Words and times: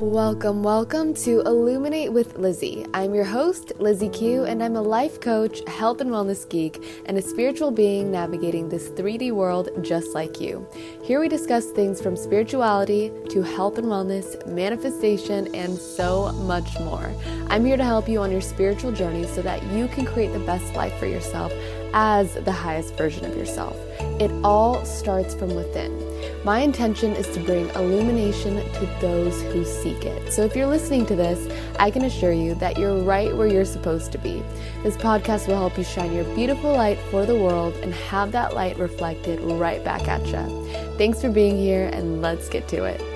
Welcome, 0.00 0.62
welcome 0.62 1.12
to 1.12 1.42
Illuminate 1.42 2.10
with 2.10 2.38
Lizzie. 2.38 2.86
I'm 2.94 3.14
your 3.14 3.26
host, 3.26 3.74
Lizzie 3.78 4.08
Keu, 4.08 4.48
and 4.48 4.62
I'm 4.62 4.74
a 4.74 4.80
life 4.80 5.20
coach, 5.20 5.60
health 5.68 6.00
and 6.00 6.08
wellness 6.08 6.48
geek, 6.48 7.02
and 7.04 7.18
a 7.18 7.22
spiritual 7.22 7.70
being 7.70 8.10
navigating 8.10 8.70
this 8.70 8.88
3D 8.88 9.32
world 9.32 9.68
just 9.82 10.14
like 10.14 10.40
you. 10.40 10.66
Here 11.04 11.20
we 11.20 11.28
discuss 11.28 11.66
things 11.66 12.00
from 12.00 12.16
spirituality 12.16 13.12
to 13.28 13.42
health 13.42 13.76
and 13.76 13.88
wellness, 13.88 14.46
manifestation, 14.46 15.54
and 15.54 15.76
so 15.76 16.32
much 16.32 16.80
more. 16.80 17.12
I'm 17.48 17.66
here 17.66 17.76
to 17.76 17.84
help 17.84 18.08
you 18.08 18.20
on 18.20 18.32
your 18.32 18.40
spiritual 18.40 18.92
journey 18.92 19.26
so 19.26 19.42
that 19.42 19.62
you 19.64 19.86
can 19.88 20.06
create 20.06 20.32
the 20.32 20.38
best 20.38 20.74
life 20.74 20.98
for 20.98 21.04
yourself 21.04 21.52
as 21.92 22.32
the 22.32 22.52
highest 22.52 22.94
version 22.94 23.26
of 23.26 23.36
yourself. 23.36 23.76
It 24.18 24.30
all 24.42 24.82
starts 24.86 25.34
from 25.34 25.54
within. 25.54 25.99
My 26.42 26.60
intention 26.60 27.12
is 27.12 27.28
to 27.34 27.40
bring 27.40 27.68
illumination 27.70 28.56
to 28.56 28.86
those 29.00 29.42
who 29.52 29.62
seek 29.64 30.06
it. 30.06 30.32
So 30.32 30.42
if 30.42 30.56
you're 30.56 30.66
listening 30.66 31.04
to 31.06 31.14
this, 31.14 31.54
I 31.78 31.90
can 31.90 32.04
assure 32.04 32.32
you 32.32 32.54
that 32.54 32.78
you're 32.78 33.02
right 33.02 33.36
where 33.36 33.46
you're 33.46 33.66
supposed 33.66 34.10
to 34.12 34.18
be. 34.18 34.42
This 34.82 34.96
podcast 34.96 35.48
will 35.48 35.56
help 35.56 35.76
you 35.76 35.84
shine 35.84 36.14
your 36.14 36.24
beautiful 36.34 36.72
light 36.72 36.98
for 37.10 37.26
the 37.26 37.36
world 37.36 37.74
and 37.82 37.92
have 37.92 38.32
that 38.32 38.54
light 38.54 38.78
reflected 38.78 39.38
right 39.40 39.84
back 39.84 40.08
at 40.08 40.26
you. 40.26 40.66
Thanks 40.96 41.20
for 41.20 41.30
being 41.30 41.58
here, 41.58 41.90
and 41.92 42.22
let's 42.22 42.48
get 42.48 42.68
to 42.68 42.84
it. 42.84 43.09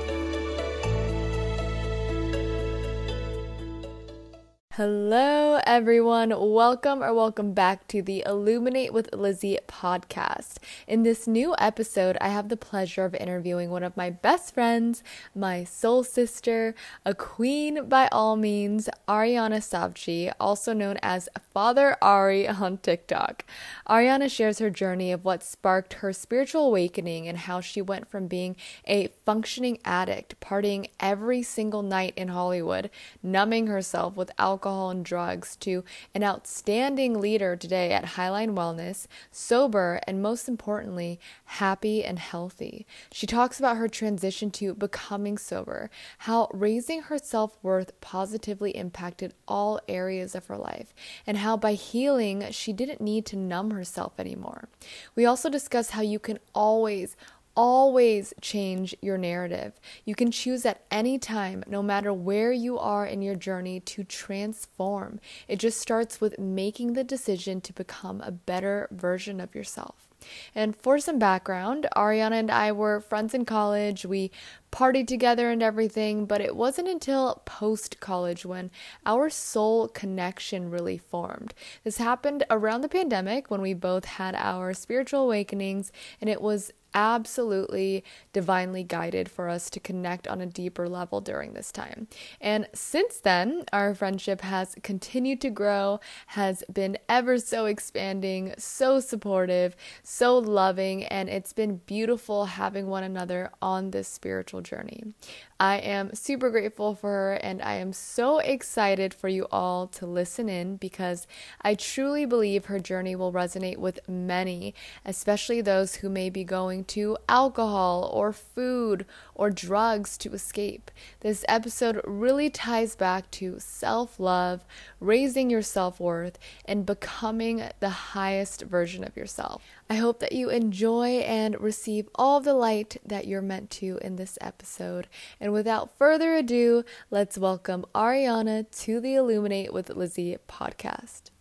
Hello, 4.77 5.61
everyone. 5.69 6.31
Welcome 6.37 7.01
or 7.01 7.15
welcome 7.15 7.53
back 7.53 7.87
to 7.87 8.03
the 8.03 8.25
Illuminate 8.27 8.93
with 8.93 9.15
Lizzie 9.15 9.57
podcast. 9.69 10.55
In 10.89 11.05
this 11.05 11.29
new 11.29 11.55
episode, 11.61 12.19
I 12.21 12.31
have 12.31 12.49
the 12.49 12.57
pleasure 12.57 13.05
of 13.05 13.15
interviewing 13.15 13.71
one 13.71 13.85
of 13.85 13.97
my 13.97 14.11
best 14.11 14.53
friends, 14.53 15.05
my 15.33 15.63
soul 15.63 16.03
sister, 16.03 16.75
a 17.07 17.15
queen 17.15 17.89
by 17.89 18.09
all 18.11 18.35
means, 18.35 18.89
Ariana 19.07 19.63
Savci, 19.63 20.33
also 20.41 20.73
known 20.73 20.99
as 21.03 21.29
Father 21.53 21.97
Ari 22.03 22.49
on 22.49 22.79
TikTok. 22.79 23.45
Ariana 23.89 24.29
shares 24.29 24.59
her 24.59 24.71
journey 24.71 25.13
of 25.13 25.25
what 25.25 25.45
sparked 25.45 25.93
her 26.03 26.13
spiritual 26.13 26.67
awakening 26.67 27.29
and 27.29 27.39
how 27.39 27.61
she 27.61 27.81
went 27.81 28.11
from 28.11 28.27
being 28.27 28.57
a 28.89 29.07
functioning 29.25 29.79
addict, 29.85 30.35
partying 30.41 30.89
every 30.99 31.45
single 31.45 31.83
night 31.83 32.13
in 32.17 32.27
Hollywood, 32.27 32.91
numbing 33.23 33.69
herself 33.69 34.17
with 34.17 34.33
alcohol 34.37 34.64
alcohol 34.65 34.89
and 34.89 35.05
drugs 35.05 35.57
to 35.57 35.85
an 36.15 36.25
outstanding 36.25 37.21
leader 37.21 37.55
today 37.55 37.93
at 37.93 38.17
Highline 38.17 38.57
Wellness, 38.57 39.07
sober, 39.31 40.01
and 40.07 40.23
most 40.23 40.49
importantly, 40.49 41.21
happy 41.45 42.03
and 42.03 42.19
healthy. 42.19 42.87
She 43.13 43.27
talks 43.27 43.59
about 43.59 43.77
her 43.77 43.89
transition 43.89 44.51
to 44.53 44.73
becoming 44.75 45.37
sober, 45.37 45.91
how 46.19 46.49
raising 46.51 47.03
her 47.03 47.19
self 47.19 47.59
worth 47.63 48.01
positively 48.01 48.71
impacted 48.71 49.35
all 49.47 49.81
areas 49.87 50.35
of 50.35 50.47
her 50.47 50.57
life, 50.57 50.95
and 51.27 51.37
how 51.37 51.59
by 51.59 51.75
healing, 51.75 52.47
she 52.51 52.73
didn't 52.73 53.03
need 53.03 53.27
to 53.27 53.37
numb 53.37 53.71
herself 53.71 54.15
anymore. 54.19 54.71
We 55.15 55.27
also 55.27 55.51
discuss 55.51 55.91
how 55.91 56.01
you 56.01 56.19
can 56.19 56.39
always, 56.55 57.19
always 57.57 58.35
change 58.41 58.95
your 59.01 59.19
narrative. 59.19 59.75
You 60.05 60.15
can 60.15 60.31
choose 60.31 60.65
at 60.67 60.85
any 60.91 61.19
time, 61.19 61.65
no 61.67 61.83
matter 61.83 62.13
where 62.13 62.53
you 62.53 62.79
are 62.79 63.07
in 63.07 63.23
your 63.23 63.37
journey, 63.37 63.81
to 63.81 64.05
transform. 64.05 65.21
It 65.49 65.59
just 65.59 65.81
starts 65.81 66.21
with 66.21 66.39
making 66.39 66.95
the 66.95 67.05
decision 67.05 67.61
to 67.63 67.73
become 67.73 68.21
a 68.21 68.33
better 68.33 68.89
version 68.91 69.41
of 69.41 69.55
yourself. 69.55 70.09
And 70.55 70.75
for 70.75 70.99
some 70.99 71.19
background, 71.19 71.87
Ariana 71.97 72.33
and 72.33 72.51
I 72.51 72.73
were 72.73 73.01
friends 73.01 73.35
in 73.35 73.45
college. 73.45 74.07
We 74.07 74.31
partied 74.73 75.07
together 75.07 75.51
and 75.51 75.63
everything, 75.63 76.27
but 76.27 76.41
it 76.41 76.57
wasn't 76.57 76.89
until 76.89 77.43
post 77.45 78.01
college 78.01 78.45
when 78.45 78.71
our 79.07 79.31
soul 79.31 79.89
connection 79.89 80.71
really 80.71 80.99
formed. 80.99 81.55
This 81.85 81.99
happened 81.99 82.45
around 82.51 82.81
the 82.81 82.89
pandemic 82.89 83.51
when 83.51 83.61
we 83.61 83.75
both 83.75 84.05
had 84.05 84.35
our 84.35 84.75
spiritual 84.75 85.23
awakenings, 85.23 85.93
and 86.21 86.29
it 86.31 86.41
was 86.41 86.73
absolutely 86.95 88.05
divinely 88.33 88.85
guided 88.85 89.29
for 89.31 89.49
us 89.49 89.69
to 89.71 89.81
connect 89.81 90.29
on 90.29 90.41
a 90.41 90.47
deeper 90.47 90.89
level 90.89 91.21
during 91.21 91.53
this 91.53 91.73
time. 91.73 92.07
And 92.41 92.69
since 92.73 93.19
then, 93.19 93.65
our 93.73 93.95
friendship 93.95 94.41
has 94.43 94.77
continued 94.83 95.41
to 95.43 95.51
grow, 95.51 96.01
has 96.29 96.63
been 96.73 96.97
ever 97.09 97.39
so 97.39 97.67
expanding, 97.67 98.55
so 98.59 99.01
supportive, 99.01 99.77
so 100.03 100.39
loving, 100.39 101.05
and 101.05 101.29
it's 101.29 101.53
been 101.53 101.81
beautiful 101.87 102.47
having 102.47 102.87
one 102.87 103.05
another 103.05 103.51
on 103.61 103.91
this 103.91 104.09
spiritual 104.09 104.61
journey. 104.61 105.15
I 105.59 105.77
am 105.77 106.15
super 106.15 106.51
grateful 106.51 106.95
for 106.95 107.09
her, 107.09 107.33
and 107.35 107.63
I 107.63 107.75
am 107.75 107.93
so 107.93 108.39
excited 108.39 109.15
for 109.15 109.29
you 109.29 109.47
all 109.51 109.87
to 109.89 110.07
listen 110.07 110.49
in 110.49 110.77
because 110.77 111.27
I 111.63 111.75
truly 111.75 112.27
believe 112.27 112.67
her 112.67 112.81
journey 112.81 113.15
will 113.17 113.33
resonate 113.33 113.79
with 113.79 114.01
many, 114.09 114.75
especially 115.05 115.61
those 115.61 115.97
who 115.97 116.09
may 116.09 116.29
be 116.29 116.45
going 116.45 116.84
to 116.89 117.17
alcohol 117.29 118.11
or 118.13 118.33
food 118.33 119.07
or 119.35 119.51
drugs 119.51 120.17
to 120.19 120.33
escape. 120.33 120.91
This 121.21 121.45
episode 121.49 122.01
really 122.05 122.51
ties 122.51 122.95
back 122.97 123.31
to 123.33 123.59
self 123.59 124.21
love, 124.21 124.65
raising 125.01 125.51
your 125.51 125.63
self 125.63 125.99
worth, 125.99 126.39
and 126.65 126.87
becoming 126.87 127.63
the 127.81 127.89
highest 127.89 128.63
version 128.63 129.05
of 129.05 129.17
yourself. 129.17 129.63
I 129.91 129.95
hope 129.95 130.21
that 130.21 130.33
you 130.33 130.51
enjoy 130.51 131.19
and 131.19 131.61
receive 131.61 132.09
all 132.15 132.41
the 132.41 132.55
light 132.55 132.97
that 133.05 133.27
you're 133.27 133.43
meant 133.43 133.71
to 133.73 133.99
in 134.01 134.17
this 134.17 134.39
episode. 134.41 135.09
And 135.41 135.53
without 135.53 135.97
further 135.99 136.35
ado, 136.35 136.85
let's 137.11 137.37
welcome 137.37 137.85
Ariana 137.95 138.71
to 138.83 139.01
the 139.01 139.15
Illuminate 139.15 139.73
with 139.73 139.91
Lizzie 139.91 140.37
podcast. 140.49 141.34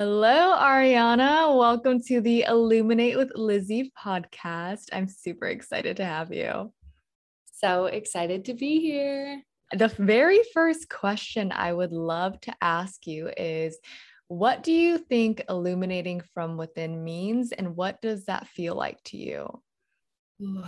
Hello, 0.00 0.56
Ariana. 0.56 1.54
Welcome 1.54 2.00
to 2.04 2.22
the 2.22 2.46
Illuminate 2.48 3.18
with 3.18 3.32
Lizzie 3.34 3.92
podcast. 4.02 4.84
I'm 4.94 5.06
super 5.06 5.44
excited 5.44 5.98
to 5.98 6.06
have 6.06 6.32
you. 6.32 6.72
So 7.52 7.84
excited 7.84 8.46
to 8.46 8.54
be 8.54 8.80
here. 8.80 9.42
The 9.72 9.88
very 9.88 10.40
first 10.54 10.88
question 10.88 11.52
I 11.52 11.74
would 11.74 11.92
love 11.92 12.40
to 12.40 12.54
ask 12.62 13.06
you 13.06 13.28
is 13.36 13.78
what 14.28 14.62
do 14.62 14.72
you 14.72 14.96
think 14.96 15.44
illuminating 15.50 16.22
from 16.32 16.56
within 16.56 17.04
means, 17.04 17.52
and 17.52 17.76
what 17.76 18.00
does 18.00 18.24
that 18.24 18.48
feel 18.48 18.74
like 18.74 19.04
to 19.04 19.18
you? 19.18 19.62
Ooh, 20.40 20.64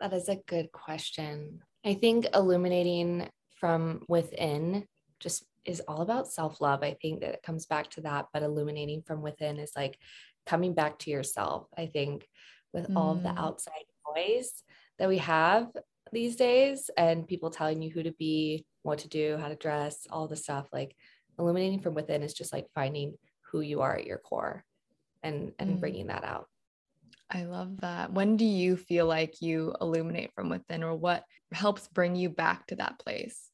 that 0.00 0.12
is 0.12 0.28
a 0.28 0.42
good 0.48 0.72
question. 0.72 1.60
I 1.86 1.94
think 1.94 2.26
illuminating 2.34 3.28
from 3.60 4.02
within 4.08 4.86
just 5.20 5.44
is 5.64 5.80
all 5.86 6.02
about 6.02 6.28
self 6.28 6.60
love. 6.60 6.82
I 6.82 6.96
think 7.00 7.20
that 7.20 7.34
it 7.34 7.42
comes 7.42 7.66
back 7.66 7.90
to 7.90 8.02
that, 8.02 8.26
but 8.32 8.42
illuminating 8.42 9.02
from 9.02 9.22
within 9.22 9.58
is 9.58 9.72
like 9.76 9.98
coming 10.46 10.74
back 10.74 10.98
to 11.00 11.10
yourself. 11.10 11.68
I 11.76 11.86
think 11.86 12.26
with 12.72 12.88
mm. 12.88 12.96
all 12.96 13.12
of 13.12 13.22
the 13.22 13.30
mm. 13.30 13.38
outside 13.38 13.84
noise 14.14 14.50
that 14.98 15.08
we 15.08 15.18
have 15.18 15.68
these 16.12 16.36
days 16.36 16.90
and 16.96 17.26
people 17.26 17.50
telling 17.50 17.82
you 17.82 17.90
who 17.90 18.02
to 18.02 18.12
be, 18.12 18.66
what 18.82 18.98
to 18.98 19.08
do, 19.08 19.36
how 19.38 19.48
to 19.48 19.56
dress, 19.56 20.06
all 20.10 20.28
the 20.28 20.36
stuff, 20.36 20.68
like 20.72 20.94
illuminating 21.38 21.80
from 21.80 21.94
within 21.94 22.22
is 22.22 22.34
just 22.34 22.52
like 22.52 22.66
finding 22.74 23.14
who 23.50 23.60
you 23.60 23.80
are 23.82 23.96
at 23.96 24.06
your 24.06 24.18
core 24.18 24.64
and 25.22 25.52
and 25.58 25.76
mm. 25.76 25.80
bringing 25.80 26.08
that 26.08 26.24
out 26.24 26.48
i 27.30 27.44
love 27.44 27.80
that 27.80 28.12
when 28.12 28.36
do 28.36 28.44
you 28.44 28.76
feel 28.76 29.06
like 29.06 29.40
you 29.40 29.74
illuminate 29.80 30.32
from 30.34 30.48
within 30.48 30.82
or 30.82 30.94
what 30.94 31.24
helps 31.52 31.88
bring 31.88 32.16
you 32.16 32.28
back 32.28 32.66
to 32.66 32.76
that 32.76 32.98
place 32.98 33.50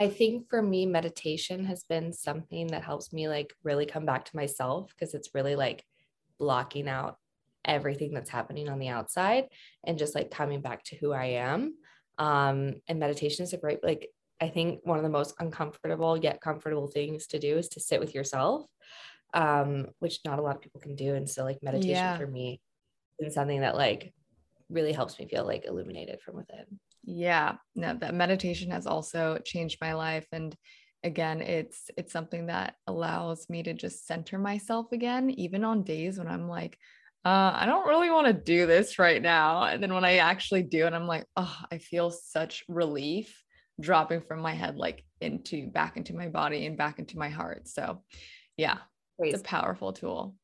i 0.00 0.08
think 0.08 0.48
for 0.48 0.62
me 0.62 0.86
meditation 0.86 1.64
has 1.64 1.84
been 1.84 2.12
something 2.12 2.66
that 2.68 2.84
helps 2.84 3.12
me 3.12 3.28
like 3.28 3.52
really 3.64 3.86
come 3.86 4.06
back 4.06 4.24
to 4.24 4.36
myself 4.36 4.90
because 4.90 5.14
it's 5.14 5.34
really 5.34 5.56
like 5.56 5.84
blocking 6.38 6.88
out 6.88 7.16
everything 7.64 8.12
that's 8.14 8.30
happening 8.30 8.68
on 8.68 8.78
the 8.78 8.88
outside 8.88 9.46
and 9.84 9.98
just 9.98 10.14
like 10.14 10.30
coming 10.30 10.60
back 10.60 10.82
to 10.84 10.96
who 10.96 11.12
i 11.12 11.24
am 11.24 11.74
um 12.18 12.74
and 12.88 12.98
meditation 12.98 13.42
is 13.42 13.52
a 13.52 13.58
great 13.58 13.82
like 13.82 14.10
I 14.40 14.48
think 14.48 14.80
one 14.84 14.98
of 14.98 15.02
the 15.02 15.10
most 15.10 15.34
uncomfortable 15.38 16.16
yet 16.16 16.40
comfortable 16.40 16.88
things 16.88 17.26
to 17.28 17.38
do 17.38 17.56
is 17.56 17.68
to 17.70 17.80
sit 17.80 18.00
with 18.00 18.14
yourself, 18.14 18.66
um, 19.32 19.86
which 19.98 20.20
not 20.24 20.38
a 20.38 20.42
lot 20.42 20.56
of 20.56 20.62
people 20.62 20.80
can 20.80 20.94
do. 20.94 21.14
And 21.14 21.28
so, 21.28 21.44
like, 21.44 21.62
meditation 21.62 21.96
yeah. 21.96 22.18
for 22.18 22.26
me 22.26 22.60
is 23.18 23.34
something 23.34 23.60
that 23.60 23.76
like 23.76 24.12
really 24.68 24.92
helps 24.92 25.18
me 25.18 25.26
feel 25.26 25.46
like 25.46 25.64
illuminated 25.64 26.20
from 26.20 26.36
within. 26.36 26.80
Yeah, 27.04 27.56
no, 27.74 27.94
that 27.94 28.14
meditation 28.14 28.70
has 28.70 28.86
also 28.86 29.38
changed 29.44 29.78
my 29.80 29.94
life, 29.94 30.26
and 30.32 30.56
again, 31.04 31.40
it's 31.40 31.90
it's 31.96 32.12
something 32.12 32.46
that 32.46 32.74
allows 32.86 33.48
me 33.48 33.62
to 33.62 33.74
just 33.74 34.06
center 34.06 34.38
myself 34.38 34.92
again, 34.92 35.30
even 35.30 35.64
on 35.64 35.84
days 35.84 36.18
when 36.18 36.28
I'm 36.28 36.48
like. 36.48 36.78
Uh, 37.24 37.52
I 37.56 37.66
don't 37.66 37.88
really 37.88 38.08
want 38.08 38.28
to 38.28 38.32
do 38.32 38.68
this 38.68 39.00
right 39.00 39.20
now. 39.20 39.64
And 39.64 39.82
then 39.82 39.92
when 39.92 40.04
I 40.04 40.18
actually 40.18 40.62
do, 40.62 40.86
and 40.86 40.94
I'm 40.94 41.08
like, 41.08 41.24
oh, 41.36 41.56
I 41.72 41.78
feel 41.78 42.12
such 42.12 42.62
relief 42.68 43.42
dropping 43.80 44.20
from 44.20 44.40
my 44.40 44.54
head 44.54 44.76
like 44.76 45.04
into 45.20 45.66
back 45.66 45.96
into 45.96 46.14
my 46.14 46.28
body 46.28 46.66
and 46.66 46.78
back 46.78 47.00
into 47.00 47.18
my 47.18 47.28
heart. 47.28 47.66
So, 47.66 48.04
yeah, 48.56 48.78
Crazy. 49.18 49.34
it's 49.34 49.42
a 49.42 49.44
powerful 49.44 49.92
tool. 49.92 50.36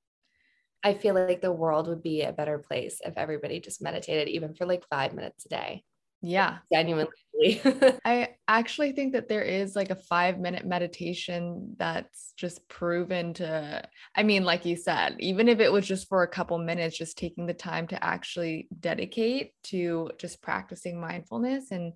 I 0.83 0.95
feel 0.95 1.15
like 1.15 1.41
the 1.41 1.53
world 1.53 1.87
would 1.87 2.03
be 2.03 2.23
a 2.23 2.33
better 2.33 2.59
place 2.59 3.01
if 3.05 3.17
everybody 3.17 3.61
just 3.61 3.81
meditated 3.81 4.29
even 4.29 4.53
for 4.55 4.67
like 4.67 4.85
5 4.91 5.15
minutes 5.15 5.47
a 5.47 5.49
day. 5.49 5.85
Yeah. 6.23 6.59
Genuinely. 6.73 7.11
I 8.05 8.37
actually 8.47 8.93
think 8.93 9.15
that 9.15 9.29
there 9.29 9.43
is 9.43 9.75
like 9.75 9.91
a 9.91 9.97
five 9.97 10.39
minute 10.39 10.65
meditation 10.65 11.75
that's 11.77 12.33
just 12.37 12.69
proven 12.69 13.35
to, 13.35 13.83
I 14.15 14.23
mean, 14.23 14.45
like 14.45 14.65
you 14.65 14.77
said, 14.77 15.17
even 15.19 15.49
if 15.49 15.59
it 15.59 15.73
was 15.73 15.87
just 15.87 16.09
for 16.09 16.23
a 16.23 16.29
couple 16.29 16.59
minutes, 16.59 16.97
just 16.97 17.19
taking 17.19 17.47
the 17.47 17.55
time 17.55 17.89
to 17.89 18.03
actually 18.03 18.69
dedicate 18.79 19.53
to 19.65 20.11
just 20.19 20.41
practicing 20.41 21.01
mindfulness 21.01 21.73
and 21.73 21.95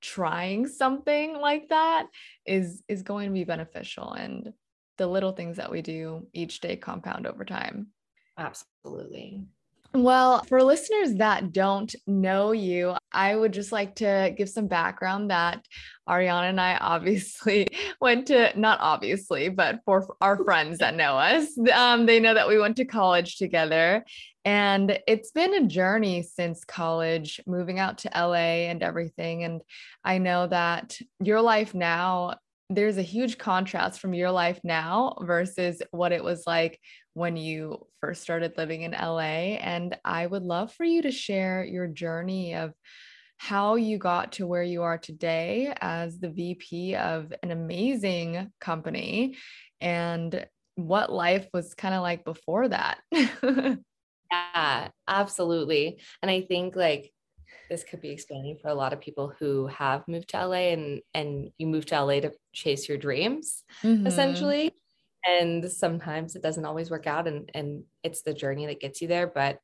trying 0.00 0.66
something 0.66 1.36
like 1.36 1.68
that 1.68 2.06
is 2.46 2.82
is 2.88 3.02
going 3.02 3.28
to 3.28 3.32
be 3.32 3.44
beneficial 3.44 4.12
and 4.12 4.52
the 4.98 5.06
little 5.06 5.32
things 5.32 5.56
that 5.56 5.70
we 5.70 5.82
do 5.82 6.26
each 6.32 6.60
day 6.60 6.76
compound 6.76 7.26
over 7.26 7.44
time 7.44 7.88
absolutely 8.38 9.42
well, 10.02 10.42
for 10.44 10.62
listeners 10.62 11.14
that 11.16 11.52
don't 11.52 11.94
know 12.06 12.52
you, 12.52 12.94
I 13.12 13.34
would 13.34 13.52
just 13.52 13.72
like 13.72 13.96
to 13.96 14.34
give 14.36 14.48
some 14.48 14.66
background 14.66 15.30
that 15.30 15.64
Ariana 16.08 16.50
and 16.50 16.60
I 16.60 16.76
obviously 16.76 17.66
went 18.00 18.26
to, 18.28 18.58
not 18.58 18.78
obviously, 18.80 19.48
but 19.48 19.80
for 19.84 20.14
our 20.20 20.42
friends 20.44 20.78
that 20.78 20.94
know 20.94 21.16
us, 21.16 21.48
um, 21.72 22.06
they 22.06 22.20
know 22.20 22.34
that 22.34 22.48
we 22.48 22.58
went 22.58 22.76
to 22.76 22.84
college 22.84 23.36
together. 23.36 24.04
And 24.44 24.98
it's 25.08 25.32
been 25.32 25.54
a 25.54 25.66
journey 25.66 26.22
since 26.22 26.64
college, 26.64 27.40
moving 27.46 27.78
out 27.78 27.98
to 27.98 28.10
LA 28.14 28.68
and 28.70 28.82
everything. 28.82 29.42
And 29.42 29.60
I 30.04 30.18
know 30.18 30.46
that 30.46 30.98
your 31.20 31.40
life 31.40 31.74
now 31.74 32.34
there's 32.68 32.98
a 32.98 33.02
huge 33.02 33.38
contrast 33.38 34.00
from 34.00 34.12
your 34.12 34.30
life 34.30 34.58
now 34.64 35.16
versus 35.20 35.80
what 35.92 36.12
it 36.12 36.22
was 36.22 36.42
like 36.46 36.80
when 37.16 37.34
you 37.34 37.86
first 38.02 38.20
started 38.20 38.52
living 38.58 38.82
in 38.82 38.90
LA. 38.90 39.56
And 39.56 39.96
I 40.04 40.26
would 40.26 40.42
love 40.42 40.74
for 40.74 40.84
you 40.84 41.00
to 41.00 41.10
share 41.10 41.64
your 41.64 41.86
journey 41.86 42.54
of 42.54 42.74
how 43.38 43.76
you 43.76 43.96
got 43.96 44.32
to 44.32 44.46
where 44.46 44.62
you 44.62 44.82
are 44.82 44.98
today 44.98 45.72
as 45.80 46.20
the 46.20 46.28
VP 46.28 46.94
of 46.94 47.32
an 47.42 47.52
amazing 47.52 48.52
company 48.60 49.38
and 49.80 50.46
what 50.74 51.10
life 51.10 51.48
was 51.54 51.72
kind 51.72 51.94
of 51.94 52.02
like 52.02 52.22
before 52.22 52.68
that. 52.68 52.98
yeah, 53.10 54.88
absolutely. 55.08 55.98
And 56.20 56.30
I 56.30 56.42
think 56.42 56.76
like 56.76 57.10
this 57.70 57.82
could 57.82 58.02
be 58.02 58.10
explaining 58.10 58.58
for 58.60 58.68
a 58.68 58.74
lot 58.74 58.92
of 58.92 59.00
people 59.00 59.32
who 59.38 59.68
have 59.68 60.06
moved 60.06 60.28
to 60.30 60.46
LA 60.46 60.72
and 60.74 61.00
and 61.14 61.48
you 61.56 61.66
moved 61.66 61.88
to 61.88 62.04
LA 62.04 62.20
to 62.20 62.32
chase 62.52 62.90
your 62.90 62.98
dreams 62.98 63.64
mm-hmm. 63.82 64.06
essentially 64.06 64.72
and 65.26 65.70
sometimes 65.70 66.36
it 66.36 66.42
doesn't 66.42 66.64
always 66.64 66.90
work 66.90 67.06
out 67.06 67.26
and 67.26 67.50
and 67.54 67.84
it's 68.02 68.22
the 68.22 68.34
journey 68.34 68.66
that 68.66 68.80
gets 68.80 69.00
you 69.00 69.08
there 69.08 69.26
but 69.26 69.58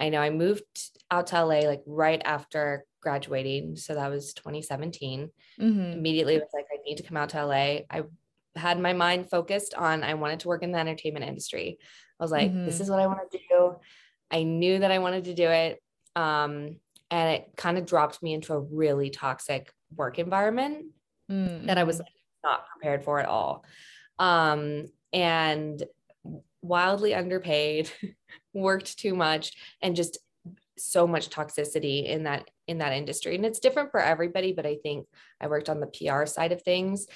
I 0.00 0.10
know 0.10 0.20
I 0.20 0.30
moved 0.30 0.62
out 1.10 1.28
to 1.28 1.44
LA 1.44 1.60
like 1.60 1.82
right 1.86 2.22
after 2.24 2.84
graduating 3.00 3.76
so 3.76 3.94
that 3.94 4.10
was 4.10 4.34
2017 4.34 5.30
mm-hmm. 5.60 5.80
immediately 5.80 6.38
was 6.38 6.48
like 6.54 6.66
I 6.72 6.78
need 6.84 6.96
to 6.96 7.02
come 7.02 7.16
out 7.16 7.30
to 7.30 7.44
LA 7.44 7.80
I 7.90 8.02
had 8.56 8.80
my 8.80 8.92
mind 8.92 9.30
focused 9.30 9.74
on 9.74 10.02
I 10.02 10.14
wanted 10.14 10.40
to 10.40 10.48
work 10.48 10.62
in 10.62 10.72
the 10.72 10.78
entertainment 10.78 11.24
industry 11.24 11.78
I 12.20 12.24
was 12.24 12.32
like 12.32 12.50
mm-hmm. 12.50 12.66
this 12.66 12.80
is 12.80 12.90
what 12.90 13.00
I 13.00 13.06
want 13.06 13.30
to 13.30 13.38
do 13.48 13.76
I 14.30 14.42
knew 14.42 14.78
that 14.78 14.90
I 14.90 14.98
wanted 14.98 15.24
to 15.24 15.34
do 15.34 15.48
it 15.48 15.82
um, 16.16 16.76
and 17.10 17.36
it 17.36 17.52
kind 17.56 17.78
of 17.78 17.86
dropped 17.86 18.22
me 18.22 18.34
into 18.34 18.52
a 18.52 18.60
really 18.60 19.10
toxic 19.10 19.72
work 19.94 20.18
environment 20.18 20.86
mm-hmm. 21.30 21.66
that 21.66 21.78
I 21.78 21.84
was 21.84 21.98
like, 21.98 22.08
not 22.44 22.66
prepared 22.66 23.04
for 23.04 23.18
at 23.20 23.26
all. 23.26 23.64
Um, 24.18 24.86
and 25.12 25.82
wildly 26.62 27.14
underpaid, 27.14 27.90
worked 28.52 28.98
too 28.98 29.14
much, 29.14 29.52
and 29.82 29.96
just 29.96 30.18
so 30.76 31.06
much 31.06 31.30
toxicity 31.30 32.06
in 32.06 32.24
that 32.24 32.48
in 32.66 32.78
that 32.78 32.92
industry. 32.92 33.34
And 33.34 33.44
it's 33.44 33.58
different 33.58 33.90
for 33.90 34.00
everybody, 34.00 34.52
but 34.52 34.66
I 34.66 34.76
think 34.82 35.06
I 35.40 35.48
worked 35.48 35.68
on 35.68 35.80
the 35.80 35.86
PR 35.86 36.26
side 36.26 36.52
of 36.52 36.62
things 36.62 37.06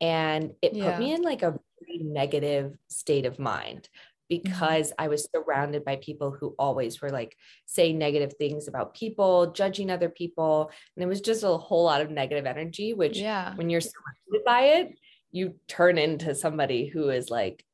and 0.00 0.52
it 0.62 0.74
yeah. 0.74 0.90
put 0.90 0.98
me 0.98 1.12
in 1.12 1.22
like 1.22 1.42
a 1.42 1.58
negative 2.00 2.76
state 2.88 3.26
of 3.26 3.38
mind 3.38 3.88
Mm-hmm. 4.32 4.50
because 4.50 4.92
I 4.98 5.08
was 5.08 5.28
surrounded 5.34 5.84
by 5.84 5.96
people 5.96 6.30
who 6.30 6.54
always 6.58 7.00
were 7.00 7.10
like 7.10 7.36
saying 7.66 7.98
negative 7.98 8.34
things 8.38 8.68
about 8.68 8.94
people, 8.94 9.52
judging 9.52 9.90
other 9.90 10.08
people. 10.08 10.70
And 10.96 11.02
it 11.02 11.08
was 11.08 11.20
just 11.20 11.42
a 11.42 11.48
whole 11.48 11.84
lot 11.84 12.00
of 12.00 12.10
negative 12.10 12.46
energy, 12.46 12.94
which 12.94 13.18
yeah. 13.18 13.54
when 13.56 13.68
you're 13.68 13.80
surrounded 13.80 14.44
by 14.44 14.60
it, 14.62 14.98
you 15.32 15.56
turn 15.66 15.98
into 15.98 16.34
somebody 16.34 16.86
who 16.86 17.08
is 17.10 17.30
like 17.30 17.64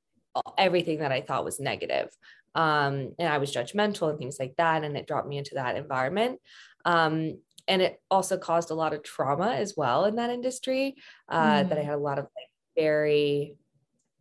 everything 0.56 1.00
that 1.00 1.12
I 1.12 1.20
thought 1.20 1.44
was 1.44 1.60
negative. 1.60 2.08
Um, 2.55 3.14
and 3.19 3.28
I 3.28 3.38
was 3.38 3.55
judgmental 3.55 4.08
and 4.10 4.19
things 4.19 4.38
like 4.38 4.55
that. 4.56 4.84
And 4.84 4.96
it 4.96 5.06
dropped 5.06 5.28
me 5.28 5.38
into 5.38 5.55
that 5.55 5.76
environment. 5.76 6.40
Um, 6.84 7.38
and 7.66 7.82
it 7.82 8.00
also 8.10 8.38
caused 8.38 8.70
a 8.70 8.75
lot 8.75 8.94
of 8.94 9.02
trauma 9.02 9.52
as 9.52 9.75
well 9.76 10.06
in 10.06 10.16
that 10.16 10.31
industry 10.31 10.96
uh, 11.28 11.62
mm. 11.62 11.69
that 11.69 11.78
I 11.78 11.82
mm. 11.82 11.84
had 11.84 11.94
a 11.94 11.99
lot 11.99 12.19
of 12.19 12.25
like 12.25 12.49
very 12.76 13.56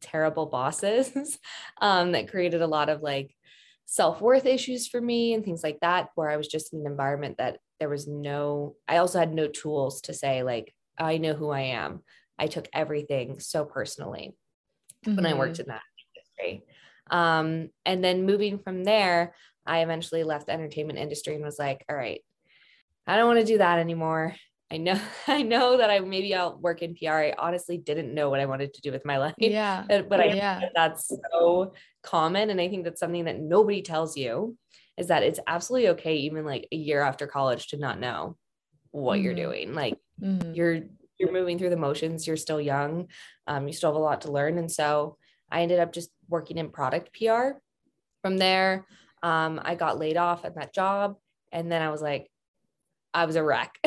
terrible 0.02 0.48
bosses 0.48 1.38
um, 1.82 2.12
that 2.12 2.30
created 2.30 2.62
a 2.62 2.68
lot 2.68 2.90
of 2.90 3.02
like 3.02 3.34
self-worth 3.86 4.46
issues 4.46 4.88
for 4.88 5.00
me 5.00 5.34
and 5.34 5.46
things 5.46 5.64
like 5.64 5.80
that 5.80 6.10
where 6.16 6.30
i 6.30 6.36
was 6.36 6.50
just 6.50 6.74
in 6.74 6.82
an 6.82 6.86
environment 6.86 7.38
that 7.38 7.60
there 7.80 7.88
was 7.88 8.06
no 8.06 8.76
i 8.86 8.98
also 8.98 9.18
had 9.18 9.34
no 9.34 9.48
tools 9.48 10.02
to 10.02 10.14
say 10.14 10.44
like 10.44 10.74
i 10.98 11.18
know 11.18 11.34
who 11.34 11.50
i 11.50 11.62
am 11.62 12.04
i 12.40 12.48
took 12.48 12.68
everything 12.74 13.40
so 13.40 13.66
personally 13.66 14.36
mm-hmm. 15.06 15.16
when 15.16 15.26
i 15.26 15.34
worked 15.34 15.54
mm-hmm. 15.54 15.70
in 15.70 15.76
that 15.76 15.82
industry 16.16 16.66
um, 17.10 17.70
and 17.86 18.04
then 18.04 18.26
moving 18.26 18.60
from 18.60 18.84
there 18.84 19.34
i 19.66 19.80
eventually 19.80 20.24
left 20.24 20.48
the 20.48 20.54
entertainment 20.54 21.00
industry 21.00 21.36
and 21.36 21.44
was 21.44 21.60
like 21.60 21.84
all 21.90 21.96
right 21.96 22.22
i 23.06 23.16
don't 23.16 23.28
want 23.28 23.40
to 23.40 23.46
do 23.46 23.58
that 23.58 23.80
anymore 23.80 24.36
I 24.70 24.78
know, 24.78 25.00
I 25.28 25.44
know 25.44 25.78
that 25.78 25.90
I 25.90 26.00
maybe 26.00 26.36
I'll 26.36 26.58
work 26.58 26.82
in 26.82 26.96
PR. 26.96 27.12
I 27.12 27.34
honestly 27.38 27.78
didn't 27.78 28.14
know 28.14 28.30
what 28.30 28.40
I 28.40 28.46
wanted 28.46 28.74
to 28.74 28.82
do 28.82 28.92
with 28.92 29.06
my 29.06 29.18
life. 29.26 29.36
Yeah. 29.38 29.86
But, 30.10 30.20
I 30.20 30.26
yeah. 30.26 30.60
That 30.60 30.72
that's 30.76 31.12
so 31.32 31.74
common. 32.04 32.50
And 32.50 32.62
I 32.62 32.70
think 32.70 32.84
that's 32.84 33.00
something 33.00 33.26
that 33.26 33.40
nobody 33.40 33.82
tells 33.82 34.18
you 34.18 34.58
is 34.98 35.08
that 35.08 35.24
it's 35.24 35.40
absolutely 35.46 35.90
okay, 35.90 36.16
even 36.18 36.46
like 36.46 36.68
a 36.72 36.76
year 36.76 37.02
after 37.02 37.28
college, 37.28 37.68
to 37.68 37.78
not 37.78 38.00
know 38.00 38.36
what 38.92 39.16
mm-hmm. 39.16 39.26
you're 39.26 39.36
doing. 39.36 39.74
Like 39.74 39.98
mm-hmm. 40.22 40.54
you're 40.54 40.82
you're 41.20 41.32
moving 41.32 41.58
through 41.58 41.70
the 41.70 41.78
motions, 41.78 42.28
you're 42.28 42.38
still 42.38 42.62
young, 42.62 43.08
um, 43.48 43.68
you 43.68 43.74
still 43.74 43.92
have 43.92 43.96
a 43.96 44.04
lot 44.04 44.22
to 44.22 44.32
learn. 44.32 44.58
And 44.58 44.72
so 44.72 45.18
I 45.52 45.62
ended 45.62 45.80
up 45.80 45.94
just 45.94 46.10
working 46.30 46.58
in 46.58 46.70
product 46.70 47.18
PR. 47.18 47.60
From 48.22 48.38
there, 48.38 48.86
um, 49.24 49.62
I 49.64 49.76
got 49.76 50.00
laid 50.00 50.18
off 50.18 50.44
at 50.44 50.56
that 50.56 50.74
job. 50.74 51.18
And 51.52 51.72
then 51.72 51.82
I 51.82 51.90
was 51.90 52.02
like, 52.02 52.30
I 53.14 53.26
was 53.26 53.36
a 53.36 53.44
wreck. 53.44 53.78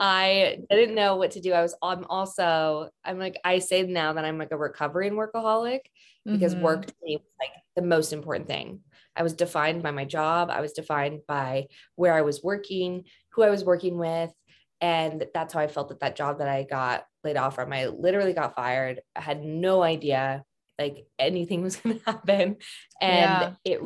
I 0.00 0.58
didn't 0.70 0.94
know 0.94 1.16
what 1.16 1.32
to 1.32 1.40
do. 1.40 1.52
I 1.52 1.62
was, 1.62 1.74
I'm 1.82 2.04
also, 2.04 2.90
I'm 3.04 3.18
like, 3.18 3.38
I 3.44 3.58
say 3.58 3.82
now 3.82 4.12
that 4.12 4.24
I'm 4.24 4.38
like 4.38 4.52
a 4.52 4.56
recovering 4.56 5.14
workaholic 5.14 5.80
because 6.24 6.54
mm-hmm. 6.54 6.64
work 6.64 6.86
to 6.86 6.94
me 7.02 7.16
was 7.16 7.32
like 7.40 7.50
the 7.76 7.82
most 7.82 8.12
important 8.12 8.48
thing. 8.48 8.80
I 9.16 9.22
was 9.22 9.34
defined 9.34 9.82
by 9.82 9.90
my 9.90 10.04
job. 10.04 10.50
I 10.50 10.60
was 10.60 10.72
defined 10.72 11.20
by 11.28 11.66
where 11.96 12.14
I 12.14 12.22
was 12.22 12.42
working, 12.42 13.04
who 13.30 13.42
I 13.42 13.50
was 13.50 13.64
working 13.64 13.98
with. 13.98 14.30
And 14.80 15.26
that's 15.32 15.54
how 15.54 15.60
I 15.60 15.66
felt 15.66 15.88
that 15.88 16.00
that 16.00 16.16
job 16.16 16.38
that 16.38 16.48
I 16.48 16.64
got 16.64 17.04
laid 17.22 17.36
off 17.36 17.54
from, 17.54 17.72
I 17.72 17.86
literally 17.86 18.32
got 18.32 18.56
fired. 18.56 19.00
I 19.16 19.20
had 19.20 19.42
no 19.42 19.82
idea 19.82 20.44
like 20.78 21.06
anything 21.18 21.62
was 21.62 21.76
going 21.76 21.98
to 21.98 22.04
happen. 22.04 22.56
And 23.00 23.10
yeah. 23.10 23.52
it 23.64 23.80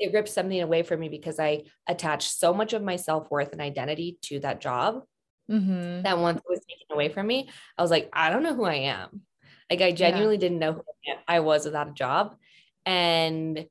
it 0.00 0.12
ripped 0.12 0.28
something 0.28 0.60
away 0.60 0.82
from 0.82 1.00
me 1.00 1.08
because 1.08 1.38
I 1.38 1.62
attached 1.86 2.38
so 2.38 2.52
much 2.52 2.72
of 2.72 2.82
my 2.82 2.96
self 2.96 3.30
worth 3.30 3.52
and 3.52 3.60
identity 3.60 4.18
to 4.22 4.40
that 4.40 4.60
job 4.60 5.04
mm-hmm. 5.50 6.02
that 6.02 6.18
once 6.18 6.38
it 6.38 6.50
was 6.50 6.60
taken 6.60 6.92
away 6.92 7.08
from 7.08 7.26
me, 7.26 7.48
I 7.78 7.82
was 7.82 7.90
like, 7.90 8.08
I 8.12 8.30
don't 8.30 8.42
know 8.42 8.54
who 8.54 8.64
I 8.64 8.74
am. 8.74 9.22
Like, 9.70 9.80
I 9.80 9.92
genuinely 9.92 10.36
yeah. 10.36 10.40
didn't 10.40 10.58
know 10.58 10.72
who 10.74 10.82
I 11.26 11.40
was 11.40 11.64
without 11.64 11.88
a 11.88 11.94
job. 11.94 12.36
And 12.84 13.66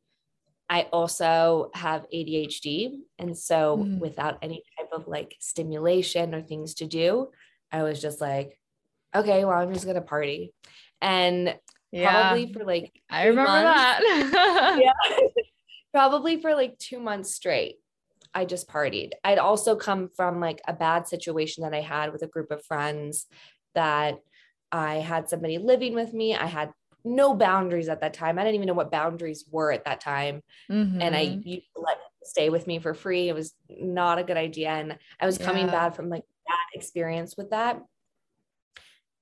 I 0.69 0.83
also 0.93 1.69
have 1.73 2.07
ADHD. 2.13 2.99
And 3.19 3.37
so, 3.37 3.77
mm-hmm. 3.77 3.99
without 3.99 4.39
any 4.41 4.63
of 4.93 5.07
like 5.07 5.35
stimulation 5.39 6.33
or 6.33 6.41
things 6.41 6.75
to 6.75 6.85
do, 6.85 7.29
I 7.71 7.83
was 7.83 8.01
just 8.01 8.21
like, 8.21 8.57
okay, 9.15 9.45
well, 9.45 9.57
I'm 9.57 9.73
just 9.73 9.85
going 9.85 9.95
to 9.95 10.01
party. 10.01 10.53
And 11.01 11.55
yeah. 11.91 12.11
probably 12.11 12.53
for 12.53 12.63
like, 12.63 12.91
I 13.09 13.27
remember 13.27 13.51
months, 13.51 14.01
that. 14.31 14.79
yeah 15.09 15.17
probably 15.93 16.41
for 16.41 16.55
like 16.55 16.77
two 16.79 16.99
months 16.99 17.33
straight. 17.33 17.77
I 18.33 18.45
just 18.45 18.67
partied. 18.67 19.11
I'd 19.23 19.37
also 19.37 19.75
come 19.75 20.09
from 20.15 20.39
like 20.39 20.59
a 20.67 20.73
bad 20.73 21.07
situation 21.07 21.63
that 21.63 21.73
I 21.73 21.81
had 21.81 22.11
with 22.11 22.23
a 22.23 22.27
group 22.27 22.49
of 22.49 22.65
friends 22.65 23.27
that 23.75 24.15
I 24.71 24.95
had 24.95 25.29
somebody 25.29 25.59
living 25.59 25.93
with 25.93 26.13
me. 26.13 26.35
I 26.35 26.47
had 26.47 26.71
no 27.05 27.35
boundaries 27.35 27.89
at 27.89 28.01
that 28.01 28.15
time. 28.15 28.39
I 28.39 28.43
didn't 28.43 28.55
even 28.55 28.67
know 28.67 28.73
what 28.73 28.91
boundaries 28.91 29.45
were 29.51 29.71
at 29.71 29.85
that 29.85 30.01
time. 30.01 30.41
Mm-hmm. 30.71 30.99
And 30.99 31.15
I 31.15 31.25
mm-hmm. 31.27 31.47
used 31.47 31.67
to 31.75 31.81
let 31.81 31.97
stay 32.25 32.49
with 32.49 32.67
me 32.67 32.79
for 32.79 32.93
free. 32.93 33.29
It 33.29 33.35
was 33.35 33.53
not 33.69 34.19
a 34.19 34.23
good 34.23 34.37
idea. 34.37 34.69
And 34.69 34.97
I 35.19 35.25
was 35.25 35.37
coming 35.37 35.65
yeah. 35.65 35.71
bad 35.71 35.95
from 35.95 36.09
like 36.09 36.23
that 36.47 36.77
experience 36.77 37.35
with 37.37 37.51
that. 37.51 37.81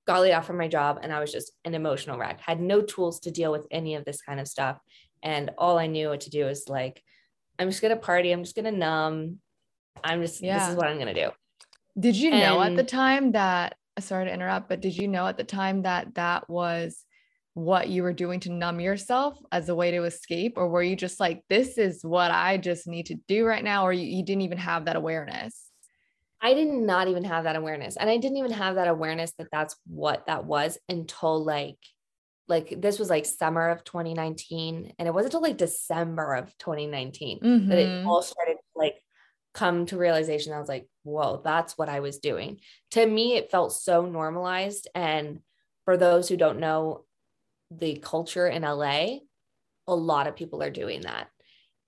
Got 0.08 0.22
laid 0.22 0.34
off 0.34 0.48
from 0.48 0.58
my 0.58 0.68
job 0.68 1.00
and 1.02 1.14
I 1.14 1.20
was 1.20 1.32
just 1.32 1.52
an 1.66 1.76
emotional 1.76 2.18
wreck. 2.18 2.40
Had 2.42 2.60
no 2.60 2.82
tools 2.82 3.20
to 3.22 3.32
deal 3.32 3.52
with 3.52 3.68
any 3.72 3.96
of 3.96 4.06
this 4.06 4.22
kind 4.22 4.40
of 4.40 4.48
stuff. 4.48 4.80
And 5.24 5.52
all 5.58 5.78
I 5.78 5.88
knew 5.88 6.10
what 6.10 6.22
to 6.22 6.30
do 6.30 6.48
is 6.48 6.66
like, 6.68 7.04
I'm 7.60 7.70
just 7.70 7.82
gonna 7.82 7.96
party, 7.96 8.32
I'm 8.32 8.44
just 8.44 8.56
gonna 8.56 8.72
numb. 8.72 9.38
I'm 10.04 10.22
just 10.22 10.42
yeah. 10.42 10.58
this 10.58 10.70
is 10.70 10.76
what 10.76 10.88
I'm 10.88 10.98
gonna 10.98 11.14
do. 11.14 11.30
Did 12.00 12.16
you 12.16 12.32
know 12.32 12.62
at 12.62 12.76
the 12.76 12.84
time 12.84 13.34
that, 13.34 13.76
sorry 14.00 14.26
to 14.26 14.34
interrupt, 14.34 14.70
but 14.70 14.82
did 14.82 14.98
you 14.98 15.08
know 15.08 15.28
at 15.28 15.38
the 15.38 15.44
time 15.44 15.84
that 15.84 16.16
that 16.16 16.50
was 16.50 17.06
what 17.54 17.90
you 17.90 18.04
were 18.04 18.14
doing 18.14 18.40
to 18.42 18.52
numb 18.52 18.80
yourself 18.80 19.38
as 19.52 19.70
a 19.70 19.76
way 19.76 19.92
to 19.92 20.04
escape? 20.04 20.54
Or 20.58 20.68
were 20.70 20.84
you 20.84 20.96
just 20.96 21.20
like, 21.20 21.44
this 21.50 21.78
is 21.78 22.04
what 22.04 22.32
I 22.32 22.58
just 22.58 22.88
need 22.88 23.08
to 23.08 23.16
do 23.28 23.46
right 23.46 23.64
now? 23.64 23.86
Or 23.86 23.94
you, 23.94 24.06
you 24.06 24.24
didn't 24.24 24.44
even 24.44 24.58
have 24.58 24.86
that 24.86 24.96
awareness? 24.96 25.68
I 26.42 26.54
did 26.54 26.68
not 26.70 27.08
even 27.08 27.24
have 27.26 27.44
that 27.44 27.56
awareness. 27.56 27.98
And 27.98 28.10
I 28.10 28.18
didn't 28.18 28.38
even 28.38 28.52
have 28.54 28.76
that 28.76 28.88
awareness 28.88 29.34
that 29.38 29.50
that's 29.52 29.76
what 29.86 30.26
that 30.28 30.46
was 30.46 30.78
until 30.90 31.44
like, 31.44 31.78
like 32.48 32.82
this 32.82 32.98
was 33.00 33.10
like 33.10 33.26
summer 33.26 33.70
of 33.70 33.84
2019. 33.84 34.94
And 34.98 35.08
it 35.08 35.14
wasn't 35.14 35.34
until 35.34 35.48
like 35.48 35.58
December 35.58 36.34
of 36.34 36.58
2019 36.58 37.40
that 37.68 37.78
it 37.78 37.90
Mhm. 37.90 38.06
all 38.06 38.22
started 38.24 38.54
to 38.56 38.60
like 38.76 38.96
come 39.54 39.86
to 39.88 39.98
realization. 39.98 40.54
I 40.54 40.60
was 40.60 40.70
like, 40.70 40.88
whoa, 41.04 41.42
that's 41.44 41.78
what 41.78 41.90
I 41.90 42.00
was 42.00 42.20
doing. 42.20 42.60
To 42.92 43.06
me, 43.06 43.36
it 43.36 43.52
felt 43.52 43.74
so 43.74 44.06
normalized. 44.06 44.88
And 44.96 45.42
for 45.86 45.98
those 45.98 46.28
who 46.30 46.38
don't 46.38 46.60
know 46.60 47.06
the 47.72 47.98
culture 47.98 48.48
in 48.48 48.64
LA, 48.64 49.22
a 49.88 49.96
lot 49.96 50.28
of 50.28 50.36
people 50.36 50.64
are 50.64 50.70
doing 50.72 51.02
that. 51.02 51.30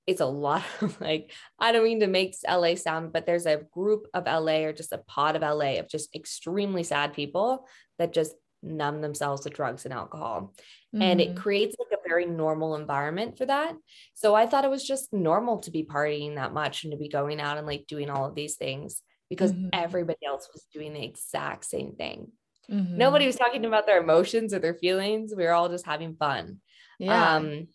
It's 0.07 0.21
a 0.21 0.25
lot 0.25 0.63
of 0.81 0.99
like, 1.01 1.31
I 1.59 1.71
don't 1.71 1.83
mean 1.83 2.01
to 2.01 2.07
make 2.07 2.35
LA 2.47 2.75
sound, 2.75 3.13
but 3.13 3.25
there's 3.25 3.45
a 3.45 3.57
group 3.71 4.07
of 4.13 4.27
LA 4.27 4.65
or 4.65 4.73
just 4.73 4.93
a 4.93 4.97
pod 4.99 5.35
of 5.35 5.43
LA 5.43 5.79
of 5.79 5.89
just 5.89 6.15
extremely 6.15 6.83
sad 6.83 7.13
people 7.13 7.67
that 7.99 8.13
just 8.13 8.35
numb 8.61 9.01
themselves 9.01 9.43
with 9.43 9.53
drugs 9.53 9.83
and 9.85 9.93
alcohol 9.93 10.53
and 11.01 11.19
it 11.19 11.31
Mhm. 11.31 11.35
creates 11.35 11.75
like 11.79 11.99
a 11.99 12.07
very 12.07 12.25
normal 12.25 12.75
environment 12.75 13.37
for 13.37 13.45
that. 13.45 13.75
So 14.13 14.35
I 14.35 14.45
thought 14.45 14.63
it 14.63 14.69
was 14.69 14.85
just 14.87 15.11
normal 15.11 15.59
to 15.59 15.71
be 15.71 15.83
partying 15.83 16.35
that 16.35 16.53
much 16.53 16.83
and 16.83 16.91
to 16.91 16.97
be 16.97 17.09
going 17.09 17.41
out 17.41 17.57
and 17.57 17.67
like 17.67 17.87
doing 17.87 18.09
all 18.09 18.25
of 18.25 18.35
these 18.35 18.55
things 18.55 19.01
because 19.29 19.51
Mhm. 19.51 19.69
everybody 19.73 20.25
else 20.25 20.47
was 20.53 20.65
doing 20.73 20.93
the 20.93 21.03
exact 21.03 21.65
same 21.65 21.95
thing. 21.95 22.31
Mhm. 22.72 22.91
Nobody 22.98 23.25
was 23.25 23.36
talking 23.36 23.65
about 23.65 23.86
their 23.86 24.01
emotions 24.01 24.53
or 24.53 24.60
their 24.60 24.74
feelings. 24.74 25.34
We 25.36 25.43
were 25.43 25.51
all 25.53 25.70
just 25.70 25.86
having 25.86 26.15
fun. 26.15 26.60
yeah. 27.00 27.36
Um, 27.36 27.67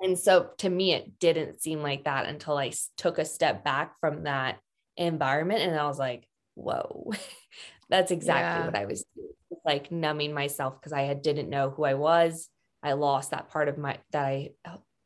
and 0.00 0.16
so 0.18 0.50
to 0.58 0.68
me, 0.70 0.92
it 0.94 1.18
didn't 1.18 1.60
seem 1.62 1.82
like 1.82 2.04
that 2.04 2.26
until 2.26 2.56
I 2.56 2.72
took 2.96 3.18
a 3.18 3.24
step 3.24 3.64
back 3.64 3.98
from 4.00 4.24
that 4.24 4.60
environment 4.96 5.62
and 5.62 5.78
I 5.78 5.86
was 5.86 5.98
like, 5.98 6.28
whoa, 6.54 7.10
that's 7.88 8.10
exactly 8.10 8.60
Yeah. 8.60 8.66
what 8.66 8.76
I 8.76 8.84
was 8.84 9.04
doing. 9.16 9.28
like 9.64 9.90
numbing 9.90 10.32
myself 10.32 10.78
because 10.78 10.92
I 10.92 11.02
had 11.02 11.22
didn't 11.22 11.48
know 11.50 11.70
who 11.70 11.84
I 11.84 11.94
was. 11.94 12.48
I 12.82 12.92
lost 12.92 13.32
that 13.32 13.48
part 13.50 13.68
of 13.68 13.76
my 13.76 13.98
that 14.12 14.24
I 14.24 14.50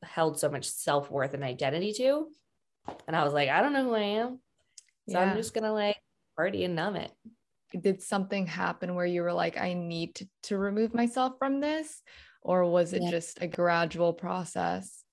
held 0.03 0.39
so 0.39 0.51
much 0.51 0.69
self-worth 0.69 1.33
and 1.35 1.43
identity 1.45 1.93
to. 1.95 2.27
And 3.07 3.17
I 3.17 3.25
was 3.25 3.33
like, 3.33 3.49
I 3.49 3.63
don't 3.63 3.73
know 3.73 3.85
who 3.85 3.95
I 3.95 4.01
am. 4.21 4.41
So 5.09 5.19
yeah. 5.19 5.21
I'm 5.21 5.37
just 5.37 5.55
gonna 5.55 5.73
like 5.73 5.97
party 6.37 6.65
and 6.65 6.75
numb 6.77 6.97
it. 6.97 7.11
Did 7.81 8.03
something 8.03 8.47
happen 8.47 8.95
where 8.95 9.07
you 9.07 9.23
were 9.23 9.33
like, 9.33 9.57
I 9.59 9.73
need 9.75 10.15
to, 10.17 10.29
to 10.45 10.59
remove 10.59 10.95
myself 10.95 11.35
from 11.39 11.61
this? 11.61 12.03
Or 12.43 12.65
was 12.71 12.93
it 12.93 13.03
Yeah. 13.03 13.11
just 13.11 13.41
a 13.41 13.47
gradual 13.47 14.13
process? 14.13 15.05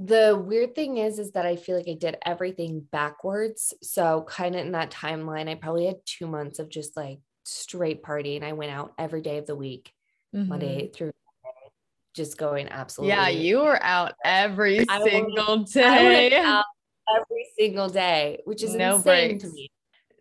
the 0.00 0.40
weird 0.46 0.76
thing 0.76 0.96
is 0.96 1.18
is 1.18 1.32
that 1.32 1.44
i 1.44 1.56
feel 1.56 1.76
like 1.76 1.88
i 1.88 1.94
did 1.98 2.16
everything 2.24 2.86
backwards 2.92 3.74
so 3.82 4.24
kind 4.28 4.54
of 4.54 4.60
in 4.64 4.70
that 4.70 4.92
timeline 4.92 5.48
i 5.48 5.56
probably 5.56 5.86
had 5.86 5.96
two 6.04 6.28
months 6.28 6.60
of 6.60 6.68
just 6.68 6.96
like 6.96 7.18
straight 7.42 8.00
partying 8.00 8.44
i 8.44 8.52
went 8.52 8.70
out 8.70 8.92
every 8.96 9.20
day 9.20 9.38
of 9.38 9.46
the 9.46 9.56
week 9.56 9.92
Mhm. 10.32 10.46
monday 10.46 10.88
through 10.94 11.10
Friday, 11.42 11.72
just 12.14 12.38
going 12.38 12.68
absolutely 12.68 13.12
Yeah, 13.12 13.28
you 13.28 13.58
were 13.58 13.82
out 13.82 14.14
every 14.24 14.86
I 14.88 15.02
single 15.02 15.56
went 15.56 15.68
day. 15.72 16.36
out 16.36 16.64
every 17.12 17.46
single 17.58 17.88
day 17.88 18.40
which 18.44 18.62
is 18.62 18.76
No 18.76 18.98
insane 18.98 19.40
to 19.40 19.48
me 19.48 19.68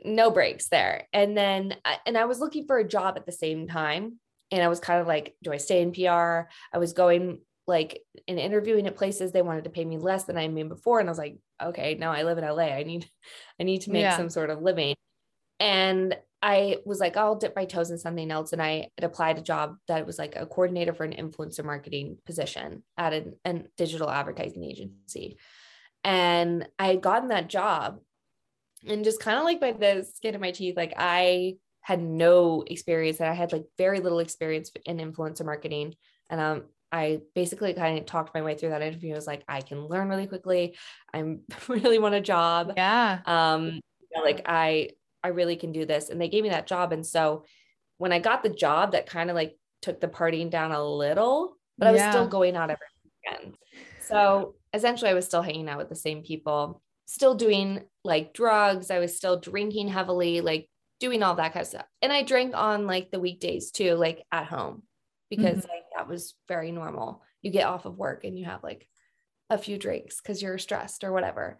no 0.05 0.31
breaks 0.31 0.69
there. 0.69 1.07
And 1.13 1.35
then 1.37 1.75
uh, 1.85 1.95
and 2.05 2.17
i 2.17 2.25
was 2.25 2.39
looking 2.39 2.65
for 2.67 2.77
a 2.77 2.87
job 2.87 3.17
at 3.17 3.25
the 3.25 3.31
same 3.31 3.67
time. 3.67 4.19
And 4.51 4.61
i 4.63 4.67
was 4.67 4.79
kind 4.79 5.01
of 5.01 5.07
like 5.07 5.35
do 5.43 5.51
i 5.51 5.57
stay 5.57 5.81
in 5.81 5.91
pr 5.91 6.09
i 6.09 6.77
was 6.77 6.93
going 6.93 7.41
like 7.67 8.01
in 8.27 8.37
interviewing 8.39 8.87
at 8.87 8.95
places 8.95 9.31
they 9.31 9.41
wanted 9.41 9.65
to 9.65 9.69
pay 9.69 9.83
me 9.83 9.97
less 9.97 10.23
than 10.23 10.37
i 10.37 10.47
made 10.47 10.69
before. 10.69 10.99
And 10.99 11.09
i 11.09 11.11
was 11.11 11.17
like 11.17 11.37
okay 11.61 11.95
now 11.95 12.11
i 12.11 12.23
live 12.23 12.37
in 12.37 12.45
la 12.45 12.57
i 12.63 12.83
need 12.83 13.09
i 13.59 13.63
need 13.63 13.81
to 13.81 13.91
make 13.91 14.03
Yeah. 14.03 14.15
some 14.17 14.29
sort 14.29 14.49
of 14.49 14.61
living. 14.61 14.95
And 15.59 16.15
i 16.41 16.77
was 16.85 16.99
like 16.99 17.17
i'll 17.17 17.35
dip 17.35 17.55
my 17.55 17.65
toes 17.65 17.89
in 17.89 17.97
something 17.97 18.29
else. 18.31 18.53
And 18.53 18.61
i 18.61 18.89
had 18.97 19.03
applied 19.03 19.37
a 19.39 19.41
job 19.41 19.75
that 19.87 20.05
was 20.05 20.19
like 20.19 20.35
a 20.35 20.45
coordinator 20.45 20.93
for 20.93 21.03
an 21.03 21.13
influencer 21.13 21.65
marketing 21.65 22.17
position 22.25 22.83
at 22.97 23.13
an, 23.13 23.33
an 23.43 23.67
digital 23.77 24.09
advertising 24.09 24.63
agency. 24.63 25.37
And 26.03 26.67
i 26.77 26.87
had 26.87 27.01
gotten 27.01 27.29
that 27.29 27.49
job 27.49 27.99
and 28.85 29.03
just 29.03 29.19
kind 29.19 29.37
of 29.37 29.43
like 29.43 29.59
by 29.59 29.71
the 29.71 30.03
skin 30.15 30.35
of 30.35 30.41
my 30.41 30.51
teeth 30.51 30.75
like 30.75 30.93
i 30.97 31.55
had 31.81 32.01
no 32.01 32.63
experience 32.67 33.19
and 33.19 33.29
i 33.29 33.33
had 33.33 33.51
like 33.51 33.65
very 33.77 33.99
little 33.99 34.19
experience 34.19 34.71
in 34.85 34.97
influencer 34.97 35.45
marketing 35.45 35.95
and 36.29 36.41
um 36.41 36.63
I 36.91 37.19
basically 37.35 37.73
kind 37.73 37.99
of 37.99 38.05
talked 38.05 38.33
my 38.33 38.41
way 38.41 38.55
through 38.55 38.69
that 38.69 38.81
interview. 38.81 39.11
I 39.11 39.15
was 39.15 39.27
like, 39.27 39.43
I 39.47 39.61
can 39.61 39.87
learn 39.87 40.07
really 40.07 40.27
quickly. 40.27 40.77
I'm 41.13 41.41
really 41.67 41.99
want 41.99 42.15
a 42.15 42.21
job. 42.21 42.73
yeah. 42.77 43.19
Um, 43.25 43.81
like 44.23 44.43
I, 44.45 44.91
I 45.23 45.29
really 45.29 45.57
can 45.57 45.71
do 45.71 45.85
this. 45.85 46.09
And 46.09 46.19
they 46.19 46.29
gave 46.29 46.43
me 46.43 46.49
that 46.49 46.67
job. 46.67 46.93
And 46.93 47.05
so 47.05 47.43
when 47.97 48.13
I 48.13 48.19
got 48.19 48.43
the 48.43 48.49
job, 48.49 48.93
that 48.93 49.07
kind 49.07 49.29
of 49.29 49.35
like 49.35 49.57
took 49.81 49.99
the 49.99 50.07
partying 50.07 50.49
down 50.49 50.71
a 50.71 50.83
little, 50.83 51.57
but 51.77 51.87
I 51.87 51.91
was 51.91 52.01
still 52.01 52.27
going 52.27 52.55
out 52.55 52.69
every 52.69 52.87
weekend. 53.03 53.57
So 54.01 54.55
essentially, 54.73 55.11
I 55.11 55.13
was 55.13 55.25
still 55.25 55.41
hanging 55.41 55.67
out 55.69 55.77
with 55.77 55.89
the 55.89 55.95
same 55.95 56.23
people, 56.23 56.81
still 57.07 57.33
doing 57.35 57.81
like 58.03 58.33
drugs. 58.33 58.91
I 58.91 58.99
was 58.99 59.17
still 59.17 59.39
drinking 59.39 59.87
heavily, 59.87 60.41
like 60.41 60.69
doing 60.99 61.23
all 61.23 61.35
that 61.35 61.53
kind 61.53 61.61
of 61.63 61.67
stuff. 61.67 61.85
And 62.01 62.13
I 62.13 62.21
drank 62.23 62.55
on 62.55 62.85
like 62.85 63.09
the 63.11 63.19
weekdays 63.19 63.71
too, 63.71 63.95
like 63.95 64.23
at 64.31 64.45
home, 64.45 64.83
because 65.29 65.57
Mm-hmm. 65.57 65.69
like 65.71 65.83
that 65.95 66.07
was 66.07 66.35
very 66.47 66.71
normal. 66.71 67.23
You 67.41 67.51
get 67.51 67.65
off 67.67 67.85
of 67.85 67.97
work 67.97 68.23
and 68.23 68.37
you 68.37 68.45
have 68.45 68.61
like 68.63 68.87
a 69.49 69.57
few 69.57 69.77
drinks 69.77 70.21
because 70.21 70.41
you're 70.41 70.57
stressed 70.57 71.03
or 71.03 71.11
whatever. 71.11 71.57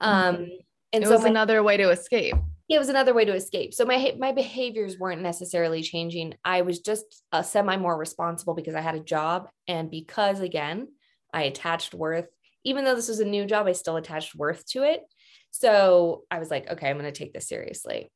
Um, 0.00 0.34
and 0.36 0.46
Mm-hmm. 0.46 1.02
it 1.02 1.04
so 1.06 1.10
was 1.12 1.22
my- 1.22 1.28
another 1.30 1.62
way 1.62 1.76
to 1.78 1.90
escape. 1.90 2.34
it 2.68 2.78
was 2.78 2.88
another 2.88 3.14
way 3.14 3.24
to 3.24 3.34
escape. 3.34 3.74
So 3.74 3.84
my 3.84 4.14
my 4.18 4.32
behaviors 4.32 4.98
weren't 4.98 5.22
necessarily 5.22 5.82
changing. 5.82 6.34
I 6.44 6.62
was 6.62 6.80
just 6.80 7.24
a 7.32 7.42
semi 7.42 7.76
more 7.76 7.96
responsible 7.96 8.54
because 8.54 8.74
I 8.74 8.80
had 8.80 8.94
a 8.96 9.00
job 9.00 9.48
and 9.66 9.90
because 9.90 10.40
again, 10.40 10.88
I 11.32 11.44
attached 11.44 11.94
worth. 11.94 12.28
Even 12.64 12.84
though 12.84 12.94
this 12.94 13.08
was 13.08 13.20
a 13.20 13.24
new 13.24 13.46
job, 13.46 13.66
I 13.66 13.72
still 13.72 13.96
attached 13.96 14.34
worth 14.34 14.66
to 14.68 14.82
it. 14.82 15.02
So 15.50 16.24
I 16.30 16.38
was 16.38 16.50
like, 16.50 16.70
okay, 16.70 16.88
I'm 16.88 16.98
going 16.98 17.12
to 17.12 17.18
take 17.18 17.32
this 17.32 17.48
seriously. 17.48 18.10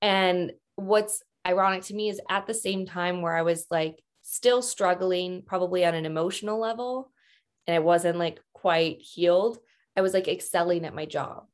And 0.00 0.52
what's 0.76 1.22
ironic 1.46 1.82
to 1.84 1.94
me 1.94 2.08
is 2.08 2.20
at 2.28 2.46
the 2.46 2.54
same 2.54 2.86
time 2.86 3.22
where 3.22 3.34
I 3.36 3.42
was 3.42 3.66
like 3.70 4.02
still 4.22 4.62
struggling, 4.62 5.42
probably 5.44 5.84
on 5.84 5.94
an 5.94 6.06
emotional 6.06 6.60
level, 6.60 7.10
and 7.66 7.74
I 7.74 7.80
wasn't 7.80 8.18
like 8.18 8.40
quite 8.52 9.00
healed, 9.00 9.58
I 9.96 10.02
was 10.02 10.14
like 10.14 10.28
excelling 10.28 10.84
at 10.84 10.94
my 10.94 11.06
job. 11.06 11.46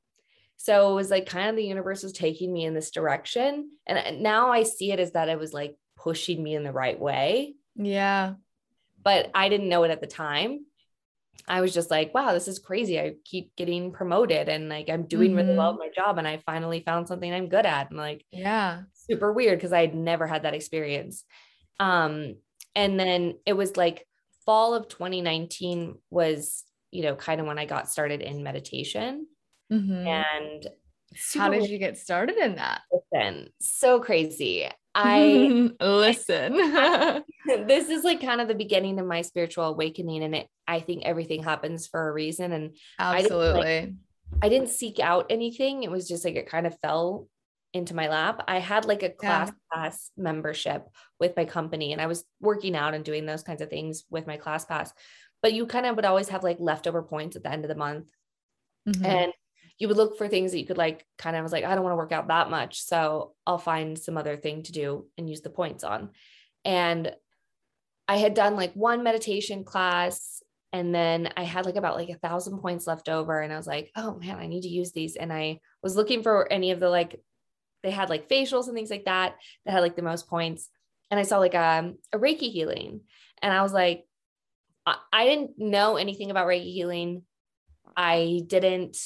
So 0.56 0.92
it 0.92 0.94
was 0.94 1.10
like 1.10 1.26
kind 1.26 1.50
of 1.50 1.56
the 1.56 1.64
universe 1.64 2.02
was 2.02 2.12
taking 2.12 2.52
me 2.52 2.64
in 2.64 2.74
this 2.74 2.90
direction. 2.90 3.70
And 3.86 4.22
now 4.22 4.50
I 4.52 4.62
see 4.62 4.92
it 4.92 5.00
as 5.00 5.12
that 5.12 5.28
it 5.28 5.38
was 5.38 5.52
like 5.52 5.76
pushing 5.96 6.42
me 6.42 6.54
in 6.54 6.64
the 6.64 6.72
right 6.72 6.98
way, 6.98 7.54
Yeah. 7.74 8.34
but 9.02 9.30
I 9.34 9.48
didn't 9.48 9.68
know 9.68 9.84
it 9.84 9.90
at 9.90 10.00
the 10.00 10.06
time. 10.06 10.66
I 11.48 11.60
was 11.60 11.74
just 11.74 11.90
like, 11.90 12.14
wow, 12.14 12.32
this 12.32 12.48
is 12.48 12.58
crazy. 12.58 12.98
I 13.00 13.16
keep 13.24 13.54
getting 13.56 13.92
promoted 13.92 14.48
and 14.48 14.68
like 14.68 14.88
I'm 14.88 15.06
doing 15.06 15.34
really 15.34 15.54
well 15.54 15.72
at 15.72 15.78
my 15.78 15.90
job. 15.94 16.18
And 16.18 16.26
I 16.28 16.38
finally 16.46 16.80
found 16.80 17.08
something 17.08 17.32
I'm 17.32 17.48
good 17.48 17.66
at. 17.66 17.90
And 17.90 17.98
like 17.98 18.24
Yeah. 18.32 18.84
super 18.94 19.32
weird 19.32 19.58
because 19.58 19.72
I 19.72 19.82
had 19.82 19.94
never 19.94 20.26
had 20.26 20.42
that 20.44 20.54
experience. 20.54 21.24
Um, 21.80 22.36
and 22.76 22.98
then 23.00 23.38
it 23.46 23.54
was 23.54 23.76
like 23.76 24.06
fall 24.46 24.74
of 24.74 24.88
2019 24.88 25.98
was, 26.10 26.64
you 26.92 27.02
know, 27.02 27.16
kind 27.16 27.40
of 27.40 27.46
when 27.46 27.58
I 27.58 27.66
got 27.66 27.90
started 27.90 28.22
in 28.22 28.42
meditation. 28.44 29.28
Mhm. 29.70 30.24
And 30.34 30.68
How 31.34 31.48
did 31.50 31.68
you 31.68 31.78
get 31.78 31.98
started 31.98 32.36
in 32.38 32.56
that? 32.56 32.82
listen, 32.90 33.48
so 33.60 34.00
crazy. 34.00 34.68
I 34.94 35.70
listen. 35.80 36.54
this 37.66 37.88
is 37.88 38.04
like 38.04 38.20
kind 38.20 38.40
of 38.40 38.48
the 38.48 38.54
beginning 38.54 38.98
of 38.98 39.06
my 39.06 39.22
spiritual 39.22 39.64
awakening 39.64 40.22
and 40.22 40.34
it 40.34 40.48
I 40.66 40.80
think 40.80 41.04
everything 41.04 41.42
happens 41.42 41.86
for 41.86 42.08
a 42.08 42.12
reason 42.12 42.52
and 42.52 42.70
didn't, 42.72 43.10
like, 43.10 43.24
Absolutely. 43.24 43.94
I 44.42 44.48
didn't 44.48 44.70
seek 44.70 44.98
out 44.98 45.26
anything. 45.30 45.82
It 45.82 45.90
was 45.90 46.08
just 46.08 46.24
like 46.24 46.36
it 46.36 46.48
kind 46.48 46.66
of 46.66 46.78
fell 46.80 47.28
into 47.74 47.94
my 47.94 48.08
lap. 48.08 48.42
I 48.48 48.60
had 48.60 48.84
like 48.84 49.02
a 49.02 49.10
class 49.10 49.52
pass 49.72 50.10
membership 50.16 50.88
with 51.20 51.36
my 51.36 51.44
company 51.44 51.92
and 51.92 52.00
I 52.00 52.06
was 52.06 52.24
working 52.40 52.74
out 52.76 52.94
and 52.94 53.04
doing 53.04 53.26
those 53.26 53.42
kinds 53.42 53.60
of 53.60 53.68
things 53.68 54.04
with 54.10 54.26
my 54.26 54.38
ClassPass. 54.38 54.92
But 55.42 55.52
you 55.52 55.66
kind 55.66 55.84
of 55.84 55.96
would 55.96 56.04
always 56.04 56.28
have 56.30 56.42
like 56.44 56.56
leftover 56.60 57.02
points 57.02 57.36
at 57.36 57.42
the 57.42 57.50
end 57.52 57.64
of 57.64 57.68
the 57.68 57.74
month 57.74 58.10
Mhm. 58.88 59.04
and 59.04 59.32
you 59.78 59.88
would 59.88 59.96
look 59.96 60.16
for 60.16 60.28
things 60.28 60.52
that 60.52 60.58
you 60.58 60.66
could 60.66 60.78
like 60.78 61.04
kind 61.18 61.36
of 61.36 61.40
I 61.40 61.42
was 61.42 61.52
like 61.52 61.64
i 61.64 61.74
don't 61.74 61.82
want 61.82 61.92
to 61.92 61.98
work 61.98 62.12
out 62.12 62.28
that 62.28 62.50
much 62.50 62.82
so 62.82 63.34
i'll 63.46 63.58
find 63.58 63.98
some 63.98 64.16
other 64.16 64.36
thing 64.36 64.62
to 64.64 64.72
do 64.72 65.06
and 65.18 65.28
use 65.28 65.40
the 65.40 65.50
points 65.50 65.84
on 65.84 66.10
and 66.64 67.12
i 68.06 68.16
had 68.16 68.34
done 68.34 68.56
like 68.56 68.72
one 68.74 69.02
meditation 69.02 69.64
class 69.64 70.42
and 70.72 70.94
then 70.94 71.30
i 71.36 71.42
had 71.42 71.66
like 71.66 71.76
about 71.76 71.96
like 71.96 72.10
a 72.10 72.18
thousand 72.18 72.58
points 72.58 72.86
left 72.86 73.08
over 73.08 73.40
and 73.40 73.52
i 73.52 73.56
was 73.56 73.66
like 73.66 73.90
oh 73.96 74.14
man 74.14 74.38
i 74.38 74.46
need 74.46 74.62
to 74.62 74.68
use 74.68 74.92
these 74.92 75.16
and 75.16 75.32
i 75.32 75.58
was 75.82 75.96
looking 75.96 76.22
for 76.22 76.50
any 76.52 76.70
of 76.70 76.80
the 76.80 76.88
like 76.88 77.20
they 77.84 77.90
had 77.90 78.10
like 78.10 78.28
facials 78.28 78.66
and 78.66 78.74
things 78.74 78.90
like 78.90 79.04
that 79.04 79.36
that 79.64 79.72
had 79.72 79.82
like 79.82 79.94
the 79.94 80.02
most 80.02 80.26
points. 80.26 80.70
And 81.10 81.20
I 81.20 81.22
saw 81.22 81.38
like 81.38 81.54
um, 81.54 81.98
a 82.12 82.18
Reiki 82.18 82.50
healing. 82.50 83.02
And 83.42 83.52
I 83.52 83.62
was 83.62 83.72
like, 83.72 84.04
I, 84.86 84.96
I 85.12 85.26
didn't 85.26 85.58
know 85.58 85.96
anything 85.96 86.30
about 86.30 86.48
Reiki 86.48 86.72
healing. 86.72 87.22
I 87.94 88.42
didn't 88.46 88.96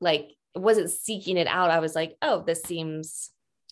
like 0.00 0.32
wasn't 0.54 0.90
seeking 0.90 1.36
it 1.36 1.46
out. 1.46 1.70
I 1.70 1.80
was 1.80 1.94
like, 1.94 2.16
oh, 2.22 2.42
this 2.42 2.62
seems 2.62 3.30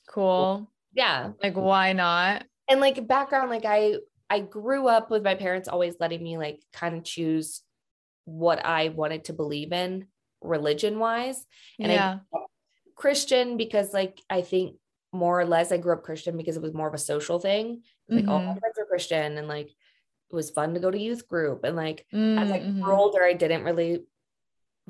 cool. 0.09 0.71
Yeah. 0.93 1.33
Like 1.43 1.57
why 1.57 1.93
not? 1.93 2.45
And 2.69 2.81
like 2.81 3.07
background, 3.07 3.51
like 3.51 3.65
I 3.65 3.97
I 4.31 4.41
grew 4.41 4.89
up 4.89 5.11
with 5.11 5.23
my 5.23 5.35
parents 5.35 5.69
always 5.69 5.97
letting 6.01 6.23
me 6.23 6.39
like 6.39 6.63
kind 6.73 6.97
of 6.97 7.05
choose 7.05 7.63
what 8.25 8.65
I 8.65 8.89
wanted 8.89 9.25
to 9.25 9.33
believe 9.33 9.73
in 9.73 10.07
religion 10.43 10.99
wise. 10.99 11.45
And 11.79 11.93
yeah. 11.93 12.19
I 12.35 12.39
Christian 12.97 13.57
because 13.57 13.93
like 13.93 14.21
I 14.31 14.43
think 14.43 14.77
more 15.13 15.41
or 15.41 15.45
less 15.45 15.73
I 15.73 15.77
grew 15.77 15.93
up 15.93 16.03
Christian 16.03 16.37
because 16.37 16.57
it 16.57 16.63
was 16.63 16.75
more 16.75 16.89
of 16.89 16.95
a 16.95 16.99
social 16.99 17.39
thing. 17.39 17.83
Like 18.09 18.23
mm-hmm. 18.23 18.31
all 18.31 18.39
my 18.39 18.59
friends 18.59 18.79
are 18.79 18.87
Christian 18.87 19.39
and 19.39 19.49
like 19.49 19.69
it 19.69 20.35
was 20.35 20.51
fun 20.51 20.75
to 20.75 20.81
go 20.81 20.91
to 20.91 20.99
youth 20.99 21.29
group. 21.29 21.65
And 21.65 21.77
like 21.77 22.07
mm-hmm. 22.13 22.39
as 22.39 22.51
I 22.51 22.59
grew 22.59 22.73
mm-hmm. 22.73 22.91
older, 22.91 23.23
I 23.23 23.33
didn't 23.35 23.65
really 23.65 24.05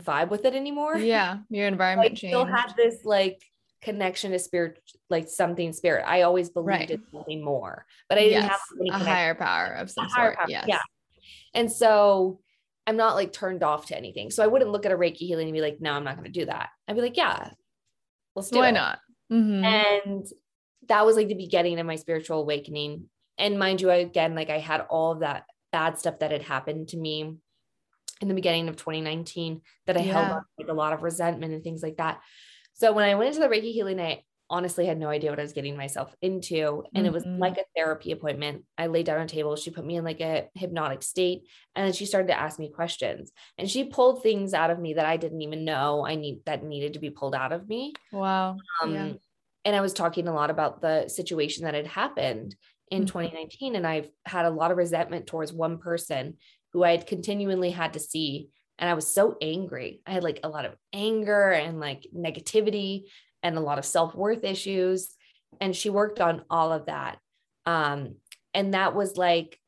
vibe 0.00 0.30
with 0.30 0.44
it 0.44 0.54
anymore. 0.54 0.96
Yeah. 0.96 1.38
Your 1.50 1.66
environment 1.68 2.12
I 2.12 2.14
still 2.14 2.46
had 2.46 2.74
this 2.76 3.04
like 3.04 3.42
connection 3.82 4.32
to 4.32 4.38
spirit, 4.38 4.80
like 5.10 5.28
something 5.28 5.72
spirit. 5.72 6.04
I 6.06 6.22
always 6.22 6.50
believed 6.50 6.68
right. 6.68 6.90
in 6.90 7.02
something 7.12 7.44
more, 7.44 7.86
but 8.08 8.18
I 8.18 8.22
didn't 8.22 8.44
yes. 8.44 8.60
have 8.90 9.00
a 9.00 9.04
higher 9.04 9.34
power 9.34 9.74
of 9.74 9.90
some 9.90 10.08
sort. 10.08 10.36
Power. 10.36 10.46
Yes. 10.48 10.64
Yeah. 10.68 10.82
And 11.54 11.70
so 11.70 12.40
I'm 12.86 12.96
not 12.96 13.14
like 13.14 13.32
turned 13.32 13.62
off 13.62 13.86
to 13.86 13.96
anything. 13.96 14.30
So 14.30 14.42
I 14.42 14.46
wouldn't 14.46 14.70
look 14.70 14.86
at 14.86 14.92
a 14.92 14.96
Reiki 14.96 15.18
healing 15.18 15.46
and 15.48 15.54
be 15.54 15.60
like, 15.60 15.80
no, 15.80 15.92
I'm 15.92 16.04
not 16.04 16.16
going 16.16 16.30
to 16.30 16.40
do 16.40 16.46
that. 16.46 16.68
I'd 16.86 16.96
be 16.96 17.02
like, 17.02 17.16
yeah, 17.16 17.50
let's 18.34 18.50
do 18.50 18.58
Why 18.58 18.70
it. 18.70 18.72
not? 18.72 18.98
Mm-hmm. 19.32 19.64
And 19.64 20.26
that 20.88 21.06
was 21.06 21.16
like 21.16 21.28
the 21.28 21.34
beginning 21.34 21.78
of 21.78 21.86
my 21.86 21.96
spiritual 21.96 22.40
awakening. 22.40 23.08
And 23.38 23.58
mind 23.58 23.80
you, 23.80 23.90
again, 23.90 24.34
like 24.34 24.50
I 24.50 24.58
had 24.58 24.82
all 24.82 25.12
of 25.12 25.20
that 25.20 25.44
bad 25.72 25.98
stuff 25.98 26.18
that 26.20 26.30
had 26.30 26.42
happened 26.42 26.88
to 26.88 26.96
me 26.96 27.36
in 28.21 28.28
the 28.28 28.35
beginning 28.35 28.68
of 28.68 28.76
2019 28.76 29.61
that 29.87 29.97
I 29.97 30.00
yeah. 30.00 30.12
held 30.12 30.30
on 30.30 30.42
like 30.59 30.68
a 30.68 30.75
lot 30.75 30.92
of 30.92 31.02
resentment 31.02 31.52
and 31.52 31.62
things 31.62 31.83
like 31.83 31.97
that. 31.97 32.21
So 32.75 32.92
when 32.92 33.04
I 33.04 33.14
went 33.14 33.35
into 33.35 33.40
the 33.40 33.52
Reiki 33.52 33.73
healing, 33.73 34.00
I 34.00 34.23
honestly 34.50 34.87
had 34.87 34.99
no 34.99 35.09
idea 35.09 35.30
what 35.30 35.38
I 35.38 35.42
was 35.42 35.52
getting 35.52 35.76
myself 35.76 36.14
into. 36.21 36.85
And 36.94 37.04
mm-hmm. 37.04 37.06
it 37.06 37.12
was 37.12 37.25
mm-hmm. 37.25 37.40
like 37.40 37.56
a 37.56 37.64
therapy 37.75 38.12
appointment. 38.12 38.64
I 38.76 38.88
laid 38.88 39.06
down 39.06 39.18
on 39.18 39.25
a 39.25 39.28
table. 39.28 39.56
She 39.56 39.71
put 39.71 39.87
me 39.87 39.97
in 39.97 40.04
like 40.04 40.21
a 40.21 40.49
hypnotic 40.54 41.02
state. 41.02 41.42
And 41.75 41.87
then 41.87 41.92
she 41.92 42.06
started 42.06 42.28
to 42.28 42.38
ask 42.38 42.59
me 42.59 42.71
questions. 42.71 43.33
And 43.59 43.71
she 43.71 43.85
pulled 43.85 44.23
things 44.23 44.54
out 44.54 44.71
of 44.71 44.78
me 44.78 44.94
that 44.94 45.06
I 45.06 45.16
didn't 45.16 45.42
even 45.42 45.64
know 45.64 46.06
I 46.06 46.16
need 46.16 46.44
that 46.47 46.64
needed 46.64 46.94
to 46.94 46.99
be 46.99 47.11
pulled 47.11 47.35
out 47.35 47.52
of 47.52 47.68
me. 47.68 47.94
Wow. 48.12 48.59
Um, 48.83 48.94
yeah. 48.94 49.12
and 49.64 49.76
I 49.76 49.80
was 49.80 49.92
talking 49.92 50.28
a 50.28 50.35
lot 50.35 50.50
about 50.50 50.80
the 50.80 51.09
situation 51.09 51.64
that 51.64 51.75
had 51.75 51.87
happened 51.87 52.54
in 52.90 53.02
mm-hmm. 53.02 53.18
2019. 53.18 53.76
And 53.76 53.87
I've 53.87 54.11
had 54.26 54.44
a 54.44 54.50
lot 54.50 54.71
of 54.71 54.76
resentment 54.76 55.26
towards 55.26 55.52
one 55.52 55.78
person 55.78 56.37
who 56.75 56.85
I 56.85 56.90
had 56.90 57.07
continually 57.07 57.71
had 57.71 57.95
to 57.95 58.00
see. 58.00 58.50
And 58.78 58.90
I 58.90 58.95
was 58.95 59.07
so 59.07 59.38
angry. 59.40 60.02
I 60.07 60.11
had 60.11 60.25
like 60.25 60.40
a 60.43 60.49
lot 60.49 60.66
of 60.66 60.75
anger 60.93 61.52
and 61.52 61.81
like 61.81 62.07
negativity 62.14 63.04
and 63.43 63.57
a 63.57 63.61
lot 63.61 63.78
of 63.78 63.85
self 63.85 64.14
worth 64.14 64.45
issues. 64.45 65.14
And 65.61 65.75
she 65.75 65.88
worked 65.88 66.21
on 66.21 66.43
all 66.50 66.73
of 66.73 66.87
that. 66.87 67.19
Um, 67.64 68.16
and 68.52 68.75
that 68.75 68.95
was 68.95 69.16
like, 69.16 69.59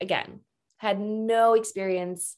again, 0.00 0.40
had 0.78 0.98
no 0.98 1.52
experience. 1.52 2.36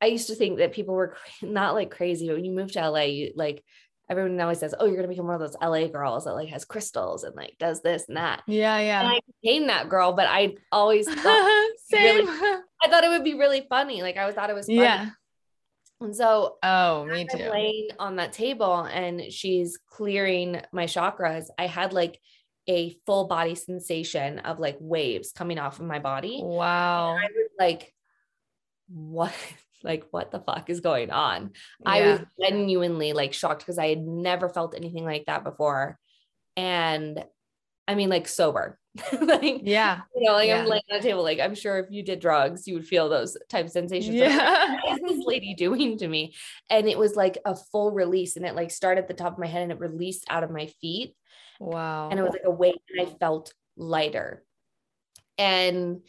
I 0.00 0.06
used 0.06 0.28
to 0.28 0.36
think 0.36 0.58
that 0.58 0.72
people 0.72 0.94
were 0.94 1.16
not 1.42 1.74
like 1.74 1.90
crazy, 1.90 2.28
but 2.28 2.36
when 2.36 2.44
you 2.44 2.52
move 2.52 2.72
to 2.72 2.90
LA, 2.90 3.02
you 3.02 3.32
like 3.34 3.64
everyone 4.10 4.40
always 4.40 4.60
says, 4.60 4.74
"Oh, 4.78 4.86
you're 4.86 4.96
gonna 4.96 5.08
become 5.08 5.26
one 5.26 5.34
of 5.34 5.40
those 5.40 5.56
LA 5.60 5.86
girls 5.88 6.24
that 6.24 6.34
like 6.34 6.48
has 6.48 6.64
crystals 6.64 7.24
and 7.24 7.34
like 7.34 7.56
does 7.58 7.82
this 7.82 8.04
and 8.08 8.16
that." 8.16 8.42
Yeah, 8.46 8.78
yeah. 8.78 9.00
And 9.00 9.08
I 9.08 9.20
became 9.42 9.66
that 9.66 9.88
girl, 9.88 10.12
but 10.12 10.26
I 10.28 10.54
always. 10.70 11.08
Really, 11.90 12.26
thought 12.98 13.10
it 13.10 13.14
would 13.14 13.24
be 13.24 13.34
really 13.34 13.64
funny. 13.68 14.02
Like 14.02 14.16
I 14.16 14.30
thought 14.32 14.50
it 14.50 14.54
was 14.54 14.66
funny. 14.66 14.80
Yeah. 14.80 15.10
And 16.00 16.14
so, 16.14 16.58
oh, 16.62 17.04
me 17.06 17.26
too. 17.30 17.50
Laying 17.50 17.88
on 17.98 18.16
that 18.16 18.32
table 18.32 18.82
and 18.82 19.32
she's 19.32 19.78
clearing 19.88 20.60
my 20.72 20.84
chakras. 20.84 21.46
I 21.58 21.66
had 21.66 21.92
like 21.92 22.20
a 22.68 22.96
full 23.06 23.26
body 23.26 23.54
sensation 23.54 24.40
of 24.40 24.58
like 24.58 24.76
waves 24.80 25.32
coming 25.32 25.58
off 25.58 25.80
of 25.80 25.86
my 25.86 25.98
body. 25.98 26.40
Wow. 26.42 27.14
And 27.14 27.20
I 27.20 27.26
was 27.26 27.50
like, 27.58 27.94
what? 28.88 29.34
like 29.84 30.04
what 30.10 30.32
the 30.32 30.40
fuck 30.40 30.68
is 30.70 30.80
going 30.80 31.12
on 31.12 31.52
yeah. 31.84 31.88
i 31.88 32.00
was 32.00 32.20
genuinely 32.42 33.12
like 33.12 33.32
shocked 33.32 33.60
because 33.60 33.78
i 33.78 33.86
had 33.86 34.04
never 34.04 34.48
felt 34.48 34.74
anything 34.74 35.04
like 35.04 35.24
that 35.26 35.44
before 35.44 35.96
and 36.56 37.24
i 37.88 37.94
mean 37.94 38.08
like 38.08 38.28
sober. 38.28 38.78
Like 39.12 39.60
yeah. 39.62 40.00
you 40.16 40.26
know 40.26 40.32
like 40.32 40.48
yeah. 40.48 40.60
i'm 40.60 40.66
laying 40.66 40.82
on 40.90 40.98
a 40.98 41.02
table 41.02 41.22
like 41.22 41.38
i'm 41.38 41.54
sure 41.54 41.78
if 41.78 41.86
you 41.90 42.02
did 42.02 42.18
drugs 42.18 42.66
you 42.66 42.74
would 42.74 42.86
feel 42.86 43.08
those 43.08 43.36
type 43.48 43.66
of 43.66 43.70
sensations 43.70 44.16
yeah. 44.16 44.76
Like, 44.82 44.84
what 44.84 45.10
is 45.10 45.16
this 45.16 45.26
lady 45.26 45.54
doing 45.54 45.98
to 45.98 46.08
me? 46.08 46.34
And 46.68 46.88
it 46.88 46.98
was 46.98 47.14
like 47.14 47.38
a 47.44 47.54
full 47.54 47.92
release 47.92 48.36
and 48.36 48.44
it 48.44 48.56
like 48.56 48.70
started 48.70 49.02
at 49.02 49.08
the 49.08 49.14
top 49.14 49.34
of 49.34 49.38
my 49.38 49.46
head 49.46 49.62
and 49.62 49.72
it 49.72 49.78
released 49.78 50.24
out 50.28 50.42
of 50.42 50.50
my 50.50 50.66
feet. 50.80 51.14
Wow. 51.60 52.08
And 52.10 52.18
it 52.18 52.22
was 52.22 52.32
like 52.32 52.42
a 52.44 52.50
weight 52.50 52.80
and 52.90 53.06
i 53.06 53.10
felt 53.18 53.52
lighter. 53.76 54.44
And 55.36 56.00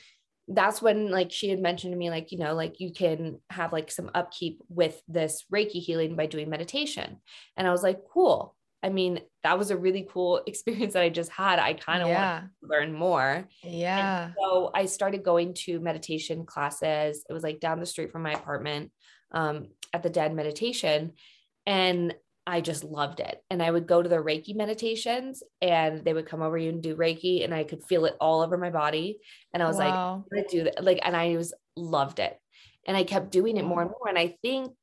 that's 0.48 0.82
when 0.82 1.12
like 1.12 1.32
she 1.32 1.50
had 1.50 1.60
mentioned 1.60 1.94
to 1.94 1.98
me 1.98 2.10
like 2.10 2.32
you 2.32 2.40
know 2.40 2.56
like 2.56 2.80
you 2.80 2.92
can 2.92 3.40
have 3.52 3.72
like 3.72 3.92
some 3.92 4.10
upkeep 4.16 4.64
with 4.68 5.00
this 5.08 5.46
reiki 5.54 5.80
healing 5.80 6.16
by 6.16 6.26
doing 6.26 6.50
meditation. 6.50 7.18
And 7.56 7.68
i 7.68 7.72
was 7.72 7.84
like 7.84 8.00
cool 8.12 8.56
i 8.84 8.90
mean 8.90 9.20
that 9.44 9.58
was 9.58 9.72
a 9.72 9.78
really 9.78 10.08
cool 10.10 10.42
experience 10.48 10.94
that 10.94 11.04
i 11.04 11.10
just 11.10 11.32
had 11.32 11.60
i 11.60 11.74
kind 11.74 12.02
of 12.02 12.10
yeah. 12.10 12.40
want 12.40 12.46
to 12.62 12.68
learn 12.68 12.94
more 12.94 13.48
yeah 13.64 14.26
and 14.26 14.34
so 14.40 14.72
i 14.74 14.86
started 14.86 15.24
going 15.24 15.54
to 15.54 15.80
meditation 15.80 16.46
classes 16.46 17.26
it 17.30 17.34
was 17.34 17.44
like 17.44 17.60
down 17.60 17.80
the 17.80 17.86
street 17.86 18.12
from 18.12 18.24
my 18.24 18.32
apartment 18.32 18.92
um, 19.32 19.68
at 19.94 20.04
the 20.04 20.10
Den 20.10 20.36
meditation 20.36 21.14
and 21.66 22.16
I 22.50 22.62
just 22.62 22.84
loved 22.84 23.20
it. 23.20 23.44
And 23.52 23.62
I 23.62 23.70
would 23.70 23.86
go 23.86 24.02
to 24.02 24.10
the 24.10 24.18
Reiki 24.18 24.56
meditations 24.56 25.44
and 25.62 26.04
they 26.04 26.14
would 26.14 26.26
come 26.26 26.42
over 26.42 26.58
you 26.58 26.70
and 26.70 26.82
do 26.82 26.96
Reiki 26.96 27.44
and 27.44 27.54
I 27.54 27.64
could 27.64 27.84
feel 27.84 28.06
it 28.06 28.16
all 28.20 28.42
over 28.42 28.58
my 28.58 28.72
body. 28.72 29.20
And 29.54 29.62
I 29.62 29.68
was 29.68 29.78
wow. 29.78 29.84
like, 29.84 29.94
I'm 29.94 30.24
gonna 30.44 30.48
do 30.50 30.64
that. 30.64 30.84
Like, 30.84 31.00
and 31.04 31.16
I 31.16 31.38
was 31.38 31.54
loved 31.76 32.20
it. 32.20 32.36
And 32.88 32.98
I 32.98 33.04
kept 33.04 33.32
doing 33.32 33.58
it 33.58 33.66
more 33.66 33.82
and 33.82 33.92
more. 33.92 34.10
And 34.10 34.18
I 34.18 34.36
think 34.42 34.74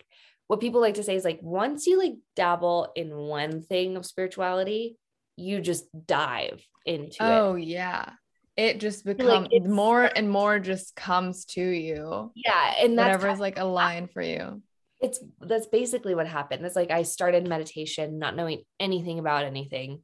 what 0.49 0.61
people 0.61 0.81
like 0.81 0.95
to 0.95 1.03
say 1.03 1.17
is 1.17 1.25
like, 1.25 1.41
once 1.43 1.87
you 1.87 1.99
like 1.99 2.15
dabble 2.35 2.93
in 2.95 3.15
one 3.15 3.63
thing 3.63 3.97
of 3.97 4.07
spirituality, 4.07 4.97
you 5.37 5.61
just 5.61 5.85
dive 6.07 6.65
into 6.85 7.17
oh, 7.21 7.27
it. 7.27 7.39
Oh 7.39 7.55
yeah. 7.57 8.11
It 8.57 8.81
just 8.81 9.05
becomes 9.05 9.49
like 9.53 9.65
more 9.65 10.05
and 10.05 10.31
more 10.31 10.59
just 10.59 10.97
comes 10.97 11.45
to 11.47 11.63
you. 11.63 12.33
Yeah. 12.35 12.75
And 12.81 12.99
that's 12.99 13.07
whatever 13.07 13.29
is 13.29 13.41
like 13.41 13.59
a 13.59 13.65
line 13.65 14.09
for 14.09 14.23
you 14.23 14.63
it's 15.01 15.21
that's 15.41 15.67
basically 15.67 16.15
what 16.15 16.27
happened. 16.27 16.65
It's 16.65 16.77
like 16.77 16.91
I 16.91 17.03
started 17.03 17.47
meditation 17.47 18.19
not 18.19 18.37
knowing 18.37 18.63
anything 18.81 19.19
about 19.19 19.45
anything. 19.45 20.03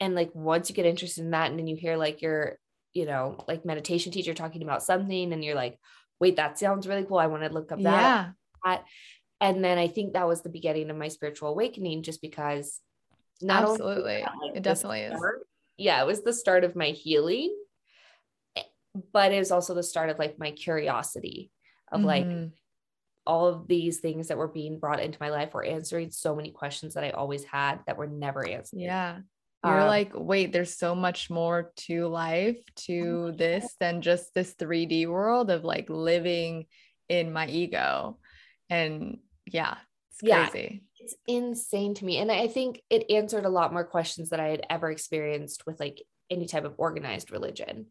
And 0.00 0.14
like 0.14 0.34
once 0.34 0.68
you 0.68 0.74
get 0.74 0.86
interested 0.86 1.24
in 1.24 1.30
that 1.30 1.50
and 1.50 1.58
then 1.58 1.66
you 1.66 1.76
hear 1.76 1.96
like 1.96 2.22
your, 2.22 2.58
you 2.92 3.06
know, 3.06 3.44
like 3.46 3.64
meditation 3.64 4.10
teacher 4.10 4.34
talking 4.34 4.62
about 4.62 4.82
something 4.82 5.32
and 5.32 5.44
you're 5.44 5.54
like, 5.54 5.78
wait, 6.18 6.36
that 6.36 6.58
sounds 6.58 6.88
really 6.88 7.04
cool. 7.04 7.18
I 7.18 7.26
want 7.26 7.42
to 7.42 7.50
look 7.50 7.72
up 7.72 7.82
that. 7.82 8.32
Yeah. 8.64 8.78
And 9.42 9.64
then 9.64 9.76
I 9.76 9.88
think 9.88 10.12
that 10.12 10.28
was 10.28 10.42
the 10.42 10.48
beginning 10.48 10.88
of 10.88 10.96
my 10.96 11.08
spiritual 11.08 11.48
awakening 11.48 12.04
just 12.04 12.22
because 12.22 12.80
not 13.40 13.64
absolutely 13.64 14.22
that, 14.22 14.32
like, 14.40 14.56
it 14.56 14.62
definitely 14.62 15.06
start, 15.08 15.40
is. 15.40 15.46
Yeah, 15.78 16.00
it 16.00 16.06
was 16.06 16.22
the 16.22 16.32
start 16.32 16.62
of 16.62 16.76
my 16.76 16.90
healing, 16.90 17.52
but 19.12 19.32
it 19.32 19.38
was 19.38 19.50
also 19.50 19.74
the 19.74 19.82
start 19.82 20.10
of 20.10 20.18
like 20.18 20.38
my 20.38 20.52
curiosity 20.52 21.50
of 21.90 22.00
mm-hmm. 22.00 22.06
like 22.06 22.50
all 23.26 23.48
of 23.48 23.66
these 23.68 23.98
things 23.98 24.28
that 24.28 24.38
were 24.38 24.48
being 24.48 24.78
brought 24.78 25.00
into 25.00 25.18
my 25.20 25.30
life 25.30 25.54
were 25.54 25.64
answering 25.64 26.10
so 26.10 26.34
many 26.34 26.50
questions 26.50 26.94
that 26.94 27.04
I 27.04 27.10
always 27.10 27.44
had 27.44 27.80
that 27.86 27.96
were 27.96 28.06
never 28.06 28.46
answered. 28.46 28.80
Yeah. 28.80 29.18
You're 29.64 29.80
um, 29.80 29.86
like, 29.86 30.10
wait, 30.14 30.52
there's 30.52 30.76
so 30.76 30.94
much 30.94 31.30
more 31.30 31.72
to 31.76 32.08
life, 32.08 32.58
to 32.86 33.32
this 33.36 33.76
than 33.78 34.02
just 34.02 34.34
this 34.34 34.54
3D 34.54 35.06
world 35.06 35.50
of 35.50 35.62
like 35.62 35.88
living 35.88 36.66
in 37.08 37.32
my 37.32 37.46
ego. 37.46 38.18
And 38.68 39.18
yeah, 39.46 39.76
it's 40.10 40.20
crazy. 40.20 40.82
Yeah, 40.98 41.04
it's 41.04 41.14
insane 41.26 41.94
to 41.94 42.04
me. 42.04 42.18
And 42.18 42.30
I 42.30 42.48
think 42.48 42.80
it 42.90 43.10
answered 43.10 43.44
a 43.44 43.50
lot 43.50 43.72
more 43.72 43.84
questions 43.84 44.30
that 44.30 44.40
I 44.40 44.48
had 44.48 44.66
ever 44.70 44.90
experienced 44.90 45.66
with 45.66 45.80
like 45.80 46.02
any 46.30 46.46
type 46.46 46.64
of 46.64 46.74
organized 46.78 47.30
religion. 47.30 47.86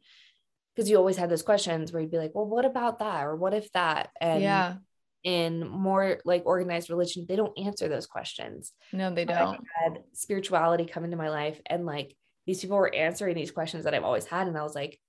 Because 0.76 0.90
you 0.90 0.96
always 0.96 1.18
had 1.18 1.30
those 1.30 1.42
questions 1.42 1.92
where 1.92 2.02
you'd 2.02 2.12
be 2.12 2.18
like, 2.18 2.34
well, 2.34 2.46
what 2.46 2.64
about 2.64 3.00
that? 3.00 3.26
Or 3.26 3.36
what 3.36 3.54
if 3.54 3.70
that? 3.74 4.10
And 4.22 4.42
yeah 4.42 4.76
in 5.24 5.68
more 5.68 6.20
like 6.26 6.44
organized 6.46 6.90
religion, 6.90 7.26
they 7.28 7.36
don't 7.36 7.58
answer 7.58 7.88
those 7.88 8.08
questions. 8.08 8.74
No, 8.92 9.14
they 9.14 9.26
don't. 9.26 9.60
I 9.80 9.84
had 9.84 10.00
spirituality 10.14 10.86
come 10.86 11.06
into 11.06 11.18
my 11.18 11.30
life 11.30 11.60
and 11.68 11.86
like 11.86 12.16
these 12.48 12.62
people 12.62 12.78
were 12.78 12.94
answering 12.94 13.36
these 13.36 13.52
questions 13.52 13.84
that 13.84 13.94
I've 13.94 14.04
always 14.04 14.26
had. 14.26 14.48
And 14.48 14.58
I 14.58 14.64
was 14.64 14.74
like, 14.74 15.00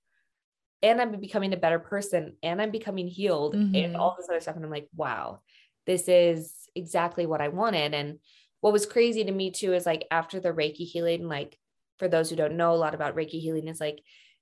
and 0.83 1.01
I'm 1.01 1.19
becoming 1.19 1.53
a 1.53 1.57
better 1.57 1.79
person 1.79 2.33
and 2.43 2.61
I'm 2.61 2.71
becoming 2.71 3.07
healed 3.07 3.55
mm-hmm. 3.55 3.75
and 3.75 3.95
all 3.95 4.15
this 4.17 4.29
other 4.29 4.39
stuff. 4.39 4.55
And 4.55 4.65
I'm 4.65 4.71
like, 4.71 4.87
wow, 4.95 5.39
this 5.85 6.07
is 6.07 6.53
exactly 6.75 7.25
what 7.25 7.41
I 7.41 7.49
wanted. 7.49 7.93
And 7.93 8.19
what 8.61 8.73
was 8.73 8.85
crazy 8.85 9.23
to 9.23 9.31
me 9.31 9.51
too 9.51 9.73
is 9.73 9.85
like 9.85 10.05
after 10.11 10.39
the 10.39 10.53
Reiki 10.53 10.85
healing, 10.85 11.27
like 11.27 11.57
for 11.99 12.07
those 12.07 12.29
who 12.29 12.35
don't 12.35 12.57
know 12.57 12.73
a 12.73 12.75
lot 12.75 12.95
about 12.95 13.15
Reiki 13.15 13.41
healing, 13.41 13.67
is 13.67 13.79
like 13.79 13.99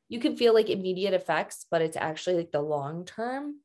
you 0.10 0.20
can 0.20 0.36
feel 0.36 0.54
like 0.54 0.70
immediate 0.70 1.14
effects, 1.14 1.66
but 1.72 1.82
it's 1.82 1.98
actually 1.98 2.36
like 2.38 2.52
the 2.52 2.62
long 2.62 3.06
term 3.06 3.56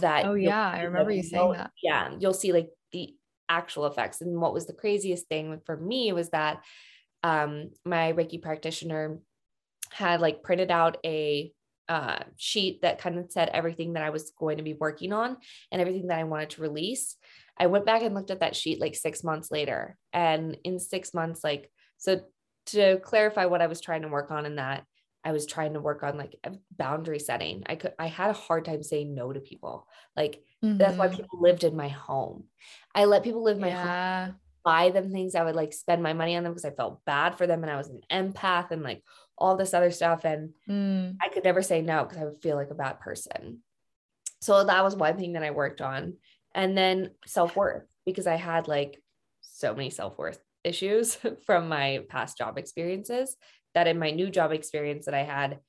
that 0.00 0.26
oh 0.26 0.34
yeah 0.34 0.68
i 0.68 0.82
remember 0.82 1.10
you 1.10 1.22
saying 1.22 1.52
that 1.52 1.70
yeah 1.82 2.10
you'll 2.18 2.34
see 2.34 2.52
like 2.52 2.68
the 2.92 3.14
actual 3.48 3.86
effects 3.86 4.20
and 4.20 4.40
what 4.40 4.52
was 4.52 4.66
the 4.66 4.72
craziest 4.72 5.28
thing 5.28 5.60
for 5.64 5.76
me 5.76 6.12
was 6.12 6.30
that 6.30 6.62
um 7.22 7.70
my 7.84 8.12
reiki 8.12 8.40
practitioner 8.40 9.18
had 9.90 10.20
like 10.20 10.42
printed 10.42 10.70
out 10.70 10.98
a 11.04 11.52
uh, 11.88 12.18
sheet 12.36 12.82
that 12.82 13.00
kind 13.00 13.18
of 13.18 13.30
said 13.30 13.50
everything 13.52 13.94
that 13.94 14.02
I 14.02 14.10
was 14.10 14.32
going 14.38 14.58
to 14.58 14.62
be 14.62 14.74
working 14.74 15.12
on 15.12 15.36
and 15.70 15.80
everything 15.80 16.08
that 16.08 16.18
I 16.18 16.24
wanted 16.24 16.50
to 16.50 16.62
release. 16.62 17.16
I 17.58 17.66
went 17.66 17.86
back 17.86 18.02
and 18.02 18.14
looked 18.14 18.30
at 18.30 18.40
that 18.40 18.56
sheet 18.56 18.80
like 18.80 18.94
six 18.94 19.24
months 19.24 19.50
later. 19.50 19.96
And 20.12 20.56
in 20.64 20.78
six 20.78 21.14
months, 21.14 21.42
like, 21.42 21.70
so 21.98 22.20
to 22.66 22.98
clarify 22.98 23.46
what 23.46 23.62
I 23.62 23.66
was 23.66 23.80
trying 23.80 24.02
to 24.02 24.08
work 24.08 24.30
on 24.30 24.46
in 24.46 24.56
that, 24.56 24.84
I 25.24 25.32
was 25.32 25.46
trying 25.46 25.72
to 25.74 25.80
work 25.80 26.04
on 26.04 26.16
like 26.16 26.36
boundary 26.76 27.18
setting. 27.18 27.64
I 27.66 27.74
could 27.74 27.94
I 27.98 28.06
had 28.06 28.30
a 28.30 28.34
hard 28.34 28.64
time 28.64 28.84
saying 28.84 29.12
no 29.12 29.32
to 29.32 29.40
people. 29.40 29.88
Like 30.16 30.40
mm-hmm. 30.64 30.78
that's 30.78 30.96
why 30.96 31.08
mm-hmm. 31.08 31.16
people 31.16 31.40
lived 31.40 31.64
in 31.64 31.76
my 31.76 31.88
home. 31.88 32.44
I 32.94 33.06
let 33.06 33.24
people 33.24 33.42
live 33.42 33.58
my 33.58 33.68
yeah. 33.68 34.26
home, 34.26 34.36
buy 34.64 34.90
them 34.90 35.10
things. 35.10 35.34
I 35.34 35.42
would 35.42 35.56
like 35.56 35.72
spend 35.72 36.00
my 36.00 36.12
money 36.12 36.36
on 36.36 36.44
them 36.44 36.52
because 36.52 36.64
I 36.64 36.70
felt 36.70 37.04
bad 37.06 37.36
for 37.36 37.48
them 37.48 37.62
and 37.62 37.72
I 37.72 37.76
was 37.76 37.88
an 37.88 38.02
empath 38.08 38.70
and 38.70 38.84
like 38.84 39.02
all 39.38 39.56
this 39.56 39.74
other 39.74 39.90
stuff. 39.90 40.24
And 40.24 40.50
mm. 40.68 41.16
I 41.22 41.28
could 41.28 41.44
never 41.44 41.62
say 41.62 41.82
no 41.82 42.04
because 42.04 42.18
I 42.18 42.24
would 42.24 42.42
feel 42.42 42.56
like 42.56 42.70
a 42.70 42.74
bad 42.74 43.00
person. 43.00 43.60
So 44.40 44.64
that 44.64 44.84
was 44.84 44.96
one 44.96 45.16
thing 45.16 45.34
that 45.34 45.42
I 45.42 45.50
worked 45.50 45.80
on. 45.80 46.14
And 46.54 46.76
then 46.76 47.10
self-worth, 47.26 47.84
because 48.04 48.26
I 48.26 48.36
had 48.36 48.68
like 48.68 49.02
so 49.42 49.74
many 49.74 49.90
self-worth 49.90 50.38
issues 50.64 51.18
from 51.46 51.68
my 51.68 52.00
past 52.08 52.38
job 52.38 52.58
experiences 52.58 53.36
that 53.74 53.86
in 53.86 53.98
my 53.98 54.10
new 54.10 54.30
job 54.30 54.52
experience 54.52 55.06
that 55.06 55.14
I 55.14 55.22
had, 55.22 55.60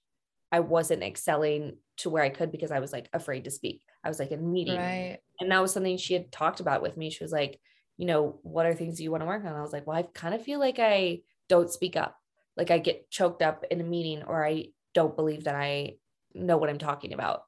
I 0.51 0.61
wasn't 0.61 1.03
excelling 1.03 1.77
to 1.97 2.09
where 2.09 2.23
I 2.23 2.29
could 2.29 2.51
because 2.51 2.71
I 2.71 2.79
was 2.79 2.93
like 2.93 3.09
afraid 3.11 3.43
to 3.45 3.51
speak. 3.51 3.81
I 4.03 4.07
was 4.07 4.19
like 4.19 4.31
in 4.31 4.51
meeting. 4.51 4.77
Right. 4.77 5.19
And 5.39 5.51
that 5.51 5.61
was 5.61 5.73
something 5.73 5.97
she 5.97 6.13
had 6.13 6.31
talked 6.31 6.61
about 6.61 6.81
with 6.81 6.95
me. 6.95 7.09
She 7.09 7.23
was 7.23 7.33
like, 7.33 7.59
you 7.97 8.05
know, 8.05 8.39
what 8.43 8.65
are 8.65 8.73
things 8.73 9.01
you 9.01 9.11
want 9.11 9.21
to 9.21 9.27
work 9.27 9.43
on? 9.43 9.53
I 9.53 9.61
was 9.61 9.73
like, 9.73 9.85
well, 9.87 9.97
I 9.97 10.03
kind 10.03 10.33
of 10.33 10.43
feel 10.43 10.59
like 10.59 10.79
I 10.79 11.21
don't 11.49 11.69
speak 11.69 11.97
up. 11.97 12.15
Like 12.57 12.71
I 12.71 12.79
get 12.79 13.09
choked 13.09 13.41
up 13.41 13.63
in 13.69 13.79
a 13.79 13.85
meeting 13.85 14.23
or 14.23 14.45
I 14.45 14.67
don't 14.93 15.15
believe 15.15 15.45
that 15.45 15.55
I 15.55 15.93
know 16.33 16.57
what 16.57 16.69
I'm 16.69 16.79
talking 16.79 17.13
about. 17.13 17.41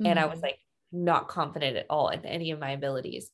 Mm-hmm. 0.00 0.06
And 0.06 0.18
I 0.18 0.26
was 0.26 0.36
mm-hmm. 0.36 0.46
like 0.46 0.58
not 0.92 1.28
confident 1.28 1.76
at 1.76 1.86
all 1.88 2.08
in 2.08 2.24
any 2.24 2.50
of 2.50 2.60
my 2.60 2.70
abilities. 2.70 3.30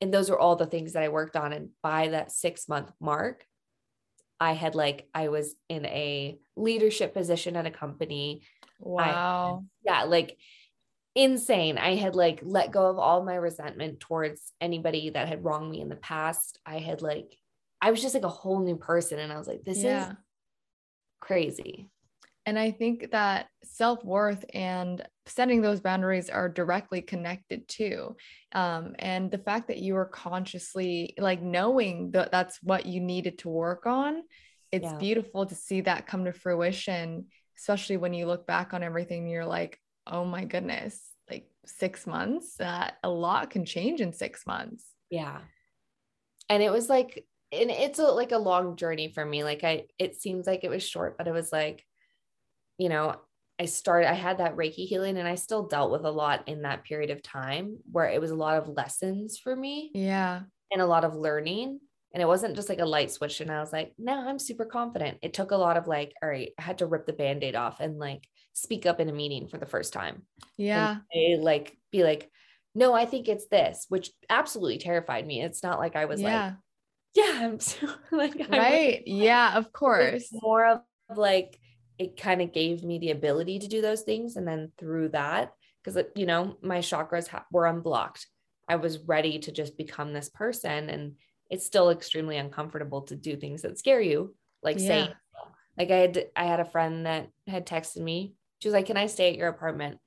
And 0.00 0.12
those 0.12 0.30
were 0.30 0.38
all 0.38 0.56
the 0.56 0.66
things 0.66 0.92
that 0.92 1.02
I 1.02 1.08
worked 1.08 1.36
on. 1.36 1.52
And 1.52 1.70
by 1.82 2.08
that 2.08 2.30
six 2.30 2.68
month 2.68 2.92
mark, 3.00 3.44
I 4.40 4.52
had 4.52 4.74
like 4.74 5.08
I 5.14 5.28
was 5.28 5.54
in 5.68 5.84
a 5.86 6.38
leadership 6.56 7.14
position 7.14 7.56
at 7.56 7.66
a 7.66 7.70
company. 7.70 8.42
Wow. 8.78 9.64
I, 9.64 9.90
yeah, 9.90 10.02
like 10.04 10.36
insane. 11.14 11.78
I 11.78 11.96
had 11.96 12.14
like 12.14 12.40
let 12.44 12.70
go 12.70 12.86
of 12.86 12.98
all 12.98 13.24
my 13.24 13.34
resentment 13.34 13.98
towards 14.00 14.52
anybody 14.60 15.10
that 15.10 15.28
had 15.28 15.44
wronged 15.44 15.70
me 15.70 15.80
in 15.80 15.88
the 15.88 15.96
past. 15.96 16.60
I 16.64 16.78
had 16.78 17.02
like 17.02 17.36
I 17.80 17.90
was 17.90 18.00
just 18.00 18.14
like 18.14 18.24
a 18.24 18.28
whole 18.28 18.60
new 18.60 18.76
person 18.76 19.18
and 19.18 19.32
I 19.32 19.38
was 19.38 19.48
like 19.48 19.64
this 19.64 19.82
yeah. 19.82 20.10
is 20.10 20.16
crazy. 21.20 21.90
And 22.46 22.58
I 22.58 22.70
think 22.70 23.10
that 23.10 23.48
self 23.62 24.02
worth 24.02 24.42
and 24.54 25.06
setting 25.26 25.60
those 25.60 25.80
boundaries 25.80 26.30
are 26.30 26.48
directly 26.48 27.02
connected 27.02 27.68
too. 27.68 28.16
Um, 28.52 28.94
and 28.98 29.30
the 29.30 29.36
fact 29.36 29.68
that 29.68 29.76
you 29.76 29.96
are 29.96 30.06
consciously 30.06 31.14
like 31.18 31.42
knowing 31.42 32.12
that 32.12 32.32
that's 32.32 32.58
what 32.62 32.86
you 32.86 33.00
needed 33.00 33.38
to 33.40 33.50
work 33.50 33.84
on, 33.84 34.22
it's 34.72 34.84
yeah. 34.84 34.96
beautiful 34.96 35.44
to 35.44 35.54
see 35.54 35.82
that 35.82 36.06
come 36.06 36.24
to 36.24 36.32
fruition, 36.32 37.26
especially 37.58 37.98
when 37.98 38.14
you 38.14 38.24
look 38.24 38.46
back 38.46 38.72
on 38.72 38.82
everything 38.82 39.28
you're 39.28 39.44
like, 39.44 39.78
oh 40.06 40.24
my 40.24 40.46
goodness, 40.46 40.98
like 41.30 41.50
six 41.66 42.06
months, 42.06 42.56
that 42.56 42.96
a 43.02 43.10
lot 43.10 43.50
can 43.50 43.66
change 43.66 44.00
in 44.00 44.14
six 44.14 44.46
months. 44.46 44.86
Yeah. 45.10 45.40
And 46.48 46.62
it 46.62 46.72
was 46.72 46.88
like, 46.88 47.26
and 47.52 47.70
it's 47.70 47.98
a, 47.98 48.04
like 48.04 48.32
a 48.32 48.38
long 48.38 48.76
journey 48.76 49.08
for 49.08 49.24
me. 49.24 49.44
Like 49.44 49.64
I, 49.64 49.86
it 49.98 50.20
seems 50.20 50.46
like 50.46 50.64
it 50.64 50.70
was 50.70 50.86
short, 50.86 51.16
but 51.16 51.26
it 51.26 51.32
was 51.32 51.52
like, 51.52 51.84
you 52.78 52.88
know, 52.88 53.16
I 53.58 53.64
started, 53.64 54.10
I 54.10 54.14
had 54.14 54.38
that 54.38 54.56
Reiki 54.56 54.86
healing 54.86 55.16
and 55.18 55.26
I 55.26 55.34
still 55.34 55.66
dealt 55.66 55.90
with 55.90 56.04
a 56.04 56.10
lot 56.10 56.46
in 56.46 56.62
that 56.62 56.84
period 56.84 57.10
of 57.10 57.22
time 57.22 57.78
where 57.90 58.06
it 58.06 58.20
was 58.20 58.30
a 58.30 58.36
lot 58.36 58.56
of 58.56 58.68
lessons 58.68 59.38
for 59.38 59.54
me. 59.56 59.90
Yeah. 59.94 60.42
And 60.70 60.82
a 60.82 60.86
lot 60.86 61.04
of 61.04 61.16
learning. 61.16 61.80
And 62.14 62.22
it 62.22 62.26
wasn't 62.26 62.54
just 62.54 62.68
like 62.68 62.78
a 62.78 62.86
light 62.86 63.10
switch. 63.10 63.40
And 63.40 63.50
I 63.50 63.60
was 63.60 63.72
like, 63.72 63.94
now 63.98 64.28
I'm 64.28 64.38
super 64.38 64.64
confident. 64.64 65.18
It 65.22 65.34
took 65.34 65.50
a 65.50 65.56
lot 65.56 65.76
of 65.76 65.88
like, 65.88 66.12
all 66.22 66.28
right, 66.28 66.52
I 66.58 66.62
had 66.62 66.78
to 66.78 66.86
rip 66.86 67.06
the 67.06 67.12
band 67.12 67.42
aid 67.42 67.56
off 67.56 67.80
and 67.80 67.98
like 67.98 68.28
speak 68.52 68.86
up 68.86 69.00
in 69.00 69.08
a 69.08 69.12
meeting 69.12 69.48
for 69.48 69.58
the 69.58 69.66
first 69.66 69.92
time. 69.92 70.22
Yeah. 70.56 70.98
And 71.12 71.42
like, 71.42 71.76
be 71.90 72.04
like, 72.04 72.30
no, 72.74 72.92
I 72.94 73.06
think 73.06 73.28
it's 73.28 73.48
this, 73.48 73.86
which 73.88 74.10
absolutely 74.30 74.78
terrified 74.78 75.26
me. 75.26 75.42
It's 75.42 75.62
not 75.62 75.78
like 75.78 75.96
I 75.96 76.04
was 76.04 76.20
yeah. 76.20 76.44
like, 76.44 76.54
yeah, 77.14 77.40
I'm 77.42 77.60
so, 77.60 77.88
like, 78.12 78.34
right. 78.50 79.02
Was, 79.06 79.14
yeah, 79.14 79.56
of 79.56 79.72
course. 79.72 80.28
More 80.32 80.66
of 80.66 80.80
like, 81.14 81.58
it 81.98 82.20
kind 82.20 82.40
of 82.42 82.52
gave 82.52 82.84
me 82.84 82.98
the 82.98 83.10
ability 83.10 83.60
to 83.60 83.68
do 83.68 83.80
those 83.80 84.02
things. 84.02 84.36
And 84.36 84.46
then 84.46 84.72
through 84.78 85.10
that, 85.10 85.52
because, 85.82 86.02
you 86.14 86.26
know, 86.26 86.56
my 86.62 86.78
chakras 86.78 87.28
ha- 87.28 87.46
were 87.50 87.66
unblocked, 87.66 88.26
I 88.68 88.76
was 88.76 88.98
ready 88.98 89.38
to 89.40 89.52
just 89.52 89.76
become 89.76 90.12
this 90.12 90.28
person. 90.28 90.90
And 90.90 91.14
it's 91.50 91.66
still 91.66 91.90
extremely 91.90 92.36
uncomfortable 92.36 93.02
to 93.02 93.16
do 93.16 93.36
things 93.36 93.62
that 93.62 93.78
scare 93.78 94.00
you, 94.00 94.34
like 94.62 94.78
yeah. 94.78 94.86
saying, 94.86 95.10
like 95.78 95.90
I 95.90 95.96
had, 95.96 96.24
I 96.36 96.44
had 96.44 96.60
a 96.60 96.64
friend 96.64 97.06
that 97.06 97.30
had 97.46 97.66
texted 97.66 98.02
me. 98.02 98.34
She 98.60 98.68
was 98.68 98.74
like, 98.74 98.86
Can 98.86 98.96
I 98.96 99.06
stay 99.06 99.30
at 99.30 99.36
your 99.36 99.48
apartment? 99.48 99.98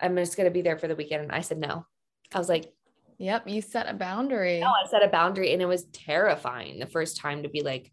I'm 0.00 0.16
just 0.16 0.36
going 0.36 0.44
to 0.46 0.52
be 0.52 0.62
there 0.62 0.78
for 0.78 0.88
the 0.88 0.96
weekend. 0.96 1.22
And 1.22 1.32
I 1.32 1.40
said, 1.40 1.58
No. 1.58 1.86
I 2.32 2.38
was 2.38 2.48
like, 2.48 2.72
Yep, 3.22 3.48
you 3.48 3.62
set 3.62 3.88
a 3.88 3.94
boundary. 3.94 4.58
No, 4.58 4.66
I 4.66 4.84
set 4.88 5.04
a 5.04 5.08
boundary 5.08 5.52
and 5.52 5.62
it 5.62 5.66
was 5.66 5.84
terrifying 5.92 6.80
the 6.80 6.86
first 6.86 7.18
time 7.18 7.44
to 7.44 7.48
be 7.48 7.62
like, 7.62 7.92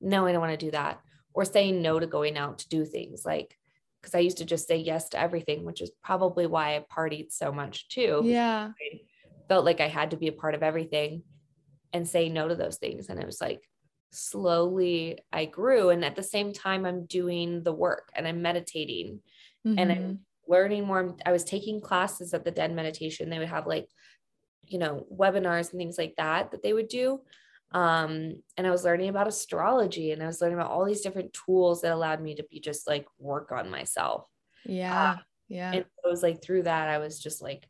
no, 0.00 0.24
I 0.24 0.30
don't 0.30 0.40
want 0.40 0.58
to 0.58 0.66
do 0.66 0.70
that 0.70 1.00
or 1.34 1.44
saying 1.44 1.82
no 1.82 1.98
to 1.98 2.06
going 2.06 2.38
out 2.38 2.60
to 2.60 2.68
do 2.68 2.84
things 2.84 3.24
like 3.26 3.56
because 4.00 4.14
I 4.14 4.20
used 4.20 4.38
to 4.38 4.44
just 4.44 4.68
say 4.68 4.76
yes 4.76 5.08
to 5.08 5.20
everything, 5.20 5.64
which 5.64 5.82
is 5.82 5.90
probably 6.04 6.46
why 6.46 6.76
I 6.76 6.84
partied 6.96 7.32
so 7.32 7.50
much 7.50 7.88
too. 7.88 8.22
Yeah. 8.24 8.68
I 8.68 9.00
felt 9.48 9.64
like 9.64 9.80
I 9.80 9.88
had 9.88 10.12
to 10.12 10.16
be 10.16 10.28
a 10.28 10.32
part 10.32 10.54
of 10.54 10.62
everything 10.62 11.24
and 11.92 12.06
say 12.06 12.28
no 12.28 12.46
to 12.46 12.54
those 12.54 12.76
things. 12.76 13.08
And 13.08 13.18
it 13.18 13.26
was 13.26 13.40
like 13.40 13.68
slowly 14.12 15.18
I 15.32 15.46
grew. 15.46 15.90
And 15.90 16.04
at 16.04 16.14
the 16.14 16.22
same 16.22 16.52
time, 16.52 16.86
I'm 16.86 17.06
doing 17.06 17.64
the 17.64 17.72
work 17.72 18.10
and 18.14 18.28
I'm 18.28 18.42
meditating 18.42 19.18
mm-hmm. 19.66 19.76
and 19.76 19.90
I'm 19.90 19.98
mm-hmm. 19.98 20.52
learning 20.52 20.86
more. 20.86 21.16
I 21.26 21.32
was 21.32 21.42
taking 21.42 21.80
classes 21.80 22.32
at 22.32 22.44
the 22.44 22.52
Den 22.52 22.76
meditation. 22.76 23.28
They 23.28 23.40
would 23.40 23.48
have 23.48 23.66
like, 23.66 23.88
you 24.68 24.78
know, 24.78 25.06
webinars 25.12 25.70
and 25.70 25.78
things 25.78 25.98
like 25.98 26.14
that 26.16 26.50
that 26.50 26.62
they 26.62 26.72
would 26.72 26.88
do. 26.88 27.20
Um 27.72 28.42
and 28.56 28.66
i 28.66 28.70
was 28.70 28.84
learning 28.84 29.10
about 29.10 29.28
astrology 29.28 30.12
and 30.12 30.22
i 30.22 30.26
was 30.26 30.40
learning 30.40 30.58
about 30.58 30.70
all 30.70 30.86
these 30.86 31.02
different 31.02 31.34
tools 31.34 31.82
that 31.82 31.92
allowed 31.92 32.22
me 32.22 32.34
to 32.34 32.44
be 32.50 32.60
just 32.60 32.86
like 32.86 33.06
work 33.18 33.52
on 33.52 33.68
myself. 33.70 34.24
Yeah 34.64 35.10
uh, 35.10 35.16
yeah. 35.48 35.72
and 35.72 35.80
it 35.80 35.86
was 36.02 36.22
like 36.22 36.40
through 36.40 36.62
that 36.62 36.88
i 36.88 36.96
was 36.96 37.18
just 37.18 37.42
like 37.42 37.68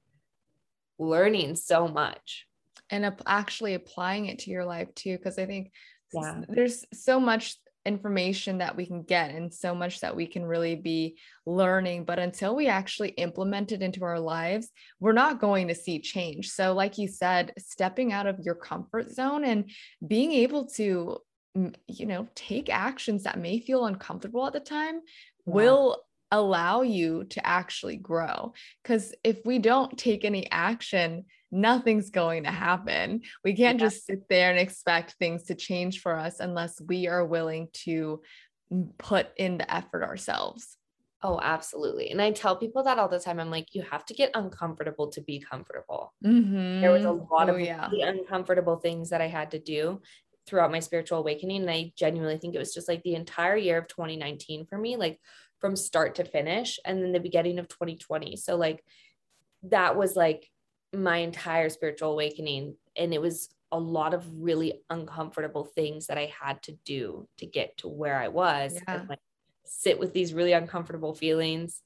learning 0.98 1.56
so 1.56 1.88
much. 1.88 2.46
And 2.90 3.12
actually 3.26 3.74
applying 3.74 4.26
it 4.26 4.40
to 4.40 4.50
your 4.50 4.64
life 4.64 4.94
too 4.94 5.16
because 5.16 5.38
i 5.38 5.46
think 5.46 5.72
yeah. 6.12 6.42
there's 6.48 6.84
so 6.92 7.18
much 7.18 7.56
information 7.88 8.58
that 8.58 8.76
we 8.76 8.86
can 8.86 9.02
get 9.02 9.32
and 9.32 9.52
so 9.52 9.74
much 9.74 10.00
that 10.00 10.14
we 10.14 10.26
can 10.26 10.44
really 10.44 10.76
be 10.76 11.18
learning. 11.46 12.04
But 12.04 12.20
until 12.20 12.54
we 12.54 12.68
actually 12.68 13.08
implement 13.10 13.72
it 13.72 13.82
into 13.82 14.04
our 14.04 14.20
lives, 14.20 14.70
we're 15.00 15.12
not 15.12 15.40
going 15.40 15.68
to 15.68 15.74
see 15.74 15.98
change. 15.98 16.50
So, 16.50 16.74
like 16.74 16.98
you 16.98 17.08
said, 17.08 17.52
stepping 17.58 18.12
out 18.12 18.26
of 18.26 18.38
your 18.40 18.54
comfort 18.54 19.10
zone 19.10 19.44
and 19.44 19.70
being 20.06 20.32
able 20.32 20.66
to, 20.76 21.18
you 21.54 22.06
know, 22.06 22.28
take 22.36 22.68
actions 22.68 23.24
that 23.24 23.40
may 23.40 23.58
feel 23.58 23.86
uncomfortable 23.86 24.46
at 24.46 24.52
the 24.52 24.60
time 24.60 25.00
will 25.46 26.04
allow 26.30 26.82
you 26.82 27.24
to 27.24 27.44
actually 27.46 27.96
grow. 27.96 28.52
Because 28.82 29.14
if 29.24 29.38
we 29.44 29.58
don't 29.58 29.96
take 29.98 30.24
any 30.24 30.50
action, 30.50 31.24
nothing's 31.50 32.10
going 32.10 32.44
to 32.44 32.50
happen. 32.50 33.22
We 33.44 33.54
can't 33.54 33.78
yeah. 33.78 33.86
just 33.86 34.06
sit 34.06 34.28
there 34.28 34.50
and 34.50 34.58
expect 34.58 35.16
things 35.18 35.44
to 35.44 35.54
change 35.54 36.00
for 36.00 36.16
us 36.16 36.40
unless 36.40 36.80
we 36.80 37.08
are 37.08 37.24
willing 37.24 37.68
to 37.84 38.22
put 38.98 39.28
in 39.36 39.58
the 39.58 39.72
effort 39.72 40.02
ourselves. 40.02 40.76
Oh, 41.22 41.40
absolutely. 41.42 42.10
And 42.10 42.22
I 42.22 42.30
tell 42.30 42.56
people 42.56 42.84
that 42.84 42.98
all 42.98 43.08
the 43.08 43.18
time. 43.18 43.40
I'm 43.40 43.50
like, 43.50 43.74
you 43.74 43.82
have 43.90 44.04
to 44.06 44.14
get 44.14 44.30
uncomfortable 44.34 45.08
to 45.10 45.20
be 45.20 45.40
comfortable. 45.40 46.12
Mm-hmm. 46.24 46.80
There 46.80 46.92
was 46.92 47.04
a 47.04 47.10
lot 47.10 47.50
oh, 47.50 47.54
of 47.54 47.60
yeah. 47.60 47.88
really 47.90 48.02
uncomfortable 48.02 48.76
things 48.76 49.10
that 49.10 49.20
I 49.20 49.26
had 49.26 49.50
to 49.50 49.58
do 49.58 50.00
throughout 50.46 50.70
my 50.70 50.78
spiritual 50.78 51.18
awakening. 51.18 51.62
And 51.62 51.70
I 51.70 51.92
genuinely 51.96 52.38
think 52.38 52.54
it 52.54 52.60
was 52.60 52.72
just 52.72 52.88
like 52.88 53.02
the 53.02 53.16
entire 53.16 53.56
year 53.56 53.78
of 53.78 53.88
2019 53.88 54.66
for 54.66 54.78
me, 54.78 54.96
like 54.96 55.18
from 55.58 55.74
start 55.74 56.14
to 56.16 56.24
finish, 56.24 56.78
and 56.84 57.02
then 57.02 57.10
the 57.10 57.18
beginning 57.18 57.58
of 57.58 57.66
2020. 57.68 58.36
So, 58.36 58.54
like, 58.54 58.84
that 59.64 59.96
was 59.96 60.14
like 60.14 60.48
my 60.94 61.18
entire 61.18 61.68
spiritual 61.68 62.12
awakening 62.12 62.76
and 62.96 63.12
it 63.12 63.20
was 63.20 63.50
a 63.70 63.78
lot 63.78 64.14
of 64.14 64.26
really 64.42 64.80
uncomfortable 64.88 65.64
things 65.64 66.06
that 66.06 66.16
I 66.16 66.32
had 66.40 66.62
to 66.64 66.72
do 66.84 67.28
to 67.38 67.46
get 67.46 67.76
to 67.78 67.88
where 67.88 68.18
I 68.18 68.28
was 68.28 68.74
Yeah. 68.74 69.00
and 69.00 69.08
like 69.08 69.18
sit 69.64 69.98
with 69.98 70.14
these 70.14 70.32
really 70.32 70.52
uncomfortable 70.52 71.14
feelings 71.14 71.82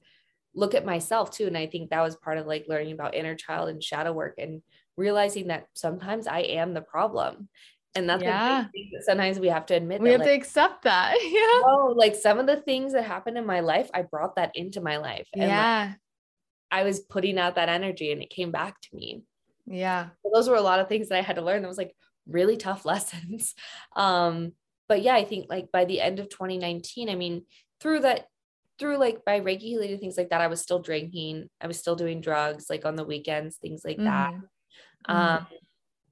look 0.54 0.74
at 0.74 0.84
myself 0.84 1.30
too 1.32 1.46
and 1.46 1.56
I 1.58 1.66
think 1.66 1.90
that 1.90 2.02
was 2.02 2.14
part 2.14 2.38
of 2.38 2.46
like 2.46 2.66
learning 2.68 2.92
about 2.92 3.14
inner 3.14 3.34
child 3.34 3.70
and 3.70 3.82
shadow 3.82 4.12
work 4.12 4.34
and 4.38 4.62
realizing 4.96 5.48
that 5.48 5.66
sometimes 5.74 6.26
I 6.28 6.40
am 6.40 6.74
the 6.74 6.82
problem 6.82 7.48
and 7.94 8.08
that's 8.08 8.22
Yeah. 8.22 8.62
the 8.64 8.68
thing 8.70 8.90
that 8.94 9.04
sometimes 9.04 9.40
we 9.40 9.48
have 9.48 9.66
to 9.66 9.74
admit 9.74 10.00
we 10.00 10.10
that 10.10 10.12
have 10.12 10.20
like, 10.20 10.28
to 10.28 10.34
accept 10.34 10.82
that. 10.84 11.16
Yeah. 11.22 11.62
oh, 11.66 11.94
like 11.96 12.14
some 12.14 12.38
of 12.38 12.46
the 12.46 12.56
things 12.56 12.92
that 12.92 13.02
happened 13.04 13.36
in 13.36 13.44
my 13.44 13.60
life, 13.60 13.90
I 13.92 14.02
brought 14.02 14.36
that 14.36 14.52
into 14.54 14.80
my 14.80 14.96
life. 14.98 15.26
And 15.32 15.42
like, 15.42 15.48
Yeah. 15.50 15.92
I 16.72 16.82
was 16.84 17.00
putting 17.00 17.38
out 17.38 17.54
that 17.56 17.68
energy 17.68 18.10
and 18.10 18.22
it 18.22 18.30
came 18.30 18.50
back 18.50 18.80
to 18.80 18.96
me. 18.96 19.22
Yeah. 19.66 20.08
So 20.24 20.30
those 20.34 20.48
were 20.48 20.56
a 20.56 20.62
lot 20.62 20.80
of 20.80 20.88
things 20.88 21.08
that 21.10 21.18
I 21.18 21.22
had 21.22 21.36
to 21.36 21.42
learn. 21.42 21.62
That 21.62 21.68
was 21.68 21.78
like 21.78 21.94
really 22.26 22.56
tough 22.56 22.84
lessons. 22.92 23.54
Um, 23.94 24.52
but 24.88 25.02
yeah, 25.02 25.14
I 25.14 25.24
think 25.24 25.46
like 25.48 25.70
by 25.70 25.84
the 25.84 26.00
end 26.00 26.18
of 26.18 26.28
2019, 26.28 27.08
I 27.08 27.14
mean, 27.14 27.44
through 27.80 28.00
that, 28.00 28.26
through 28.78 28.96
like 28.96 29.24
by 29.24 29.40
Reiki 29.40 29.60
healing 29.60 29.98
things 29.98 30.16
like 30.16 30.30
that, 30.30 30.40
I 30.40 30.48
was 30.48 30.60
still 30.60 30.80
drinking. 30.80 31.48
I 31.60 31.66
was 31.68 31.78
still 31.78 31.94
doing 31.94 32.20
drugs 32.20 32.66
like 32.68 32.84
on 32.84 32.96
the 32.96 33.04
weekends, 33.04 33.56
things 33.58 33.82
like 33.84 33.98
that. 33.98 34.32
Mhm. 35.08 35.14
Um, 35.14 35.46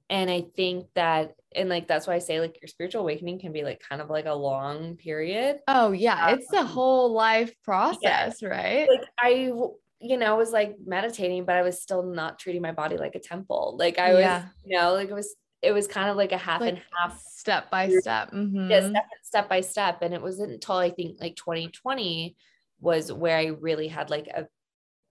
and 0.09 0.29
I 0.29 0.41
think 0.55 0.87
that, 0.95 1.35
and 1.55 1.69
like 1.69 1.87
that's 1.87 2.05
why 2.07 2.15
I 2.15 2.19
say 2.19 2.39
like 2.39 2.61
your 2.61 2.67
spiritual 2.67 3.01
awakening 3.01 3.39
can 3.39 3.51
be 3.53 3.63
like 3.63 3.81
kind 3.87 4.01
of 4.01 4.09
like 4.09 4.25
a 4.25 4.33
long 4.33 4.97
period. 4.97 5.59
Oh 5.67 5.91
yeah, 5.91 6.31
it's 6.31 6.51
a 6.53 6.59
Um, 6.59 6.67
whole 6.67 7.11
life 7.13 7.53
process, 7.63 8.43
right? 8.43 8.89
like 8.89 9.07
I, 9.19 9.51
you 10.01 10.17
know, 10.17 10.35
was 10.35 10.51
like 10.51 10.77
meditating, 10.85 11.45
but 11.45 11.55
I 11.55 11.61
was 11.61 11.81
still 11.81 12.03
not 12.03 12.39
treating 12.39 12.61
my 12.61 12.71
body 12.71 12.97
like 12.97 13.15
a 13.15 13.19
temple. 13.19 13.75
Like 13.77 13.99
I 13.99 14.13
was, 14.13 14.21
Yeah. 14.21 14.45
you 14.65 14.77
know, 14.77 14.93
like 14.93 15.09
it 15.09 15.13
was, 15.13 15.35
it 15.61 15.71
was 15.73 15.87
kind 15.87 16.09
of 16.09 16.15
like 16.17 16.31
a 16.31 16.37
half 16.37 16.61
and 16.61 16.81
half, 16.97 17.19
step 17.21 17.69
by 17.69 17.87
step. 17.89 18.31
Mhm. 18.31 18.69
yeah, 18.69 18.89
step, 18.89 19.05
step 19.23 19.49
by 19.49 19.61
step. 19.61 20.01
And 20.01 20.13
it 20.13 20.21
wasn't 20.21 20.51
until 20.53 20.75
I 20.75 20.89
think 20.89 21.21
like 21.21 21.35
2020 21.35 22.35
was 22.79 23.11
where 23.13 23.37
I 23.37 23.45
really 23.47 23.87
had 23.87 24.09
like 24.09 24.27
a 24.27 24.47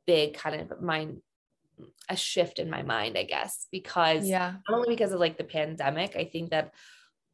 big 0.06 0.34
kind 0.34 0.60
of 0.72 0.82
mind, 0.82 1.22
a 2.08 2.16
shift 2.16 2.58
in 2.58 2.68
my 2.68 2.82
mind, 2.82 3.16
I 3.16 3.22
guess, 3.24 3.68
because 3.70 4.26
Yeah. 4.28 4.56
not 4.68 4.76
only 4.76 4.88
because 4.88 5.12
of 5.12 5.20
like 5.20 5.38
the 5.38 5.44
pandemic, 5.44 6.16
I 6.16 6.24
think 6.24 6.50
that 6.50 6.74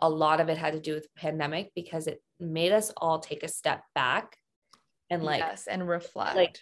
a 0.00 0.10
lot 0.10 0.40
of 0.42 0.50
it 0.50 0.58
had 0.58 0.74
to 0.74 0.80
do 0.80 0.92
with 0.92 1.04
the 1.04 1.20
pandemic 1.20 1.72
because 1.74 2.06
it 2.06 2.22
made 2.38 2.72
us 2.72 2.92
all 2.98 3.18
take 3.18 3.42
a 3.42 3.48
step 3.48 3.82
back 3.94 4.36
and 5.08 5.22
like, 5.22 5.38
yes, 5.40 5.66
and 5.66 5.88
reflect. 5.88 6.36
like, 6.36 6.58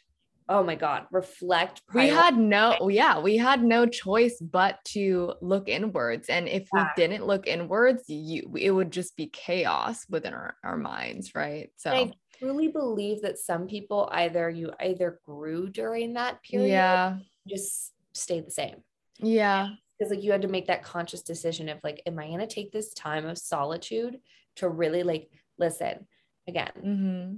oh 0.48 0.62
my 0.62 0.74
God, 0.74 1.06
reflect. 1.10 1.82
we 1.94 2.08
had 2.08 2.36
no 2.36 2.88
yeah 2.90 3.18
we 3.20 3.36
had 3.36 3.62
no 3.62 3.86
choice 3.86 4.38
but 4.40 4.78
to 4.84 5.34
look 5.40 5.68
inwards 5.68 6.28
and 6.28 6.48
if 6.48 6.68
we 6.72 6.80
didn't 6.96 7.26
look 7.26 7.46
inwards 7.46 8.04
you 8.08 8.52
it 8.56 8.70
would 8.70 8.90
just 8.90 9.16
be 9.16 9.26
chaos 9.28 10.04
within 10.08 10.34
our, 10.34 10.56
our 10.62 10.76
minds 10.76 11.34
right 11.34 11.70
so 11.76 11.92
I 11.92 12.12
truly 12.38 12.68
believe 12.68 13.22
that 13.22 13.38
some 13.38 13.66
people 13.66 14.08
either 14.12 14.50
you 14.50 14.72
either 14.80 15.20
grew 15.24 15.68
during 15.70 16.14
that 16.14 16.42
period, 16.42 16.68
yeah 16.68 17.18
just 17.48 17.92
stayed 18.12 18.46
the 18.46 18.50
same. 18.50 18.76
yeah 19.18 19.68
Because 19.98 20.10
like 20.12 20.22
you 20.22 20.32
had 20.32 20.42
to 20.42 20.48
make 20.48 20.66
that 20.66 20.82
conscious 20.82 21.22
decision 21.22 21.68
of 21.68 21.78
like, 21.84 22.02
am 22.06 22.18
I 22.18 22.28
gonna 22.28 22.46
take 22.46 22.72
this 22.72 22.92
time 22.94 23.26
of 23.26 23.38
solitude 23.38 24.18
to 24.56 24.68
really 24.68 25.02
like 25.02 25.30
listen? 25.58 26.06
Again, 26.48 26.70
hmm 26.82 27.34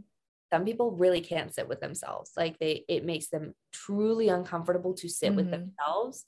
some 0.53 0.65
people 0.65 0.93
really 0.93 1.21
can't 1.21 1.53
sit 1.55 1.69
with 1.69 1.81
themselves. 1.81 2.33
Like 2.37 2.59
they 2.59 2.85
it 2.89 3.05
makes 3.05 3.29
them 3.29 3.55
truly 3.73 4.29
uncomfortable 4.29 4.95
to 4.95 5.09
sit 5.09 5.35
with 5.35 5.47
Mhm. 5.47 5.51
themselves. 5.51 6.27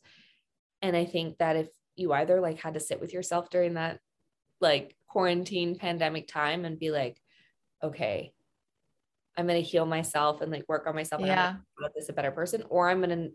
And 0.83 0.97
I 0.97 1.05
think 1.05 1.39
that 1.39 1.57
if 1.57 1.69
you 1.97 2.13
either 2.13 2.41
like 2.41 2.59
had 2.61 2.75
to 2.75 2.81
sit 2.81 3.01
with 3.01 3.13
yourself 3.13 3.51
during 3.51 3.75
that 3.75 4.01
like 4.61 4.97
quarantine 5.09 5.77
pandemic 5.79 6.27
time 6.29 6.65
and 6.65 6.79
be 6.79 6.91
like, 6.91 7.21
okay, 7.83 8.33
I'm 9.37 9.47
gonna 9.47 9.61
heal 9.61 9.87
myself 9.87 10.41
and 10.41 10.51
like 10.51 10.65
work 10.69 10.87
on 10.87 10.95
myself 10.97 11.23
and 11.23 11.31
I'm 11.31 11.37
yeah 11.39 11.57
make 11.79 11.95
this 11.95 12.09
a 12.09 12.13
better 12.13 12.33
person, 12.33 12.65
or 12.69 12.89
I'm 12.91 13.01
gonna 13.01 13.29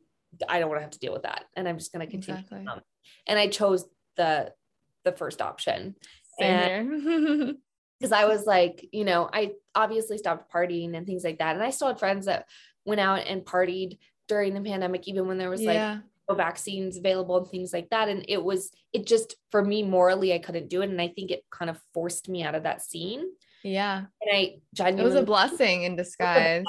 I 0.49 0.59
don't 0.59 0.67
want 0.69 0.79
to 0.79 0.83
have 0.83 0.91
to 0.91 0.99
deal 0.99 1.13
with 1.13 1.23
that. 1.23 1.45
And 1.55 1.67
I'm 1.67 1.77
just 1.77 1.93
gonna 1.93 2.07
continue. 2.07 2.41
exactly. 2.41 2.67
And 3.27 3.39
I 3.39 3.47
chose 3.47 3.85
the 4.17 4.53
the 5.05 5.11
first 5.13 5.41
option 5.41 5.95
Same 6.39 6.57
here. 6.59 7.53
because 8.03 8.11
I 8.11 8.25
was 8.25 8.45
like, 8.45 8.85
you 8.91 9.05
know, 9.05 9.29
I 9.31 9.51
obviously 9.73 10.17
stopped 10.17 10.51
partying 10.51 10.95
and 10.95 11.07
things 11.07 11.23
like 11.23 11.39
that. 11.39 11.55
And 11.55 11.63
I 11.63 11.69
still 11.69 11.87
had 11.87 11.99
friends 11.99 12.25
that 12.25 12.47
went 12.85 12.99
out 12.99 13.25
and 13.25 13.45
partied 13.45 13.97
during 14.27 14.53
the 14.53 14.61
pandemic, 14.61 15.07
even 15.07 15.25
when 15.25 15.37
there 15.37 15.49
was 15.49 15.65
like 15.65 15.79
no 16.29 16.35
vaccines 16.35 16.97
available 16.97 17.37
and 17.37 17.47
things 17.47 17.71
like 17.71 17.89
that. 17.91 18.09
And 18.09 18.25
it 18.27 18.43
was, 18.43 18.71
it 18.91 19.07
just, 19.07 19.37
for 19.51 19.63
me, 19.63 19.83
morally, 19.83 20.33
I 20.33 20.39
couldn't 20.39 20.69
do 20.69 20.81
it. 20.81 20.89
And 20.89 21.01
I 21.01 21.07
think 21.07 21.31
it 21.31 21.43
kind 21.49 21.69
of 21.69 21.79
forced 21.93 22.27
me 22.27 22.43
out 22.43 22.55
of 22.55 22.63
that 22.63 22.81
scene. 22.81 23.25
yeah 23.63 24.05
And 24.21 24.31
I 24.35 24.37
it 24.39 24.61
genuinely, 24.73 25.15
was 25.15 25.23
a 25.23 25.25
blessing 25.25 25.83
in 25.83 25.95
disguise 25.95 26.65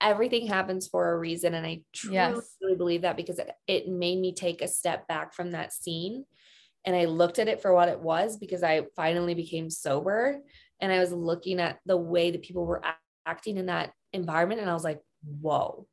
everything 0.00 0.46
happens 0.46 0.88
for 0.88 1.12
a 1.12 1.18
reason. 1.18 1.54
And 1.54 1.66
I 1.66 1.82
truly 1.92 2.14
Yes. 2.16 2.56
really 2.60 2.76
believe 2.76 3.02
that 3.02 3.16
because 3.16 3.38
it, 3.38 3.50
it 3.66 3.88
made 3.88 4.18
me 4.18 4.34
take 4.34 4.60
a 4.60 4.68
step 4.68 5.06
back 5.08 5.34
from 5.34 5.52
that 5.52 5.72
scene. 5.72 6.24
And 6.84 6.94
I 6.94 7.06
looked 7.06 7.38
at 7.38 7.48
it 7.48 7.62
for 7.62 7.72
what 7.72 7.88
it 7.88 8.00
was 8.00 8.36
because 8.36 8.62
I 8.62 8.82
finally 8.94 9.34
became 9.34 9.70
sober 9.70 10.40
and 10.84 10.92
I 10.92 11.00
was 11.00 11.12
looking 11.12 11.58
at 11.60 11.80
the 11.86 11.96
way 11.96 12.30
that 12.30 12.42
people 12.42 12.64
were 12.66 12.84
act- 12.84 13.00
acting 13.26 13.56
in 13.56 13.66
that 13.66 13.92
environment. 14.12 14.60
And 14.60 14.70
I 14.70 14.74
was 14.74 14.84
like, 14.84 15.00
whoa, 15.40 15.86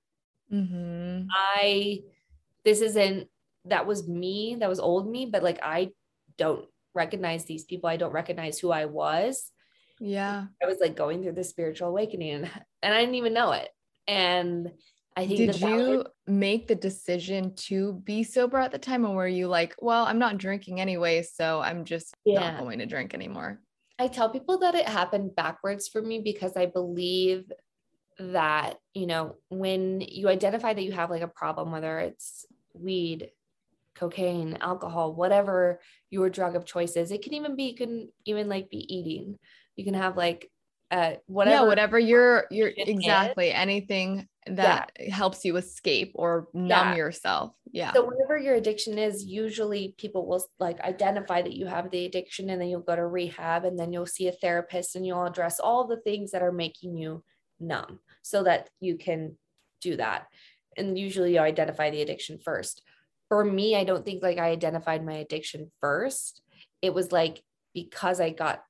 hmm 0.49 1.21
I, 1.32 2.01
this 2.65 2.82
isn't, 2.82 3.27
that 3.65 3.86
was 3.88 4.08
me, 4.08 4.58
that 4.60 4.69
was 4.69 4.80
old 4.80 5.10
me, 5.10 5.25
but 5.25 5.43
like 5.43 5.60
I 5.63 5.89
don't 6.38 6.65
recognize 6.93 7.45
these 7.45 7.63
people. 7.63 7.89
I 7.89 7.97
don't 7.97 8.12
recognize 8.12 8.60
who 8.60 8.71
I 8.71 8.86
was. 8.86 9.51
yeah 9.99 10.45
I 10.62 10.65
was 10.65 10.77
like 10.82 10.95
going 10.95 11.21
through 11.21 11.34
the 11.34 11.43
spiritual 11.43 11.89
awakening 11.89 12.34
and, 12.34 12.51
and 12.84 12.93
I 12.93 12.99
didn't 12.99 13.15
even 13.15 13.34
know 13.34 13.51
it. 13.54 13.69
And 14.08 14.71
I 15.15 15.27
think 15.27 15.38
did 15.38 15.49
that 15.49 15.60
that 15.60 15.69
was- 15.71 15.88
you 15.88 16.06
make 16.27 16.67
the 16.67 16.75
decision 16.75 17.54
to 17.67 17.93
be 18.04 18.23
sober 18.23 18.58
at 18.58 18.71
the 18.71 18.80
time 18.80 19.06
or 19.06 19.15
were 19.15 19.27
you 19.27 19.47
like 19.47 19.75
well 19.80 20.06
i'm 20.06 20.19
not 20.19 20.38
drinking 20.38 20.80
anyway 20.80 21.21
so 21.21 21.60
i'm 21.60 21.84
just 21.84 22.13
Yeah. 22.23 22.39
not 22.39 22.60
going 22.62 22.80
to 22.80 22.86
drink 22.86 23.13
anymore 23.13 23.60
I 23.99 24.08
tell 24.08 24.30
people 24.30 24.60
that 24.60 24.75
it 24.75 24.88
happened 24.88 25.36
backwards 25.36 25.88
for 25.88 26.01
me 26.01 26.19
because 26.19 26.58
I 26.58 26.65
believe 26.65 27.51
that, 28.19 28.77
you 28.93 29.08
know, 29.08 29.36
when 29.49 30.01
you 30.01 30.30
identify 30.30 30.73
that 30.73 30.84
you 30.84 30.91
have 30.91 31.10
like 31.10 31.21
a 31.21 31.27
problem, 31.27 31.71
whether 31.71 31.99
it's 31.99 32.45
weed, 32.73 33.32
cocaine, 33.95 34.58
alcohol, 34.62 35.13
whatever 35.13 35.80
your 36.10 36.30
drug 36.30 36.56
of 36.56 36.65
choice 36.65 36.95
is, 36.95 37.12
it 37.12 37.21
can 37.23 37.34
even 37.34 37.56
be, 37.56 37.63
you 37.65 37.75
can 37.75 38.10
even 38.25 38.49
like 38.49 38.69
be 38.69 38.93
eating. 38.93 39.38
You 39.75 39.86
can 39.86 39.93
have 39.93 40.17
like 40.17 40.49
uh 40.91 41.13
whatever. 41.25 41.56
yeah 41.56 41.67
whatever 41.67 41.97
you're 41.97 42.45
you're 42.51 42.71
exactly 42.75 43.51
anything 43.51 44.27
that 44.47 44.91
helps 45.10 45.45
you 45.45 45.56
escape 45.58 46.12
or 46.15 46.47
numb 46.54 46.89
Yeah. 46.89 46.95
yourself 46.95 47.54
yeah 47.71 47.93
So 47.93 48.04
whatever 48.04 48.38
your 48.38 48.56
addiction 48.56 48.97
is, 48.97 49.23
usually 49.23 49.93
people 49.97 50.25
will 50.25 50.43
like 50.60 50.80
identify 50.82 51.41
that 51.43 51.54
you 51.54 51.67
have 51.67 51.91
the 51.91 52.06
addiction 52.06 52.49
and 52.49 52.60
then 52.60 52.67
you'll 52.69 52.82
go 52.82 52.95
to 52.95 53.06
rehab 53.06 53.65
and 53.65 53.77
then 53.77 53.93
you'll 53.93 54.08
see 54.08 54.27
a 54.27 54.32
therapist 54.32 54.95
and 54.95 55.06
you'll 55.06 55.25
address 55.25 55.60
all 55.60 55.88
the 55.88 56.01
things 56.01 56.32
that 56.32 56.41
are 56.41 56.51
making 56.51 56.97
you 56.97 57.23
numb 57.60 57.99
so 58.23 58.43
that 58.43 58.69
you 58.80 58.97
can 58.97 59.38
do 59.80 59.95
that. 59.97 60.27
And 60.75 60.97
usually 60.97 61.34
you 61.34 61.39
identify 61.39 61.91
the 61.91 62.01
addiction 62.01 62.39
first. 62.43 62.82
For 63.30 63.45
me, 63.45 63.75
I 63.75 63.84
don't 63.84 64.04
think 64.04 64.23
like 64.23 64.39
I 64.39 64.49
identified 64.49 65.06
my 65.06 65.13
addiction 65.13 65.71
first. 65.80 66.41
It 66.82 66.93
was 66.93 67.12
like 67.12 67.43
because 67.73 68.19
I 68.19 68.32
got 68.32 68.63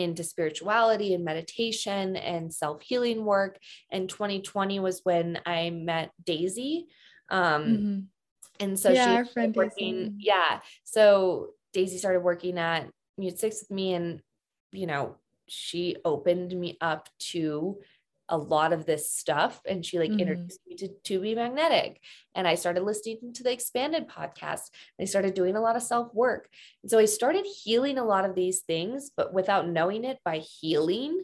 into 0.00 0.24
spirituality 0.24 1.14
and 1.14 1.24
meditation 1.24 2.16
and 2.16 2.52
self-healing 2.52 3.24
work 3.24 3.58
and 3.92 4.08
2020 4.08 4.80
was 4.80 5.00
when 5.04 5.38
I 5.46 5.70
met 5.70 6.10
Daisy. 6.24 6.86
Um, 7.28 7.64
Mhm. 7.64 8.06
and 8.58 8.78
so 8.78 8.90
Yeah, 8.92 9.22
she 9.24 9.46
working, 9.48 9.96
Daisy. 9.96 10.14
yeah. 10.18 10.60
So 10.84 11.54
Daisy 11.72 11.98
started 11.98 12.20
working 12.20 12.58
at 12.58 12.90
MuteSix 13.18 13.60
with 13.60 13.70
me, 13.70 13.94
and 13.94 14.22
you 14.72 14.86
know, 14.86 15.16
she 15.48 15.96
opened 16.04 16.58
me 16.58 16.76
up 16.80 17.08
to 17.18 17.80
a 18.30 18.38
lot 18.38 18.72
of 18.72 18.86
this 18.86 19.12
stuff 19.12 19.60
and 19.68 19.84
she 19.84 19.98
like 19.98 20.12
Mhm. 20.12 20.20
introduced 20.20 20.60
me 20.66 20.76
to 20.76 20.88
to 21.04 21.20
be 21.20 21.34
magnetic 21.34 22.00
and 22.34 22.48
i 22.48 22.54
started 22.54 22.82
listening 22.82 23.32
to 23.34 23.42
the 23.42 23.52
expanded 23.52 24.08
podcast 24.08 24.70
i 25.00 25.04
started 25.04 25.34
doing 25.34 25.56
a 25.56 25.60
lot 25.60 25.76
of 25.76 25.82
self 25.82 26.12
work 26.14 26.48
and 26.82 26.90
so 26.90 26.98
i 26.98 27.04
started 27.04 27.44
healing 27.44 27.98
a 27.98 28.04
lot 28.04 28.24
of 28.24 28.34
these 28.34 28.60
things 28.60 29.10
but 29.16 29.34
without 29.34 29.68
knowing 29.68 30.04
it 30.04 30.18
by 30.24 30.38
healing 30.38 31.22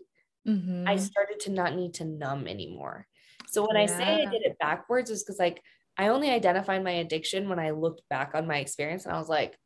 I 0.86 0.96
Mhm. 0.96 1.00
started 1.00 1.40
to 1.40 1.50
not 1.50 1.74
need 1.74 1.94
to 1.94 2.04
numb 2.04 2.46
anymore. 2.46 3.06
So 3.48 3.66
when 3.66 3.76
I 3.76 3.86
say 3.86 4.04
I 4.04 4.26
did 4.30 4.42
it 4.42 4.58
backwards, 4.58 5.10
is 5.10 5.24
because 5.24 5.38
like 5.38 5.62
I 5.96 6.08
only 6.08 6.30
identified 6.30 6.84
my 6.84 6.92
addiction 6.92 7.48
when 7.48 7.58
I 7.58 7.70
looked 7.70 8.02
back 8.08 8.34
on 8.34 8.46
my 8.46 8.58
experience 8.58 9.04
and 9.04 9.14
I 9.14 9.18
was 9.18 9.28
like, 9.28 9.58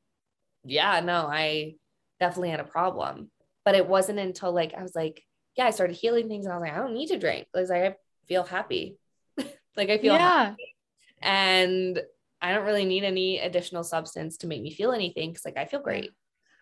yeah, 0.65 1.01
no, 1.01 1.27
I 1.27 1.77
definitely 2.21 2.51
had 2.51 2.61
a 2.61 2.65
problem. 2.65 3.31
But 3.65 3.75
it 3.75 3.87
wasn't 3.87 4.19
until 4.19 4.53
like 4.53 4.75
I 4.75 4.83
was 4.83 4.95
like, 4.95 5.23
yeah, 5.61 5.67
I 5.67 5.73
started 5.73 5.95
healing 5.95 6.27
things 6.27 6.47
and 6.47 6.55
I 6.55 6.57
was 6.57 6.63
like, 6.63 6.73
I 6.73 6.79
don't 6.79 6.95
need 6.95 7.09
to 7.09 7.19
drink. 7.19 7.47
I 7.55 7.61
was 7.61 7.69
like, 7.69 7.83
I 7.83 7.95
feel 8.27 8.45
happy. 8.45 8.97
like 9.77 9.91
I 9.91 9.99
feel 9.99 10.17
happy. 10.17 10.75
And 11.21 12.01
I 12.41 12.53
don't 12.53 12.65
really 12.65 12.87
need 12.87 13.05
any 13.05 13.41
additional 13.41 13.85
substance 13.85 14.39
to 14.39 14.47
make 14.47 14.63
me 14.63 14.71
feel 14.71 14.93
anything 14.93 15.29
because 15.29 15.45
like 15.45 15.59
I 15.59 15.67
feel 15.67 15.83
great. 15.83 16.13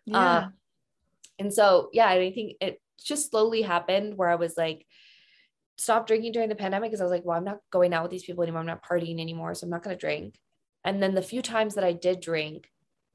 Yeah. 0.05 0.39
Um, 0.39 0.53
and 1.39 1.55
so 1.55 1.91
yeah, 1.93 2.09
I 2.09 2.33
think 2.33 2.55
it 2.61 2.83
just 3.01 3.31
slowly 3.31 3.63
happened 3.63 4.19
where 4.19 4.31
I 4.31 4.35
was 4.35 4.57
like, 4.57 4.85
stop 5.77 6.09
drinking 6.09 6.33
during 6.33 6.49
the 6.49 6.57
pandemic 6.57 6.91
because 6.91 7.01
I 7.01 7.05
was 7.05 7.13
like, 7.13 7.25
well, 7.25 7.37
I'm 7.37 7.45
not 7.45 7.61
going 7.71 7.95
out 7.95 8.03
with 8.03 8.11
these 8.11 8.25
people 8.25 8.43
anymore. 8.43 8.63
I'm 8.63 8.67
not 8.67 8.85
partying 8.85 9.21
anymore. 9.21 9.55
So 9.55 9.65
I'm 9.65 9.71
not 9.71 9.85
going 9.85 9.97
to 9.97 10.01
drink. 10.01 10.35
And 10.83 11.01
then 11.01 11.15
the 11.15 11.23
few 11.23 11.41
times 11.41 11.77
that 11.77 11.85
I 11.85 11.93
did 11.93 12.19
drink, 12.19 12.69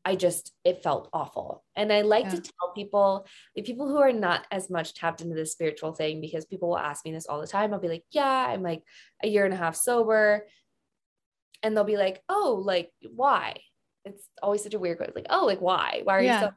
I 0.06 0.16
just, 0.16 0.52
it 0.66 0.84
felt 0.84 1.10
awful. 1.14 1.64
And 1.76 1.92
I 1.92 2.02
like 2.02 2.26
Yeah. 2.26 2.32
to 2.32 2.42
tell 2.42 2.74
people, 2.76 3.26
like 3.56 3.66
people 3.66 3.88
who 3.88 3.98
are 3.98 4.12
not 4.12 4.46
as 4.52 4.70
much 4.70 4.94
tapped 4.94 5.22
into 5.22 5.36
this 5.36 5.54
spiritual 5.54 5.94
thing, 5.94 6.20
because 6.20 6.46
people 6.46 6.70
will 6.70 6.78
ask 6.78 7.06
me 7.06 7.12
this 7.12 7.26
all 7.26 7.40
the 7.40 7.48
time. 7.48 7.74
I'll 7.74 7.80
be 7.80 7.88
like, 7.88 8.04
yeah, 8.12 8.48
I'm 8.50 8.62
like 8.62 8.84
a 9.24 9.28
year 9.28 9.46
and 9.46 9.54
a 9.54 9.58
half 9.58 9.76
sober. 9.76 10.46
And 11.62 11.76
they'll 11.76 11.86
be 11.86 11.98
like, 11.98 12.22
oh, 12.28 12.62
like, 12.66 12.92
why? 13.16 13.62
It's 14.04 14.28
always 14.42 14.62
such 14.64 14.74
a 14.74 14.80
weird 14.80 14.98
question. 14.98 15.14
Like, 15.16 15.28
oh, 15.30 15.46
like, 15.46 15.62
why? 15.62 16.02
Why 16.04 16.18
are 16.18 16.22
Yeah. 16.22 16.34
you 16.34 16.48
so? 16.48 16.52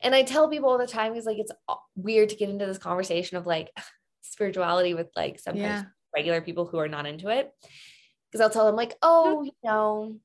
And 0.00 0.14
I 0.14 0.24
tell 0.24 0.48
people 0.50 0.68
all 0.68 0.78
the 0.78 0.86
time, 0.86 1.12
because 1.12 1.26
like, 1.26 1.38
it's 1.38 1.52
weird 1.94 2.30
to 2.30 2.36
get 2.36 2.50
into 2.50 2.66
this 2.66 2.78
conversation 2.78 3.36
of 3.36 3.46
like 3.46 3.70
spirituality 4.22 4.94
with 4.94 5.08
like 5.14 5.38
sometimes 5.38 5.78
Yeah. 5.80 5.82
regular 6.14 6.40
people 6.40 6.66
who 6.66 6.78
are 6.78 6.88
not 6.88 7.06
into 7.06 7.28
it. 7.28 7.52
Because 8.30 8.40
I'll 8.40 8.50
tell 8.50 8.66
them, 8.66 8.74
like, 8.74 8.96
oh, 9.00 9.44
you 9.44 9.52
know, 9.62 10.16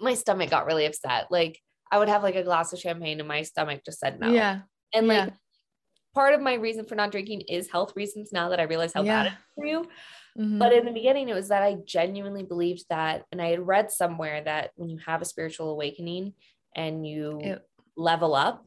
my 0.00 0.14
stomach 0.14 0.50
got 0.50 0.66
really 0.66 0.86
upset. 0.86 1.26
Like, 1.30 1.60
I 1.90 1.98
would 1.98 2.08
have 2.08 2.22
like 2.22 2.34
a 2.36 2.42
glass 2.42 2.72
of 2.72 2.78
champagne 2.80 3.18
and 3.20 3.28
my 3.28 3.42
stomach 3.42 3.82
just 3.84 4.00
said 4.00 4.18
no. 4.20 4.30
Yeah. 4.32 4.60
And 4.92 5.06
like, 5.08 5.28
yeah. 5.28 5.34
part 6.14 6.34
of 6.34 6.40
my 6.40 6.54
reason 6.54 6.84
for 6.84 6.94
not 6.94 7.12
drinking 7.12 7.42
is 7.42 7.70
health 7.70 7.92
reasons 7.96 8.30
now 8.32 8.48
that 8.48 8.58
I 8.60 8.64
realize 8.64 8.92
how 8.92 9.02
Yeah. 9.02 9.24
bad 9.24 9.26
it 9.26 9.30
is 9.30 9.38
for 9.54 9.66
you. 9.66 9.88
Mhm. 10.38 10.58
But 10.58 10.72
in 10.72 10.84
the 10.84 10.92
beginning, 10.92 11.28
it 11.28 11.34
was 11.34 11.48
that 11.48 11.62
I 11.62 11.76
genuinely 11.84 12.42
believed 12.42 12.86
that. 12.90 13.24
And 13.32 13.40
I 13.40 13.48
had 13.50 13.66
read 13.66 13.90
somewhere 13.90 14.42
that 14.44 14.72
when 14.76 14.88
you 14.88 14.98
have 14.98 15.22
a 15.22 15.24
spiritual 15.24 15.70
awakening 15.70 16.34
and 16.74 17.06
you 17.06 17.58
level 17.96 18.34
up, 18.34 18.66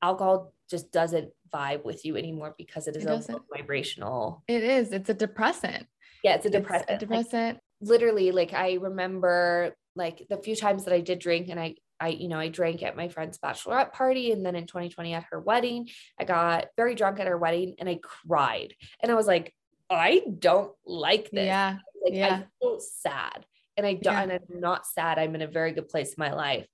alcohol 0.00 0.52
just 0.70 0.90
doesn't 0.92 1.30
vibe 1.52 1.84
with 1.84 2.04
you 2.04 2.16
anymore 2.16 2.54
because 2.56 2.86
it 2.88 2.96
is 2.96 3.04
It 3.04 3.08
a 3.28 3.32
low 3.32 3.44
vibrational. 3.54 4.42
it 4.48 4.62
is. 4.64 4.92
It's 4.92 5.10
a 5.10 5.14
depressant. 5.14 5.86
Yeah, 6.22 6.36
it's 6.36 6.46
a 6.46 6.48
It's 6.48 6.56
depressant. 6.56 6.88
a 6.90 6.92
Like, 6.92 7.00
depressant. 7.00 7.60
literally, 7.80 8.30
like 8.32 8.52
I 8.54 8.74
remember 8.74 9.74
like 9.96 10.26
the 10.28 10.36
few 10.38 10.56
times 10.56 10.84
that 10.84 10.94
I 10.94 11.00
did 11.00 11.18
drink 11.18 11.48
and 11.48 11.58
I 11.60 11.76
I, 12.00 12.08
you 12.08 12.28
know, 12.28 12.38
I 12.38 12.48
drank 12.48 12.82
at 12.82 12.96
my 12.96 13.08
friend's 13.08 13.38
bachelorette 13.38 13.92
party 13.92 14.32
and 14.32 14.44
then 14.44 14.56
in 14.56 14.66
2020 14.66 15.14
at 15.14 15.26
her 15.30 15.40
wedding, 15.40 15.88
I 16.18 16.24
got 16.24 16.66
very 16.76 16.96
drunk 16.96 17.20
at 17.20 17.28
her 17.28 17.38
wedding 17.38 17.76
and 17.78 17.88
I 17.88 18.00
cried. 18.02 18.74
And 19.00 19.12
I 19.12 19.14
was 19.14 19.28
like, 19.28 19.54
I 19.88 20.22
don't 20.38 20.72
like 20.84 21.30
this. 21.30 21.46
Yeah. 21.46 21.76
Like 22.02 22.14
Yeah. 22.14 22.42
I 22.42 22.46
feel 22.60 22.80
sad. 22.80 23.46
And 23.76 23.86
I 23.86 23.94
don't 23.94 24.12
Yeah. 24.12 24.22
and 24.22 24.32
I'm 24.32 24.60
not 24.60 24.86
sad. 24.86 25.18
I'm 25.18 25.36
in 25.36 25.42
a 25.42 25.46
very 25.46 25.72
good 25.72 25.88
place 25.88 26.08
in 26.10 26.16
my 26.18 26.32
life. 26.32 26.66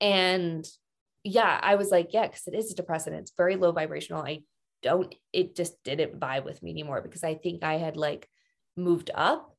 And 0.00 0.66
yeah, 1.22 1.58
I 1.62 1.76
was 1.76 1.90
like, 1.90 2.12
yeah, 2.12 2.26
because 2.26 2.46
it 2.48 2.54
is 2.54 2.72
a 2.72 2.74
depressant. 2.74 3.16
It's 3.16 3.32
very 3.36 3.54
low 3.56 3.70
vibrational. 3.70 4.22
I 4.22 4.42
don't, 4.82 5.14
it 5.32 5.54
just 5.54 5.82
didn't 5.84 6.18
vibe 6.18 6.44
with 6.44 6.62
me 6.62 6.70
anymore 6.72 7.00
because 7.00 7.22
I 7.24 7.36
think 7.36 7.62
I 7.62 7.74
had 7.74 7.96
like 7.96 8.28
moved 8.76 9.10
up 9.14 9.53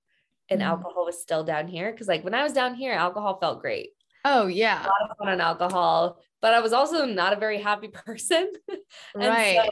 and 0.50 0.62
Mhm. 0.62 0.66
alcohol 0.66 1.06
was 1.06 1.22
still 1.22 1.44
down 1.44 1.68
here. 1.68 1.92
Cause 1.94 2.08
like 2.08 2.24
when 2.24 2.34
I 2.34 2.44
was 2.44 2.54
down 2.54 2.76
here, 2.76 2.94
alcohol 2.94 3.40
felt 3.40 3.62
great. 3.62 3.92
Oh 4.24 4.48
yeah. 4.48 4.84
A 4.84 4.88
lot 4.88 5.12
of 5.12 5.18
fun 5.18 5.30
on 5.30 5.42
alcohol, 5.42 6.20
but 6.42 6.54
I 6.54 6.60
was 6.60 6.74
also 6.74 7.06
not 7.06 7.34
a 7.34 7.40
very 7.40 7.60
happy 7.60 7.88
person. 8.06 8.52
And 8.70 8.80
so 9.16 9.20
Right. 9.30 9.70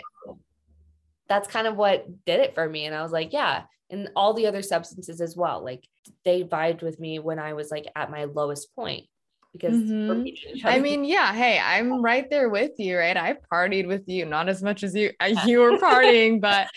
that's 1.28 1.48
kind 1.48 1.68
of 1.68 1.78
what 1.78 2.06
did 2.26 2.40
it 2.40 2.54
for 2.54 2.68
me. 2.68 2.86
And 2.86 2.96
I 2.96 3.02
was 3.02 3.12
like, 3.12 3.34
yeah. 3.34 3.64
And 3.90 4.10
all 4.16 4.34
the 4.34 4.48
other 4.48 4.62
substances 4.62 5.22
as 5.22 5.36
well. 5.36 5.64
Like 5.64 5.88
they 6.26 6.44
vibed 6.44 6.82
with 6.82 7.00
me 7.00 7.20
when 7.20 7.40
I 7.40 7.54
was 7.54 7.72
like 7.72 7.86
at 7.96 8.12
my 8.12 8.26
lowest 8.26 8.76
point 8.76 9.06
because 9.54 9.78
Mhm. 9.78 10.24
meeting 10.24 10.62
I 10.66 10.80
mean, 10.80 11.04
yeah, 11.06 11.32
hey, 11.34 11.60
I'm 11.60 12.02
right 12.02 12.28
there 12.30 12.50
with 12.50 12.72
you, 12.78 12.98
right? 12.98 13.16
I 13.16 13.38
partied 13.52 13.88
with 13.88 14.04
you, 14.08 14.26
not 14.26 14.50
as 14.50 14.64
much 14.64 14.84
as 14.84 14.96
you 14.96 15.12
you 15.46 15.60
were 15.60 15.78
partying, 15.78 16.42
but 16.42 16.70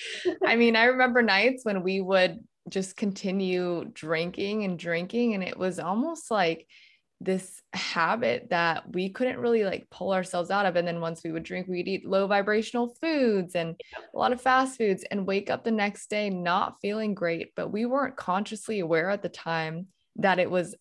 I 0.44 0.56
mean, 0.56 0.76
I 0.76 0.84
remember 0.84 1.22
nights 1.22 1.64
when 1.64 1.82
we 1.82 2.00
would 2.00 2.38
just 2.68 2.96
continue 2.96 3.84
drinking 3.92 4.64
and 4.64 4.78
drinking 4.78 5.34
and 5.34 5.42
it 5.42 5.56
was 5.56 5.78
almost 5.78 6.30
like 6.30 6.66
this 7.20 7.62
habit 7.72 8.48
that 8.50 8.82
we 8.92 9.08
couldn't 9.08 9.38
really 9.38 9.64
like 9.64 9.88
pull 9.90 10.12
ourselves 10.12 10.50
out 10.50 10.66
of 10.66 10.76
and 10.76 10.86
then 10.86 11.00
once 11.00 11.22
we 11.24 11.32
would 11.32 11.42
drink 11.42 11.66
we'd 11.66 11.88
eat 11.88 12.06
low 12.06 12.26
vibrational 12.26 12.94
foods 13.00 13.54
and 13.54 13.74
a 14.14 14.18
lot 14.18 14.32
of 14.32 14.40
fast 14.40 14.76
foods 14.76 15.04
and 15.10 15.26
wake 15.26 15.48
up 15.48 15.64
the 15.64 15.70
next 15.70 16.10
day 16.10 16.28
not 16.28 16.76
feeling 16.82 17.14
great 17.14 17.52
but 17.56 17.72
we 17.72 17.86
weren't 17.86 18.16
consciously 18.16 18.80
aware 18.80 19.08
at 19.08 19.22
the 19.22 19.28
time 19.30 19.86
that 20.16 20.38
it 20.38 20.50
was 20.50 20.74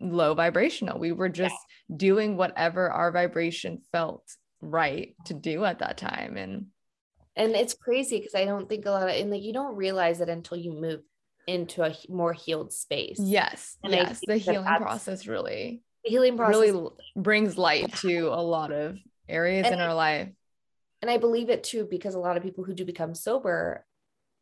low 0.00 0.34
vibrational. 0.34 0.98
We 0.98 1.12
were 1.12 1.28
just 1.28 1.56
doing 1.94 2.36
whatever 2.36 2.90
our 2.90 3.10
vibration 3.10 3.82
felt 3.92 4.22
right 4.60 5.14
to 5.26 5.34
do 5.34 5.64
at 5.64 5.78
that 5.78 5.96
time 5.96 6.36
and 6.36 6.66
and 7.36 7.54
it's 7.54 7.74
crazy 7.74 8.18
because 8.18 8.34
I 8.34 8.44
don't 8.44 8.68
think 8.68 8.84
a 8.86 8.90
lot 8.90 9.08
of 9.08 9.14
and 9.14 9.30
like 9.30 9.42
you 9.42 9.52
don't 9.52 9.76
realize 9.76 10.20
it 10.20 10.28
until 10.28 10.58
you 10.58 10.72
move 10.72 11.00
into 11.48 11.82
a 11.82 11.94
more 12.08 12.32
healed 12.32 12.72
space. 12.72 13.18
yes 13.18 13.76
And 13.82 13.92
yes 13.92 14.20
the 14.26 14.36
healing 14.36 14.66
process 14.76 15.26
really 15.26 15.82
The 16.04 16.10
healing 16.10 16.36
process 16.36 16.60
really 16.60 16.88
brings 17.16 17.56
light 17.58 17.92
to 17.96 18.28
a 18.28 18.42
lot 18.42 18.70
of 18.70 18.98
areas 19.28 19.66
And 19.66 19.74
in 19.74 19.80
our 19.80 19.94
life 19.94 20.28
and 21.00 21.10
I 21.10 21.16
believe 21.16 21.48
it 21.48 21.64
too 21.64 21.86
because 21.90 22.14
a 22.14 22.18
lot 22.20 22.36
of 22.36 22.42
people 22.42 22.64
who 22.64 22.74
do 22.74 22.84
become 22.84 23.14
sober, 23.14 23.86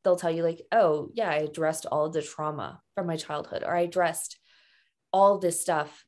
they'll 0.03 0.17
tell 0.17 0.31
you 0.31 0.43
like, 0.43 0.63
"Oh, 0.73 1.11
yeah, 1.13 1.29
I 1.31 1.37
addressed 1.37 1.85
all 1.85 2.07
of 2.07 2.15
the 2.15 2.23
trauma 2.23 2.81
from 2.95 3.07
my 3.07 3.17
childhood, 3.17 3.63
or 3.63 3.77
I 3.77 3.83
addressed 3.83 4.39
all 5.13 5.39
this 5.39 5.61
stuff, 5.61 6.07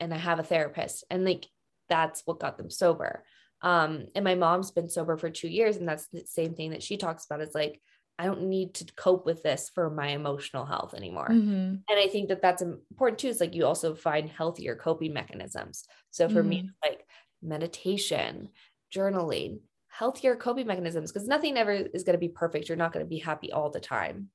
and 0.00 0.12
I 0.12 0.16
have 0.16 0.40
a 0.40 0.42
therapist," 0.42 1.04
and 1.08 1.24
like 1.24 1.46
that's 1.88 2.22
what 2.24 2.40
got 2.40 2.58
them 2.58 2.68
sober. 2.68 3.24
Um, 3.62 4.06
and 4.16 4.24
my 4.24 4.34
mom's 4.34 4.72
been 4.72 4.88
sober 4.90 5.16
for 5.16 5.30
two 5.30 5.48
years, 5.48 5.76
and 5.76 5.88
that's 5.88 6.08
the 6.08 6.24
same 6.26 6.54
thing 6.54 6.70
that 6.72 6.82
she 6.82 6.96
talks 6.96 7.24
about. 7.24 7.40
Is 7.40 7.54
like, 7.54 7.80
I 8.18 8.26
don't 8.26 8.48
need 8.48 8.74
to 8.76 8.84
cope 8.94 9.26
with 9.26 9.42
this 9.42 9.68
for 9.68 9.90
my 9.90 10.08
emotional 10.08 10.64
health 10.66 10.94
anymore. 10.94 11.28
Mhm. 11.28 11.86
And 11.88 11.98
I 11.98 12.08
think 12.08 12.28
that 12.28 12.42
that's 12.42 12.62
important 12.62 13.18
too. 13.20 13.28
It's 13.28 13.40
like 13.40 13.54
you 13.54 13.64
also 13.66 13.94
find 13.94 14.28
healthier 14.28 14.74
coping 14.76 15.12
mechanisms. 15.12 15.84
So 16.10 16.28
for 16.28 16.42
me, 16.42 16.56
Mhm. 16.56 16.74
it's 16.82 16.90
like 16.92 17.08
meditation, 17.42 18.50
journaling, 18.92 19.60
healthier 19.88 20.36
coping 20.36 20.66
mechanisms, 20.66 21.12
because 21.12 21.28
nothing 21.28 21.56
ever 21.56 21.72
is 21.72 22.02
going 22.04 22.14
to 22.14 22.18
be 22.18 22.28
perfect. 22.28 22.68
You're 22.68 22.76
not 22.76 22.92
going 22.92 23.04
to 23.04 23.08
be 23.08 23.18
happy 23.18 23.52
all 23.52 23.70
the 23.70 23.80
time. 23.80 24.30